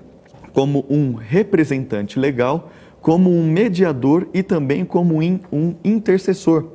como 0.54 0.86
um 0.90 1.14
representante 1.14 2.20
legal, 2.20 2.70
como 3.02 3.30
um 3.30 3.44
mediador 3.46 4.28
e 4.34 4.44
também 4.44 4.86
como 4.86 5.20
um 5.20 5.76
intercessor. 5.84 6.66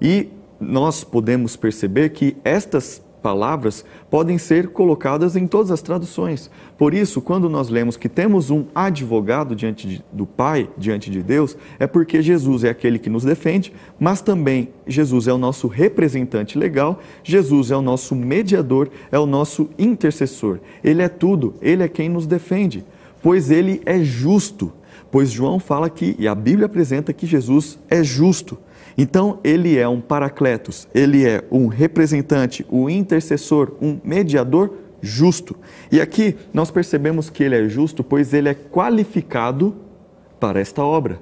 E 0.00 0.28
nós 0.60 1.04
podemos 1.04 1.56
perceber 1.56 2.10
que 2.10 2.36
estas 2.44 3.02
palavras 3.18 3.84
podem 4.10 4.38
ser 4.38 4.68
colocadas 4.68 5.36
em 5.36 5.46
todas 5.46 5.70
as 5.70 5.82
traduções. 5.82 6.50
Por 6.78 6.94
isso, 6.94 7.20
quando 7.20 7.48
nós 7.50 7.68
lemos 7.68 7.96
que 7.96 8.08
temos 8.08 8.50
um 8.50 8.64
advogado 8.74 9.54
diante 9.54 9.86
de, 9.86 10.04
do 10.12 10.24
Pai, 10.24 10.70
diante 10.78 11.10
de 11.10 11.22
Deus, 11.22 11.56
é 11.78 11.86
porque 11.86 12.22
Jesus 12.22 12.64
é 12.64 12.70
aquele 12.70 12.98
que 12.98 13.10
nos 13.10 13.24
defende, 13.24 13.72
mas 13.98 14.20
também 14.20 14.70
Jesus 14.86 15.28
é 15.28 15.32
o 15.32 15.38
nosso 15.38 15.66
representante 15.66 16.56
legal, 16.56 17.00
Jesus 17.22 17.70
é 17.70 17.76
o 17.76 17.82
nosso 17.82 18.14
mediador, 18.14 18.88
é 19.10 19.18
o 19.18 19.26
nosso 19.26 19.68
intercessor. 19.78 20.60
Ele 20.82 21.02
é 21.02 21.08
tudo, 21.08 21.54
ele 21.60 21.82
é 21.82 21.88
quem 21.88 22.08
nos 22.08 22.26
defende, 22.26 22.84
pois 23.22 23.50
ele 23.50 23.82
é 23.84 23.98
justo. 24.00 24.72
Pois 25.10 25.30
João 25.30 25.58
fala 25.58 25.88
que, 25.88 26.14
e 26.18 26.28
a 26.28 26.34
Bíblia 26.34 26.66
apresenta 26.66 27.12
que 27.12 27.26
Jesus 27.26 27.78
é 27.88 28.04
justo. 28.04 28.58
Então, 29.00 29.38
ele 29.44 29.78
é 29.78 29.86
um 29.86 30.00
paracletos, 30.00 30.88
ele 30.92 31.24
é 31.24 31.44
um 31.52 31.68
representante, 31.68 32.66
um 32.68 32.90
intercessor, 32.90 33.72
um 33.80 34.00
mediador 34.02 34.72
justo. 35.00 35.56
E 35.92 36.00
aqui 36.00 36.34
nós 36.52 36.68
percebemos 36.68 37.30
que 37.30 37.44
ele 37.44 37.54
é 37.54 37.68
justo, 37.68 38.02
pois 38.02 38.34
ele 38.34 38.48
é 38.48 38.54
qualificado 38.54 39.76
para 40.40 40.58
esta 40.58 40.82
obra. 40.82 41.20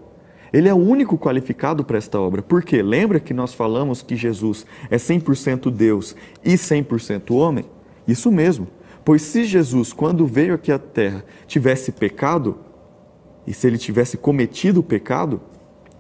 Ele 0.55 0.71
é 0.71 0.73
o 0.73 0.79
único 0.79 1.19
qualificado 1.19 1.85
para 1.85 1.99
esta 1.99 2.19
obra. 2.19 2.41
Por 2.41 2.63
quê? 2.63 2.81
Lembra 2.81 3.21
que 3.21 3.35
nós 3.35 3.53
falamos 3.53 4.01
que 4.01 4.17
Jesus 4.17 4.65
é 4.91 4.97
100% 4.97 5.71
Deus 5.71 6.17
e 6.43 6.55
100% 6.55 7.35
homem? 7.35 7.67
Isso 8.09 8.33
mesmo. 8.33 8.69
Pois 9.05 9.21
se 9.21 9.45
Jesus, 9.45 9.93
quando 9.93 10.27
veio 10.27 10.55
aqui 10.55 10.73
à 10.73 10.79
terra, 10.79 11.23
tivesse 11.47 11.93
pecado, 11.93 12.57
e 13.47 13.53
se 13.53 13.67
ele 13.67 13.77
tivesse 13.77 14.17
cometido 14.17 14.81
o 14.81 14.83
pecado, 14.83 15.43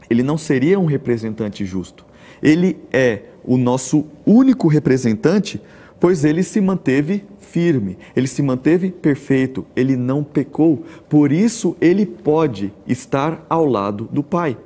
ele 0.08 0.22
não 0.22 0.38
seria 0.38 0.78
um 0.78 0.86
representante 0.86 1.64
justo. 1.64 2.04
Ele 2.42 2.76
é 2.92 3.22
o 3.44 3.56
nosso 3.56 4.06
único 4.24 4.68
representante, 4.68 5.60
pois 5.98 6.24
ele 6.24 6.42
se 6.42 6.60
manteve 6.60 7.24
firme, 7.40 7.96
ele 8.14 8.26
se 8.26 8.42
manteve 8.42 8.90
perfeito, 8.90 9.64
ele 9.74 9.96
não 9.96 10.22
pecou. 10.22 10.84
Por 11.08 11.32
isso, 11.32 11.76
ele 11.80 12.04
pode 12.04 12.72
estar 12.86 13.44
ao 13.48 13.64
lado 13.64 14.08
do 14.12 14.22
Pai. 14.22 14.56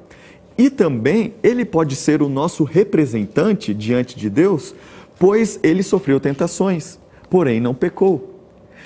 E 0.59 0.68
também 0.68 1.34
ele 1.43 1.64
pode 1.64 1.95
ser 1.97 2.20
o 2.20 2.28
nosso 2.28 2.64
representante 2.64 3.72
diante 3.72 4.16
de 4.16 4.28
Deus, 4.28 4.74
pois 5.18 5.61
ele 5.62 5.82
sofreu 5.82 6.18
tentações, 6.18 6.99
porém 7.30 7.61
não 7.61 7.74
pecou. 7.74 8.41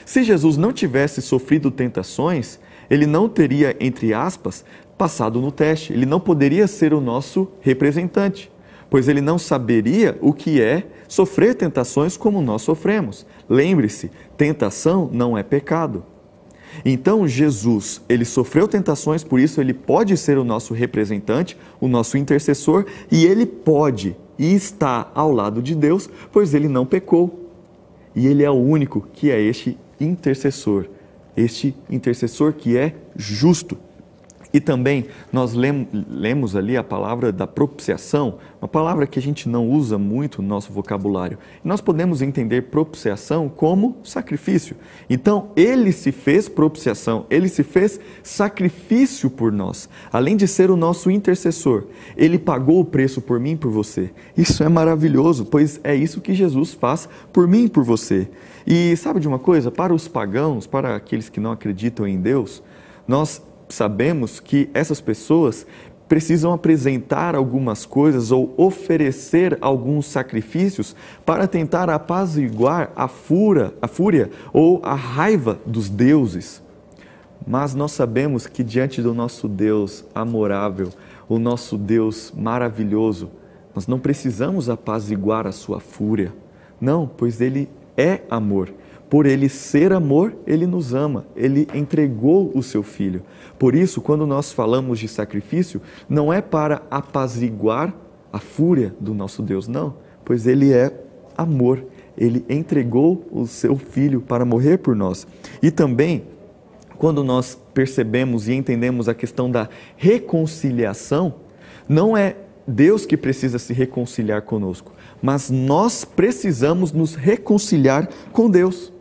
Se 0.04 0.22
Jesus 0.22 0.56
não 0.56 0.72
tivesse 0.72 1.22
sofrido 1.22 1.70
tentações, 1.70 2.58
ele 2.90 3.06
não 3.06 3.28
teria, 3.28 3.74
entre 3.80 4.12
aspas, 4.12 4.64
passado 4.96 5.40
no 5.40 5.52
teste. 5.52 5.92
Ele 5.92 6.06
não 6.06 6.20
poderia 6.20 6.66
ser 6.66 6.94
o 6.94 7.00
nosso 7.00 7.48
representante, 7.60 8.50
pois 8.88 9.08
ele 9.08 9.20
não 9.20 9.38
saberia 9.38 10.16
o 10.20 10.32
que 10.32 10.60
é 10.60 10.86
sofrer 11.08 11.54
tentações 11.54 12.16
como 12.16 12.40
nós 12.40 12.62
sofremos. 12.62 13.26
Lembre-se, 13.48 14.10
tentação 14.36 15.08
não 15.12 15.36
é 15.36 15.42
pecado. 15.42 16.04
Então 16.84 17.28
Jesus, 17.28 18.00
ele 18.08 18.24
sofreu 18.24 18.66
tentações, 18.66 19.22
por 19.22 19.38
isso 19.38 19.60
ele 19.60 19.74
pode 19.74 20.16
ser 20.16 20.38
o 20.38 20.44
nosso 20.44 20.74
representante, 20.74 21.56
o 21.80 21.86
nosso 21.86 22.16
intercessor, 22.16 22.86
e 23.10 23.26
ele 23.26 23.46
pode 23.46 24.16
e 24.38 24.52
está 24.54 25.10
ao 25.14 25.30
lado 25.30 25.62
de 25.62 25.74
Deus, 25.74 26.08
pois 26.32 26.54
ele 26.54 26.68
não 26.68 26.84
pecou. 26.84 27.50
E 28.14 28.26
ele 28.26 28.42
é 28.42 28.50
o 28.50 28.54
único 28.54 29.06
que 29.12 29.30
é 29.30 29.40
este 29.40 29.78
intercessor, 30.00 30.86
este 31.36 31.74
intercessor 31.90 32.52
que 32.52 32.76
é 32.76 32.94
justo. 33.16 33.76
E 34.54 34.60
também 34.60 35.06
nós 35.32 35.52
lemos 35.52 36.54
ali 36.54 36.76
a 36.76 36.84
palavra 36.84 37.32
da 37.32 37.44
propiciação, 37.44 38.38
uma 38.62 38.68
palavra 38.68 39.04
que 39.04 39.18
a 39.18 39.22
gente 39.22 39.48
não 39.48 39.68
usa 39.68 39.98
muito 39.98 40.40
no 40.40 40.46
nosso 40.46 40.72
vocabulário. 40.72 41.38
Nós 41.64 41.80
podemos 41.80 42.22
entender 42.22 42.62
propiciação 42.70 43.48
como 43.48 43.96
sacrifício. 44.04 44.76
Então, 45.10 45.48
ele 45.56 45.90
se 45.90 46.12
fez 46.12 46.48
propiciação, 46.48 47.26
ele 47.28 47.48
se 47.48 47.64
fez 47.64 47.98
sacrifício 48.22 49.28
por 49.28 49.50
nós. 49.50 49.88
Além 50.12 50.36
de 50.36 50.46
ser 50.46 50.70
o 50.70 50.76
nosso 50.76 51.10
intercessor, 51.10 51.86
ele 52.16 52.38
pagou 52.38 52.78
o 52.78 52.84
preço 52.84 53.20
por 53.20 53.40
mim 53.40 53.52
e 53.52 53.56
por 53.56 53.72
você. 53.72 54.12
Isso 54.36 54.62
é 54.62 54.68
maravilhoso, 54.68 55.44
pois 55.44 55.80
é 55.82 55.96
isso 55.96 56.20
que 56.20 56.32
Jesus 56.32 56.72
faz 56.72 57.08
por 57.32 57.48
mim 57.48 57.64
e 57.64 57.68
por 57.68 57.82
você. 57.82 58.28
E 58.64 58.96
sabe 58.96 59.18
de 59.18 59.26
uma 59.26 59.40
coisa? 59.40 59.72
Para 59.72 59.92
os 59.92 60.06
pagãos, 60.06 60.64
para 60.64 60.94
aqueles 60.94 61.28
que 61.28 61.40
não 61.40 61.50
acreditam 61.50 62.06
em 62.06 62.20
Deus, 62.20 62.62
nós 63.08 63.42
sabemos 63.68 64.40
que 64.40 64.68
essas 64.74 65.00
pessoas 65.00 65.66
precisam 66.08 66.52
apresentar 66.52 67.34
algumas 67.34 67.86
coisas 67.86 68.30
ou 68.30 68.52
oferecer 68.56 69.56
alguns 69.60 70.06
sacrifícios 70.06 70.94
para 71.24 71.46
tentar 71.46 71.88
apaziguar 71.88 72.92
a 72.94 73.08
fúria, 73.08 73.72
a 73.80 73.88
fúria 73.88 74.30
ou 74.52 74.80
a 74.84 74.94
raiva 74.94 75.58
dos 75.64 75.88
deuses. 75.88 76.62
Mas 77.46 77.74
nós 77.74 77.92
sabemos 77.92 78.46
que 78.46 78.62
diante 78.62 79.02
do 79.02 79.12
nosso 79.12 79.48
Deus 79.48 80.04
amorável, 80.14 80.90
o 81.28 81.38
nosso 81.38 81.76
Deus 81.76 82.32
maravilhoso, 82.36 83.30
nós 83.74 83.86
não 83.86 83.98
precisamos 83.98 84.68
apaziguar 84.68 85.46
a 85.46 85.52
sua 85.52 85.80
fúria. 85.80 86.32
Não, 86.80 87.08
pois 87.08 87.40
ele 87.40 87.68
é 87.96 88.20
amor. 88.30 88.72
Por 89.10 89.26
ele 89.26 89.48
ser 89.48 89.92
amor, 89.92 90.34
ele 90.46 90.66
nos 90.66 90.94
ama, 90.94 91.26
ele 91.36 91.68
entregou 91.74 92.50
o 92.54 92.62
seu 92.62 92.82
filho. 92.82 93.22
Por 93.58 93.74
isso, 93.74 94.00
quando 94.00 94.26
nós 94.26 94.52
falamos 94.52 94.98
de 94.98 95.08
sacrifício, 95.08 95.80
não 96.08 96.32
é 96.32 96.40
para 96.40 96.82
apaziguar 96.90 97.94
a 98.32 98.38
fúria 98.38 98.94
do 98.98 99.14
nosso 99.14 99.42
Deus, 99.42 99.68
não, 99.68 99.94
pois 100.24 100.46
ele 100.46 100.72
é 100.72 100.92
amor. 101.36 101.84
Ele 102.16 102.44
entregou 102.48 103.26
o 103.30 103.46
seu 103.46 103.76
filho 103.76 104.20
para 104.20 104.44
morrer 104.44 104.78
por 104.78 104.94
nós. 104.94 105.26
E 105.62 105.70
também, 105.70 106.24
quando 106.96 107.24
nós 107.24 107.58
percebemos 107.72 108.48
e 108.48 108.54
entendemos 108.54 109.08
a 109.08 109.14
questão 109.14 109.50
da 109.50 109.68
reconciliação, 109.96 111.34
não 111.88 112.16
é 112.16 112.36
Deus 112.66 113.04
que 113.04 113.16
precisa 113.16 113.58
se 113.58 113.72
reconciliar 113.72 114.42
conosco, 114.42 114.92
mas 115.20 115.50
nós 115.50 116.04
precisamos 116.04 116.92
nos 116.92 117.14
reconciliar 117.14 118.08
com 118.32 118.48
Deus 118.48 118.93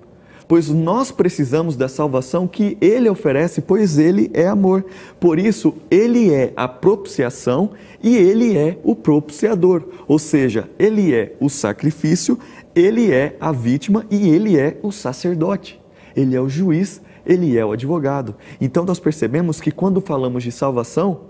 pois 0.53 0.69
nós 0.69 1.09
precisamos 1.09 1.75
da 1.75 1.87
salvação 1.87 2.47
que 2.47 2.77
Ele 2.79 3.09
oferece, 3.09 3.59
pois 3.59 3.97
Ele 3.97 4.29
é 4.35 4.45
amor. 4.45 4.85
Por 5.19 5.39
isso, 5.39 5.73
Ele 5.89 6.31
é 6.31 6.53
a 6.55 6.67
propiciação 6.67 7.71
e 8.03 8.15
Ele 8.15 8.55
é 8.55 8.77
o 8.83 8.95
propiciador, 8.95 9.83
ou 10.07 10.19
seja, 10.19 10.69
Ele 10.77 11.11
é 11.11 11.35
o 11.39 11.49
sacrifício, 11.49 12.37
Ele 12.75 13.11
é 13.11 13.35
a 13.41 13.51
vítima 13.51 14.05
e 14.11 14.29
Ele 14.29 14.55
é 14.55 14.77
o 14.83 14.91
sacerdote. 14.91 15.81
Ele 16.15 16.35
é 16.35 16.39
o 16.39 16.47
juiz, 16.47 17.01
Ele 17.25 17.57
é 17.57 17.65
o 17.65 17.71
advogado. 17.71 18.35
Então, 18.61 18.85
nós 18.85 18.99
percebemos 18.99 19.59
que 19.59 19.71
quando 19.71 20.01
falamos 20.01 20.43
de 20.43 20.51
salvação, 20.51 21.21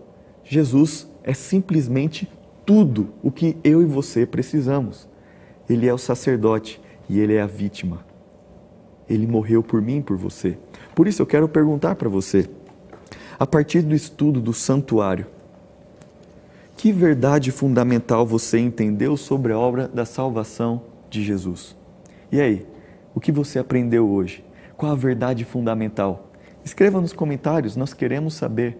Jesus 0.44 1.10
é 1.24 1.34
simplesmente 1.34 2.30
tudo 2.66 3.14
o 3.24 3.32
que 3.32 3.56
eu 3.64 3.82
e 3.82 3.86
você 3.86 4.26
precisamos. 4.26 5.08
Ele 5.70 5.88
é 5.88 5.94
o 5.94 5.98
sacerdote 5.98 6.82
e 7.08 7.22
ele 7.22 7.36
é 7.36 7.41
a 7.41 7.48
vítima. 7.48 8.12
Ele 9.10 9.28
morreu 9.28 9.62
por 9.62 9.82
mim 9.82 10.02
por 10.02 10.18
você. 10.18 10.58
Por 10.96 11.08
isso 11.08 11.22
eu 11.22 11.26
quero 11.26 11.48
perguntar 11.48 11.96
para 11.96 12.10
você, 12.10 12.50
a 13.40 13.46
partir 13.46 13.82
do 13.82 13.96
estudo 13.96 14.40
do 14.40 14.54
santuário, 14.54 15.26
que 16.78 16.92
verdade 16.92 17.52
fundamental 17.52 18.26
você 18.26 18.60
entendeu 18.60 19.16
sobre 19.16 19.54
a 19.54 19.58
obra 19.58 19.88
da 19.88 20.06
salvação 20.06 20.82
de 21.10 21.24
Jesus? 21.24 21.76
E 22.32 22.42
aí, 22.42 22.66
o 23.16 23.20
que 23.20 23.32
você 23.32 23.60
aprendeu 23.60 24.10
hoje? 24.10 24.44
Qual 24.76 24.92
a 24.92 24.96
verdade 24.96 25.46
fundamental? 25.46 26.32
Escreva 26.66 27.00
nos 27.00 27.14
comentários, 27.14 27.76
nós 27.76 27.94
queremos 27.94 28.34
saber, 28.34 28.78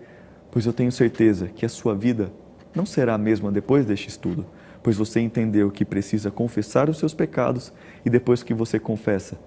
pois 0.52 0.66
eu 0.66 0.74
tenho 0.74 0.92
certeza 0.92 1.48
que 1.48 1.66
a 1.66 1.70
sua 1.70 1.94
vida 1.94 2.32
não 2.76 2.86
será 2.86 3.14
a 3.14 3.18
mesma 3.18 3.52
depois 3.52 3.86
deste 3.86 4.10
estudo, 4.10 4.46
pois 4.82 4.98
você 4.98 5.20
entendeu 5.20 5.70
que 5.70 5.86
precisa 5.86 6.32
confessar 6.32 6.90
os 6.90 6.98
seus 6.98 7.14
pecados 7.14 7.72
e 8.06 8.10
depois 8.10 8.44
que 8.44 8.54
você 8.54 8.80
confessa, 8.80 9.40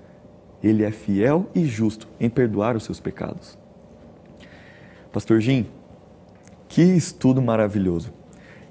ele 0.62 0.84
é 0.84 0.90
fiel 0.90 1.46
e 1.54 1.64
justo 1.64 2.08
em 2.18 2.28
perdoar 2.28 2.76
os 2.76 2.84
seus 2.84 3.00
pecados. 3.00 3.58
Pastor 5.12 5.40
Jim, 5.40 5.66
que 6.68 6.82
estudo 6.82 7.40
maravilhoso. 7.40 8.12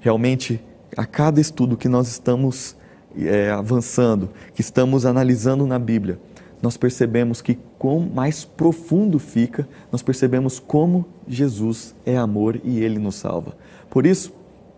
Realmente, 0.00 0.60
a 0.96 1.04
cada 1.04 1.40
estudo 1.40 1.76
que 1.76 1.88
nós 1.88 2.08
estamos 2.08 2.76
é, 3.16 3.50
avançando, 3.50 4.30
que 4.54 4.60
estamos 4.60 5.06
analisando 5.06 5.66
na 5.66 5.78
Bíblia, 5.78 6.18
nós 6.62 6.76
percebemos 6.76 7.42
que 7.42 7.58
quão 7.78 8.00
mais 8.00 8.44
profundo 8.44 9.18
fica, 9.18 9.68
nós 9.92 10.02
percebemos 10.02 10.58
como 10.58 11.06
Jesus 11.28 11.94
é 12.04 12.16
amor 12.16 12.60
e 12.64 12.80
ele 12.80 12.98
nos 12.98 13.16
salva. 13.16 13.56
Por 13.90 14.06
isso, 14.06 14.32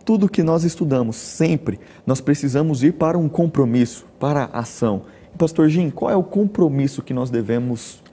tudo 0.05 0.29
que 0.29 0.43
nós 0.43 0.63
estudamos, 0.63 1.15
sempre, 1.15 1.79
nós 2.05 2.19
precisamos 2.19 2.83
ir 2.83 2.93
para 2.93 3.17
um 3.17 3.29
compromisso, 3.29 4.05
para 4.19 4.45
a 4.45 4.59
ação. 4.59 5.03
Pastor 5.39 5.69
Jim, 5.69 5.89
qual 5.89 6.11
é 6.11 6.17
o 6.17 6.21
compromisso 6.21 7.01
que 7.01 7.13
nós 7.13 7.29
devemos 7.29 8.03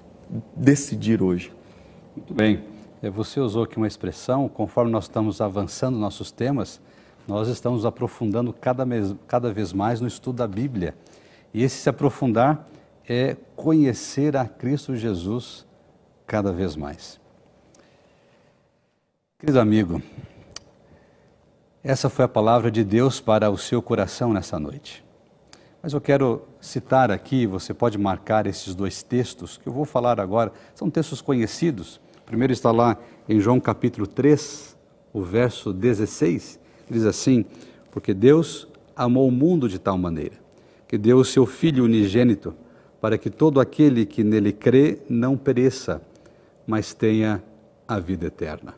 decidir 0.55 1.21
hoje? 1.21 1.53
Muito 2.17 2.33
bem. 2.33 2.63
É, 3.03 3.11
você 3.11 3.41
usou 3.41 3.65
aqui 3.65 3.77
uma 3.79 3.89
expressão, 3.89 4.49
conforme 4.49 4.93
nós 4.93 5.07
estamos 5.07 5.41
avançando 5.41 5.99
nossos 5.99 6.31
temas, 6.31 6.81
nós 7.27 7.49
estamos 7.49 7.85
aprofundando 7.85 8.53
cada, 8.53 8.87
cada 9.27 9.53
vez 9.53 9.73
mais 9.73 10.01
no 10.01 10.07
estudo 10.07 10.37
da 10.37 10.47
Bíblia. 10.47 10.95
E 11.53 11.65
esse 11.65 11.79
se 11.79 11.89
aprofundar 11.89 12.65
é 13.09 13.37
conhecer 13.57 14.37
a 14.37 14.47
Cristo 14.47 14.95
Jesus 14.95 15.67
cada 16.29 16.53
vez 16.53 16.77
mais. 16.77 17.19
Querido 19.37 19.59
amigo, 19.59 20.01
essa 21.83 22.09
foi 22.09 22.25
a 22.25 22.29
palavra 22.29 22.71
de 22.71 22.85
Deus 22.85 23.19
para 23.19 23.51
o 23.51 23.59
seu 23.59 23.83
coração 23.83 24.33
nessa 24.33 24.61
noite. 24.61 25.05
Mas 25.83 25.93
eu 25.93 26.01
quero 26.01 26.43
citar 26.67 27.11
aqui, 27.11 27.47
você 27.47 27.73
pode 27.73 27.97
marcar 27.97 28.47
esses 28.47 28.75
dois 28.75 29.03
textos 29.03 29.57
que 29.57 29.69
eu 29.69 29.73
vou 29.73 29.85
falar 29.85 30.21
agora, 30.21 30.53
são 30.75 30.91
textos 30.91 31.21
conhecidos. 31.21 32.01
O 32.23 32.27
primeiro 32.27 32.53
está 32.53 32.73
lá 32.73 32.99
em 33.29 33.41
João 33.41 33.61
capítulo 33.61 34.07
3, 34.07 34.77
o 35.13 35.23
verso 35.23 35.73
16, 35.73 36.59
diz 36.91 37.05
assim: 37.05 37.45
Porque 37.91 38.13
Deus 38.13 38.67
amou 38.97 39.29
o 39.29 39.33
mundo 39.33 39.69
de 39.69 39.79
tal 39.79 39.97
maneira 39.97 40.47
que 40.89 40.97
deu 40.97 41.19
o 41.19 41.25
seu 41.25 41.47
Filho 41.47 41.85
unigênito 41.85 42.55
para 43.01 43.19
que 43.19 43.31
todo 43.31 43.61
aquele 43.61 44.07
que 44.07 44.23
nele 44.23 44.53
crê 44.53 44.99
não 45.09 45.37
pereça, 45.37 46.01
mas 46.67 46.95
tenha 46.95 47.43
a 47.87 47.99
vida 47.99 48.27
eterna. 48.27 48.75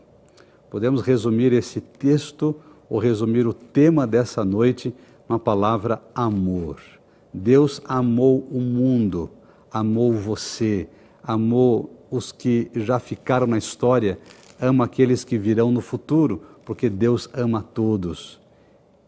Podemos 0.70 1.02
resumir 1.02 1.52
esse 1.52 1.80
texto 1.80 2.54
ou 2.88 2.98
resumir 2.98 3.46
o 3.46 3.54
tema 3.54 4.06
dessa 4.06 4.44
noite 4.44 4.94
na 5.28 5.38
palavra 5.38 6.02
amor. 6.14 6.97
Deus 7.32 7.80
amou 7.84 8.46
o 8.50 8.60
mundo, 8.60 9.30
amou 9.70 10.12
você, 10.12 10.88
amou 11.22 11.90
os 12.10 12.32
que 12.32 12.70
já 12.74 12.98
ficaram 12.98 13.46
na 13.46 13.58
história, 13.58 14.18
ama 14.60 14.84
aqueles 14.84 15.24
que 15.24 15.36
virão 15.36 15.70
no 15.70 15.80
futuro, 15.80 16.42
porque 16.64 16.88
Deus 16.88 17.28
ama 17.34 17.62
todos. 17.62 18.40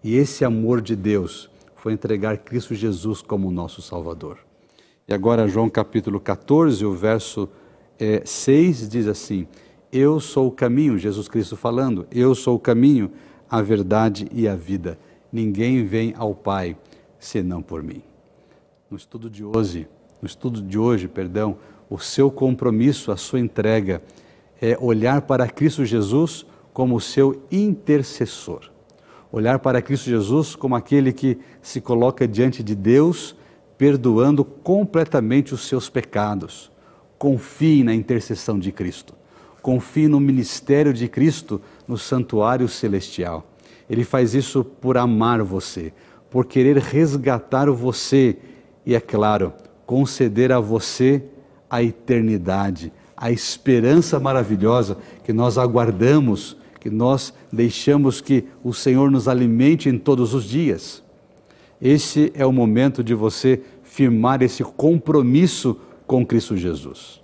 E 0.02 0.16
esse 0.16 0.44
amor 0.44 0.80
de 0.80 0.94
Deus 0.94 1.50
foi 1.76 1.92
entregar 1.92 2.38
Cristo 2.38 2.74
Jesus 2.74 3.22
como 3.22 3.50
nosso 3.50 3.80
Salvador. 3.80 4.38
E 5.08 5.14
agora, 5.14 5.48
João 5.48 5.68
capítulo 5.68 6.20
14, 6.20 6.84
o 6.84 6.92
verso 6.92 7.48
é, 7.98 8.22
6 8.24 8.88
diz 8.88 9.06
assim: 9.06 9.46
Eu 9.90 10.20
sou 10.20 10.48
o 10.48 10.52
caminho, 10.52 10.98
Jesus 10.98 11.26
Cristo 11.26 11.56
falando, 11.56 12.06
eu 12.10 12.34
sou 12.34 12.56
o 12.56 12.60
caminho, 12.60 13.10
a 13.50 13.60
verdade 13.60 14.28
e 14.32 14.46
a 14.46 14.54
vida. 14.54 14.98
Ninguém 15.32 15.84
vem 15.84 16.14
ao 16.16 16.34
Pai 16.34 16.76
senão 17.18 17.60
por 17.60 17.82
mim. 17.82 18.09
No 18.90 18.96
estudo 18.96 19.30
de 19.30 19.44
hoje, 19.44 19.86
no 20.20 20.26
estudo 20.26 20.60
de 20.60 20.76
hoje, 20.76 21.06
perdão, 21.06 21.58
o 21.88 21.96
seu 21.96 22.28
compromisso, 22.28 23.12
a 23.12 23.16
sua 23.16 23.38
entrega 23.38 24.02
é 24.60 24.76
olhar 24.80 25.22
para 25.22 25.46
Cristo 25.46 25.84
Jesus 25.84 26.44
como 26.72 26.96
o 26.96 27.00
seu 27.00 27.40
intercessor. 27.52 28.68
Olhar 29.30 29.60
para 29.60 29.80
Cristo 29.80 30.06
Jesus 30.06 30.56
como 30.56 30.74
aquele 30.74 31.12
que 31.12 31.38
se 31.62 31.80
coloca 31.80 32.26
diante 32.26 32.64
de 32.64 32.74
Deus, 32.74 33.36
perdoando 33.78 34.44
completamente 34.44 35.54
os 35.54 35.68
seus 35.68 35.88
pecados. 35.88 36.68
Confie 37.16 37.84
na 37.84 37.94
intercessão 37.94 38.58
de 38.58 38.72
Cristo. 38.72 39.14
Confie 39.62 40.08
no 40.08 40.18
ministério 40.18 40.92
de 40.92 41.06
Cristo 41.06 41.62
no 41.86 41.96
santuário 41.96 42.66
celestial. 42.66 43.46
Ele 43.88 44.02
faz 44.02 44.34
isso 44.34 44.64
por 44.64 44.98
amar 44.98 45.44
você, 45.44 45.92
por 46.28 46.44
querer 46.44 46.76
resgatar 46.76 47.70
você 47.70 48.36
e, 48.84 48.94
é 48.94 49.00
claro, 49.00 49.52
conceder 49.86 50.52
a 50.52 50.60
você 50.60 51.22
a 51.68 51.82
eternidade, 51.82 52.92
a 53.16 53.30
esperança 53.30 54.18
maravilhosa 54.18 54.96
que 55.22 55.32
nós 55.32 55.58
aguardamos, 55.58 56.56
que 56.80 56.90
nós 56.90 57.34
deixamos 57.52 58.20
que 58.20 58.44
o 58.64 58.72
Senhor 58.72 59.10
nos 59.10 59.28
alimente 59.28 59.88
em 59.88 59.98
todos 59.98 60.34
os 60.34 60.44
dias. 60.44 61.02
Esse 61.80 62.32
é 62.34 62.44
o 62.44 62.52
momento 62.52 63.04
de 63.04 63.14
você 63.14 63.62
firmar 63.82 64.42
esse 64.42 64.64
compromisso 64.64 65.76
com 66.06 66.24
Cristo 66.26 66.56
Jesus. 66.56 67.20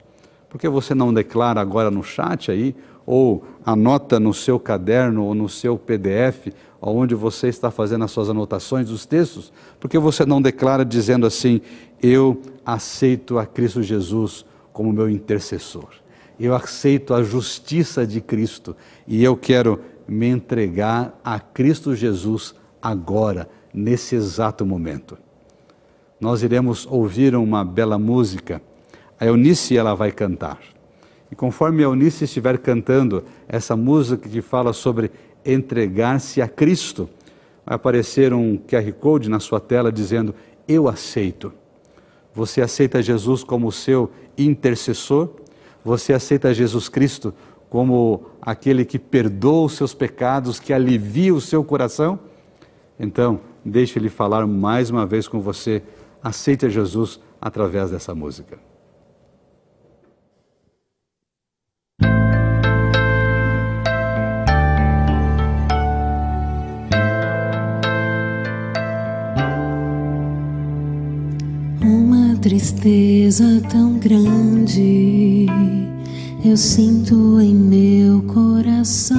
Por 0.48 0.60
que 0.60 0.68
você 0.68 0.94
não 0.94 1.12
declara 1.12 1.60
agora 1.60 1.90
no 1.90 2.02
chat 2.02 2.50
aí 2.50 2.74
ou 3.06 3.44
anota 3.64 4.18
no 4.18 4.34
seu 4.34 4.58
caderno 4.58 5.24
ou 5.24 5.34
no 5.34 5.48
seu 5.48 5.78
PDF, 5.78 6.48
onde 6.82 7.14
você 7.14 7.48
está 7.48 7.70
fazendo 7.70 8.04
as 8.04 8.10
suas 8.10 8.28
anotações 8.28 8.88
dos 8.88 9.06
textos, 9.06 9.52
porque 9.80 9.98
você 9.98 10.26
não 10.26 10.42
declara 10.42 10.84
dizendo 10.84 11.24
assim: 11.26 11.60
Eu 12.02 12.42
aceito 12.64 13.38
a 13.38 13.46
Cristo 13.46 13.82
Jesus 13.82 14.44
como 14.72 14.92
meu 14.92 15.08
intercessor, 15.08 15.88
eu 16.38 16.54
aceito 16.54 17.14
a 17.14 17.22
justiça 17.22 18.06
de 18.06 18.20
Cristo 18.20 18.76
e 19.06 19.22
eu 19.24 19.36
quero 19.36 19.80
me 20.06 20.26
entregar 20.26 21.18
a 21.24 21.40
Cristo 21.40 21.94
Jesus 21.94 22.54
agora, 22.80 23.48
nesse 23.72 24.14
exato 24.14 24.64
momento. 24.64 25.18
Nós 26.20 26.42
iremos 26.42 26.86
ouvir 26.86 27.34
uma 27.34 27.64
bela 27.64 27.98
música, 27.98 28.62
a 29.18 29.26
Eunice 29.26 29.76
ela 29.76 29.94
vai 29.94 30.12
cantar. 30.12 30.75
E 31.30 31.34
conforme 31.34 31.82
a 31.82 31.86
Eunice 31.86 32.24
estiver 32.24 32.58
cantando 32.58 33.24
essa 33.48 33.76
música 33.76 34.28
que 34.28 34.40
fala 34.40 34.72
sobre 34.72 35.10
entregar-se 35.44 36.40
a 36.40 36.48
Cristo, 36.48 37.08
vai 37.64 37.74
aparecer 37.74 38.32
um 38.32 38.56
QR 38.56 38.92
Code 38.92 39.28
na 39.28 39.40
sua 39.40 39.60
tela 39.60 39.90
dizendo: 39.90 40.34
Eu 40.68 40.88
aceito. 40.88 41.52
Você 42.34 42.60
aceita 42.60 43.02
Jesus 43.02 43.42
como 43.42 43.72
seu 43.72 44.10
intercessor? 44.36 45.30
Você 45.84 46.12
aceita 46.12 46.52
Jesus 46.52 46.88
Cristo 46.88 47.32
como 47.68 48.26
aquele 48.40 48.84
que 48.84 48.98
perdoa 48.98 49.66
os 49.66 49.72
seus 49.72 49.92
pecados, 49.92 50.60
que 50.60 50.72
alivia 50.72 51.34
o 51.34 51.40
seu 51.40 51.64
coração? 51.64 52.18
Então, 52.98 53.40
deixe 53.64 53.98
ele 53.98 54.08
falar 54.08 54.46
mais 54.46 54.90
uma 54.90 55.04
vez 55.04 55.26
com 55.28 55.40
você. 55.40 55.82
Aceite 56.22 56.70
Jesus 56.70 57.20
através 57.40 57.90
dessa 57.90 58.14
música. 58.14 58.58
Tristeza 72.46 73.60
tão 73.68 73.98
grande 73.98 75.46
eu 76.44 76.56
sinto 76.56 77.40
em 77.40 77.52
meu 77.52 78.22
coração. 78.22 79.18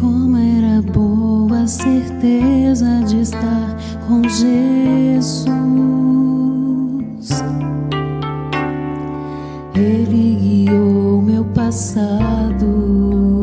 Como 0.00 0.36
era 0.36 0.82
boa 0.82 1.60
a 1.60 1.66
certeza 1.68 3.00
de 3.06 3.20
estar 3.20 3.76
com 4.08 4.28
Jesus. 4.28 5.46
Ele 9.76 10.36
guiou 10.40 11.22
meu 11.22 11.44
passado, 11.44 13.38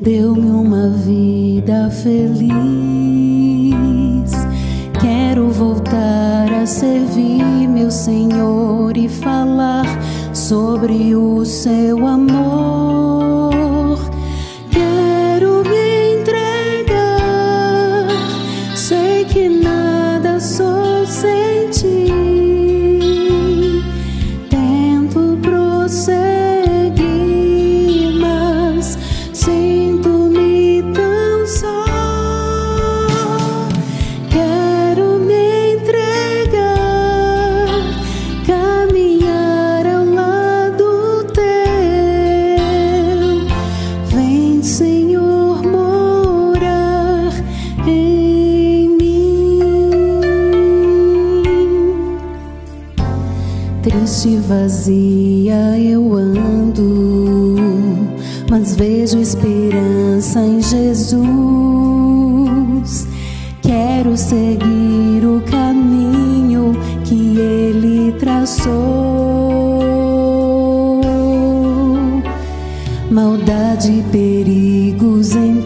deu-me 0.00 0.50
uma 0.50 0.88
vida 0.88 1.90
feliz. 1.90 2.71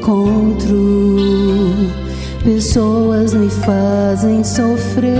Encontro, 0.07 1.75
pessoas 2.45 3.35
me 3.35 3.51
fazem 3.51 4.45
sofrer. 4.45 5.17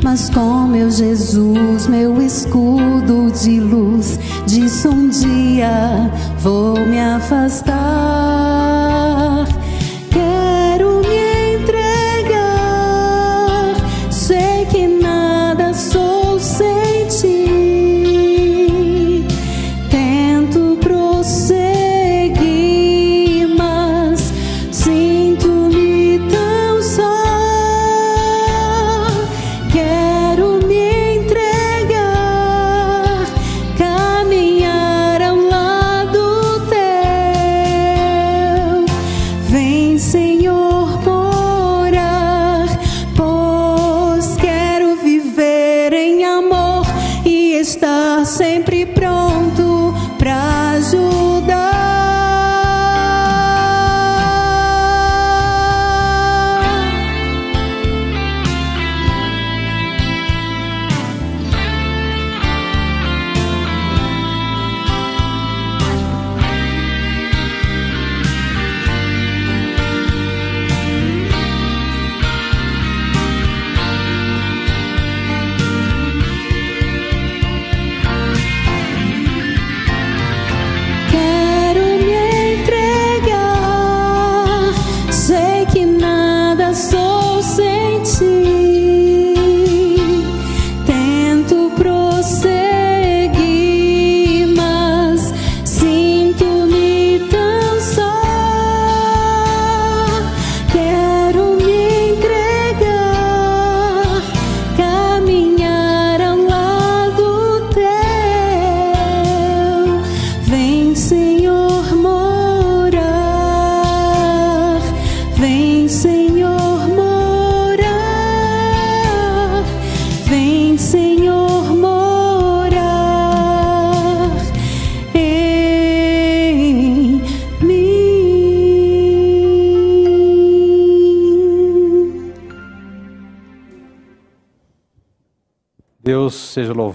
Mas 0.00 0.30
com 0.30 0.68
meu 0.68 0.88
Jesus, 0.88 1.88
meu 1.88 2.22
escudo 2.22 3.32
de 3.42 3.58
luz, 3.58 4.18
disso 4.46 4.90
um 4.90 5.08
dia 5.08 6.08
vou 6.38 6.78
me 6.86 7.00
afastar. 7.00 7.87
Senhor, 39.96 40.67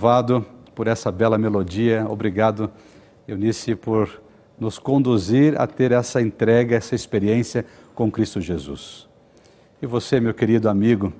seja 0.04 0.10
louvado 0.10 0.46
por 0.76 0.88
essa 0.88 1.10
bela 1.10 1.38
melodia. 1.38 2.06
Obrigado, 2.10 2.70
Eunice, 3.26 3.74
por 3.74 4.22
nos 4.60 4.78
conduzir 4.78 5.60
a 5.60 5.66
ter 5.66 5.94
essa 5.94 6.22
entrega, 6.22 6.76
essa 6.76 6.94
experiência 6.94 7.66
com 7.96 8.12
Cristo 8.12 8.42
Jesus. 8.42 9.08
E 9.82 9.88
você, 9.88 10.20
meu 10.20 10.34
querido 10.34 10.68
amigo, 10.68 11.14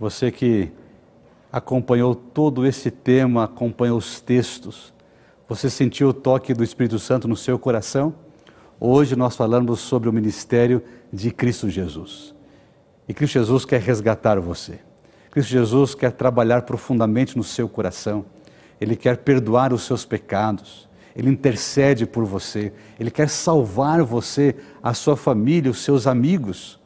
você 0.00 0.30
que 0.30 0.70
acompanhou 1.52 2.14
todo 2.14 2.64
esse 2.64 2.90
tema, 2.90 3.44
acompanhou 3.44 3.98
os 3.98 4.18
textos, 4.18 4.94
você 5.46 5.68
sentiu 5.68 6.08
o 6.08 6.14
toque 6.14 6.54
do 6.54 6.64
Espírito 6.64 6.98
Santo 6.98 7.28
no 7.28 7.36
seu 7.36 7.58
coração? 7.58 8.14
Hoje 8.80 9.14
nós 9.14 9.36
falamos 9.36 9.78
sobre 9.80 10.08
o 10.08 10.12
ministério 10.12 10.82
de 11.12 11.30
Cristo 11.30 11.68
Jesus. 11.68 12.34
E 13.06 13.12
Cristo 13.12 13.34
Jesus 13.34 13.66
quer 13.66 13.80
resgatar 13.82 14.40
você. 14.40 14.80
Cristo 15.32 15.48
Jesus 15.50 15.94
quer 15.94 16.12
trabalhar 16.12 16.60
profundamente 16.60 17.38
no 17.38 17.42
seu 17.42 17.66
coração. 17.66 18.26
Ele 18.78 18.94
quer 18.94 19.16
perdoar 19.16 19.72
os 19.72 19.82
seus 19.82 20.04
pecados. 20.04 20.86
Ele 21.16 21.30
intercede 21.30 22.04
por 22.04 22.26
você. 22.26 22.70
Ele 23.00 23.10
quer 23.10 23.30
salvar 23.30 24.02
você, 24.02 24.54
a 24.82 24.92
sua 24.92 25.16
família, 25.16 25.70
os 25.70 25.82
seus 25.82 26.06
amigos. 26.06 26.78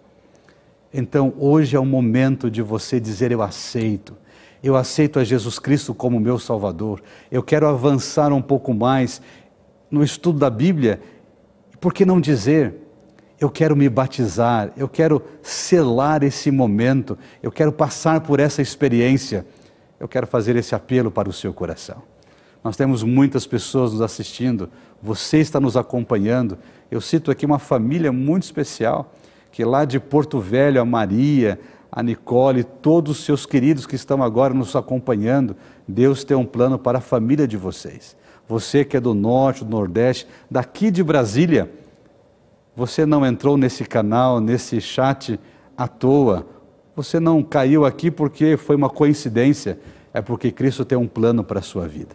Então, 0.95 1.35
hoje 1.37 1.75
é 1.75 1.81
o 1.81 1.85
momento 1.85 2.49
de 2.49 2.63
você 2.63 3.01
dizer: 3.01 3.33
Eu 3.33 3.43
aceito. 3.43 4.17
Eu 4.63 4.77
aceito 4.77 5.19
a 5.19 5.25
Jesus 5.25 5.59
Cristo 5.59 5.93
como 5.93 6.21
meu 6.21 6.39
Salvador. 6.39 7.03
Eu 7.33 7.43
quero 7.43 7.67
avançar 7.67 8.33
um 8.33 8.41
pouco 8.41 8.73
mais 8.73 9.21
no 9.91 10.05
estudo 10.05 10.39
da 10.39 10.51
Bíblia. 10.51 11.01
Por 11.81 11.93
que 11.93 12.07
não 12.07 12.21
dizer? 12.21 12.86
Eu 13.41 13.51
quero 13.51 13.77
me 13.77 13.89
batizar, 13.89 14.73
eu 14.77 14.89
quero 14.89 15.23
selar 15.43 16.23
esse 16.23 16.51
momento, 16.51 17.19
eu 17.43 17.53
quero 17.53 17.71
passar 17.71 18.21
por 18.21 18.41
essa 18.41 18.63
experiência, 18.63 19.47
eu 20.01 20.09
quero 20.09 20.27
fazer 20.27 20.57
esse 20.57 20.75
apelo 20.75 21.11
para 21.11 21.29
o 21.29 21.33
seu 21.33 21.53
coração. 21.53 22.03
Nós 22.65 22.77
temos 22.77 23.03
muitas 23.03 23.47
pessoas 23.47 23.93
nos 23.93 24.01
assistindo, 24.01 24.71
você 25.03 25.39
está 25.39 25.61
nos 25.61 25.77
acompanhando. 25.77 26.59
Eu 26.91 27.01
cito 27.01 27.31
aqui 27.31 27.47
uma 27.47 27.59
família 27.59 28.11
muito 28.11 28.45
especial, 28.45 29.15
que 29.53 29.65
lá 29.65 29.85
de 29.85 30.01
Porto 30.01 30.41
Velho, 30.41 30.81
a 30.81 30.85
Maria, 30.85 31.61
a 31.93 32.03
Nicole, 32.03 32.65
todos 32.65 33.19
os 33.19 33.25
seus 33.25 33.47
queridos 33.47 33.87
que 33.87 33.95
estão 33.95 34.23
agora 34.23 34.53
nos 34.53 34.75
acompanhando, 34.75 35.57
Deus 35.87 36.25
tem 36.25 36.37
um 36.37 36.45
plano 36.45 36.79
para 36.79 36.99
a 36.99 37.01
família 37.01 37.47
de 37.47 37.57
vocês. 37.57 38.17
Você 38.49 38.85
que 38.85 38.97
é 38.97 39.01
do 39.01 39.15
norte, 39.15 39.65
do 39.65 39.71
nordeste, 39.71 40.27
daqui 40.51 40.91
de 40.91 41.03
Brasília, 41.03 41.71
você 42.77 43.07
não 43.07 43.25
entrou 43.25 43.57
nesse 43.57 43.85
canal, 43.87 44.39
nesse 44.39 44.83
chat 44.83 45.41
à 45.75 45.89
toa. 45.89 46.47
Você 46.95 47.19
não 47.19 47.43
caiu 47.43 47.87
aqui 47.87 48.11
porque 48.11 48.59
foi 48.59 48.77
uma 48.77 48.91
coincidência, 48.91 49.79
é 50.13 50.21
porque 50.21 50.53
Cristo 50.53 50.85
tem 50.85 50.99
um 50.99 51.09
plano 51.09 51.43
para 51.43 51.61
a 51.61 51.63
sua 51.63 51.89
vida. 51.89 52.15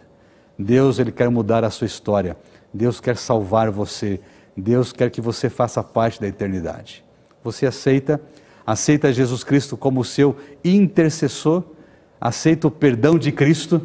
Deus 0.56 1.00
ele 1.00 1.10
quer 1.10 1.28
mudar 1.28 1.64
a 1.64 1.70
sua 1.70 1.86
história. 1.86 2.36
Deus 2.72 3.00
quer 3.00 3.16
salvar 3.16 3.72
você. 3.72 4.20
Deus 4.56 4.92
quer 4.92 5.10
que 5.10 5.20
você 5.20 5.50
faça 5.50 5.82
parte 5.82 6.20
da 6.20 6.28
eternidade. 6.28 7.04
Você 7.42 7.66
aceita? 7.66 8.20
Aceita 8.64 9.12
Jesus 9.12 9.42
Cristo 9.42 9.76
como 9.76 10.04
seu 10.04 10.36
intercessor? 10.64 11.64
Aceita 12.20 12.68
o 12.68 12.70
perdão 12.70 13.18
de 13.18 13.32
Cristo? 13.32 13.82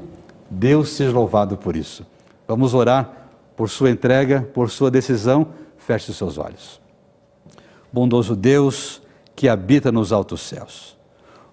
Deus 0.48 0.90
seja 0.90 1.12
louvado 1.12 1.58
por 1.58 1.76
isso. 1.76 2.06
Vamos 2.48 2.76
orar 2.76 3.30
por 3.56 3.68
sua 3.68 3.90
entrega, 3.90 4.48
por 4.54 4.70
sua 4.70 4.92
decisão 4.92 5.48
Feche 5.88 6.12
os 6.12 6.18
seus 6.18 6.38
olhos. 6.38 6.82
Bondoso 7.94 8.36
Deus 8.36 9.02
que 9.34 9.48
habita 9.48 9.90
nos 9.90 10.12
altos 10.12 10.42
céus, 10.42 10.98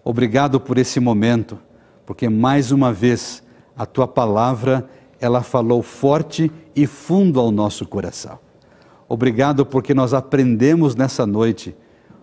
obrigado 0.02 0.58
por 0.58 0.76
esse 0.76 0.98
momento, 0.98 1.56
porque 2.04 2.28
mais 2.28 2.72
uma 2.72 2.92
vez 2.92 3.44
a 3.76 3.86
tua 3.86 4.08
palavra 4.08 4.90
ela 5.20 5.40
falou 5.40 5.84
forte 5.84 6.50
e 6.74 6.84
fundo 6.84 7.38
ao 7.38 7.52
nosso 7.52 7.86
coração. 7.86 8.40
Obrigado 9.08 9.64
porque 9.64 9.94
nós 9.94 10.12
aprendemos 10.12 10.96
nessa 10.96 11.24
noite 11.24 11.72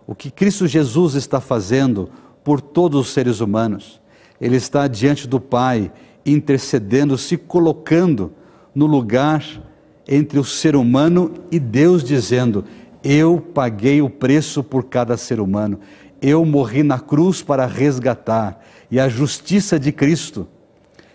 o 0.05 0.13
que 0.13 0.29
Cristo 0.29 0.67
Jesus 0.67 1.15
está 1.15 1.39
fazendo 1.39 2.09
por 2.43 2.59
todos 2.59 2.99
os 2.99 3.13
seres 3.13 3.39
humanos. 3.39 4.01
Ele 4.41 4.57
está 4.57 4.85
diante 4.85 5.29
do 5.29 5.39
Pai, 5.39 5.89
intercedendo, 6.25 7.17
se 7.17 7.37
colocando 7.37 8.33
no 8.75 8.85
lugar 8.85 9.70
entre 10.07 10.39
o 10.39 10.43
ser 10.43 10.75
humano 10.75 11.33
e 11.51 11.59
Deus, 11.59 12.03
dizendo: 12.03 12.65
Eu 13.03 13.39
paguei 13.53 14.01
o 14.01 14.09
preço 14.09 14.63
por 14.63 14.85
cada 14.85 15.17
ser 15.17 15.39
humano, 15.39 15.79
eu 16.21 16.43
morri 16.45 16.83
na 16.83 16.99
cruz 16.99 17.41
para 17.41 17.65
resgatar, 17.65 18.63
e 18.89 18.99
a 18.99 19.07
justiça 19.07 19.79
de 19.79 19.91
Cristo, 19.91 20.47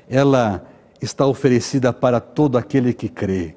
ela 0.09 0.67
está 1.01 1.27
oferecida 1.27 1.93
para 1.93 2.21
todo 2.21 2.57
aquele 2.57 2.93
que 2.93 3.09
crê, 3.09 3.55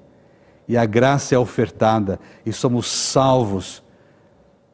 e 0.68 0.78
a 0.78 0.86
graça 0.86 1.36
é 1.36 1.38
ofertada, 1.38 2.20
e 2.46 2.52
somos 2.52 2.88
salvos, 2.88 3.84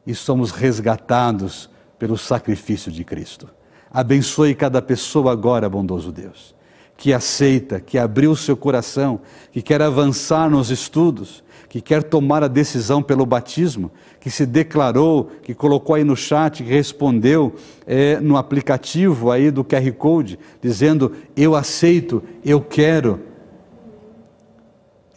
e 0.06 0.14
somos 0.14 0.50
resgatados 0.50 1.70
pelo 1.98 2.16
sacrifício 2.16 2.92
de 2.92 3.04
Cristo. 3.04 3.48
Abençoe 3.90 4.54
cada 4.54 4.82
pessoa 4.82 5.32
agora, 5.32 5.68
bondoso 5.68 6.12
Deus 6.12 6.55
que 6.96 7.12
aceita, 7.12 7.78
que 7.78 7.98
abriu 7.98 8.30
o 8.30 8.36
seu 8.36 8.56
coração, 8.56 9.20
que 9.52 9.60
quer 9.60 9.82
avançar 9.82 10.48
nos 10.48 10.70
estudos, 10.70 11.44
que 11.68 11.80
quer 11.80 12.02
tomar 12.02 12.42
a 12.42 12.48
decisão 12.48 13.02
pelo 13.02 13.26
batismo, 13.26 13.90
que 14.18 14.30
se 14.30 14.46
declarou, 14.46 15.30
que 15.42 15.54
colocou 15.54 15.94
aí 15.94 16.04
no 16.04 16.16
chat, 16.16 16.62
que 16.62 16.70
respondeu 16.70 17.54
é, 17.86 18.18
no 18.18 18.36
aplicativo 18.36 19.30
aí 19.30 19.50
do 19.50 19.62
QR 19.62 19.92
Code, 19.92 20.38
dizendo: 20.62 21.12
Eu 21.36 21.54
aceito, 21.54 22.22
eu 22.44 22.60
quero. 22.60 23.20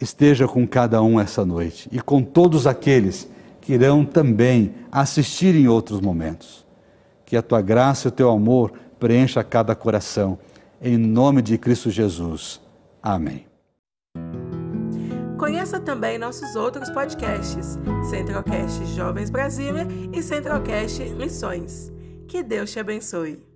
Esteja 0.01 0.47
com 0.47 0.65
cada 0.65 1.01
um 1.01 1.19
essa 1.19 1.45
noite 1.45 1.89
e 1.91 1.99
com 1.99 2.23
todos 2.23 2.65
aqueles 2.65 3.29
que 3.59 3.73
irão 3.73 4.05
também 4.05 4.73
assistir 4.91 5.53
em 5.55 5.67
outros 5.67 5.99
momentos. 5.99 6.65
Que 7.25 7.35
a 7.37 7.41
tua 7.41 7.61
graça 7.61 8.07
e 8.07 8.09
o 8.09 8.11
teu 8.11 8.29
amor 8.29 8.71
preencha 8.97 9.43
cada 9.43 9.75
coração 9.75 10.39
em 10.81 10.97
nome 10.97 11.41
de 11.41 11.57
Cristo 11.57 11.89
Jesus. 11.89 12.61
Amém. 13.01 13.47
Conheça 15.37 15.79
também 15.79 16.17
nossos 16.17 16.55
outros 16.55 16.89
podcasts, 16.89 17.79
Centralcast 18.09 18.85
Jovens 18.93 19.29
Brasília 19.29 19.87
e 20.13 20.21
Centralcast 20.21 21.01
Missões. 21.15 21.91
Que 22.27 22.43
Deus 22.43 22.71
te 22.71 22.79
abençoe. 22.79 23.48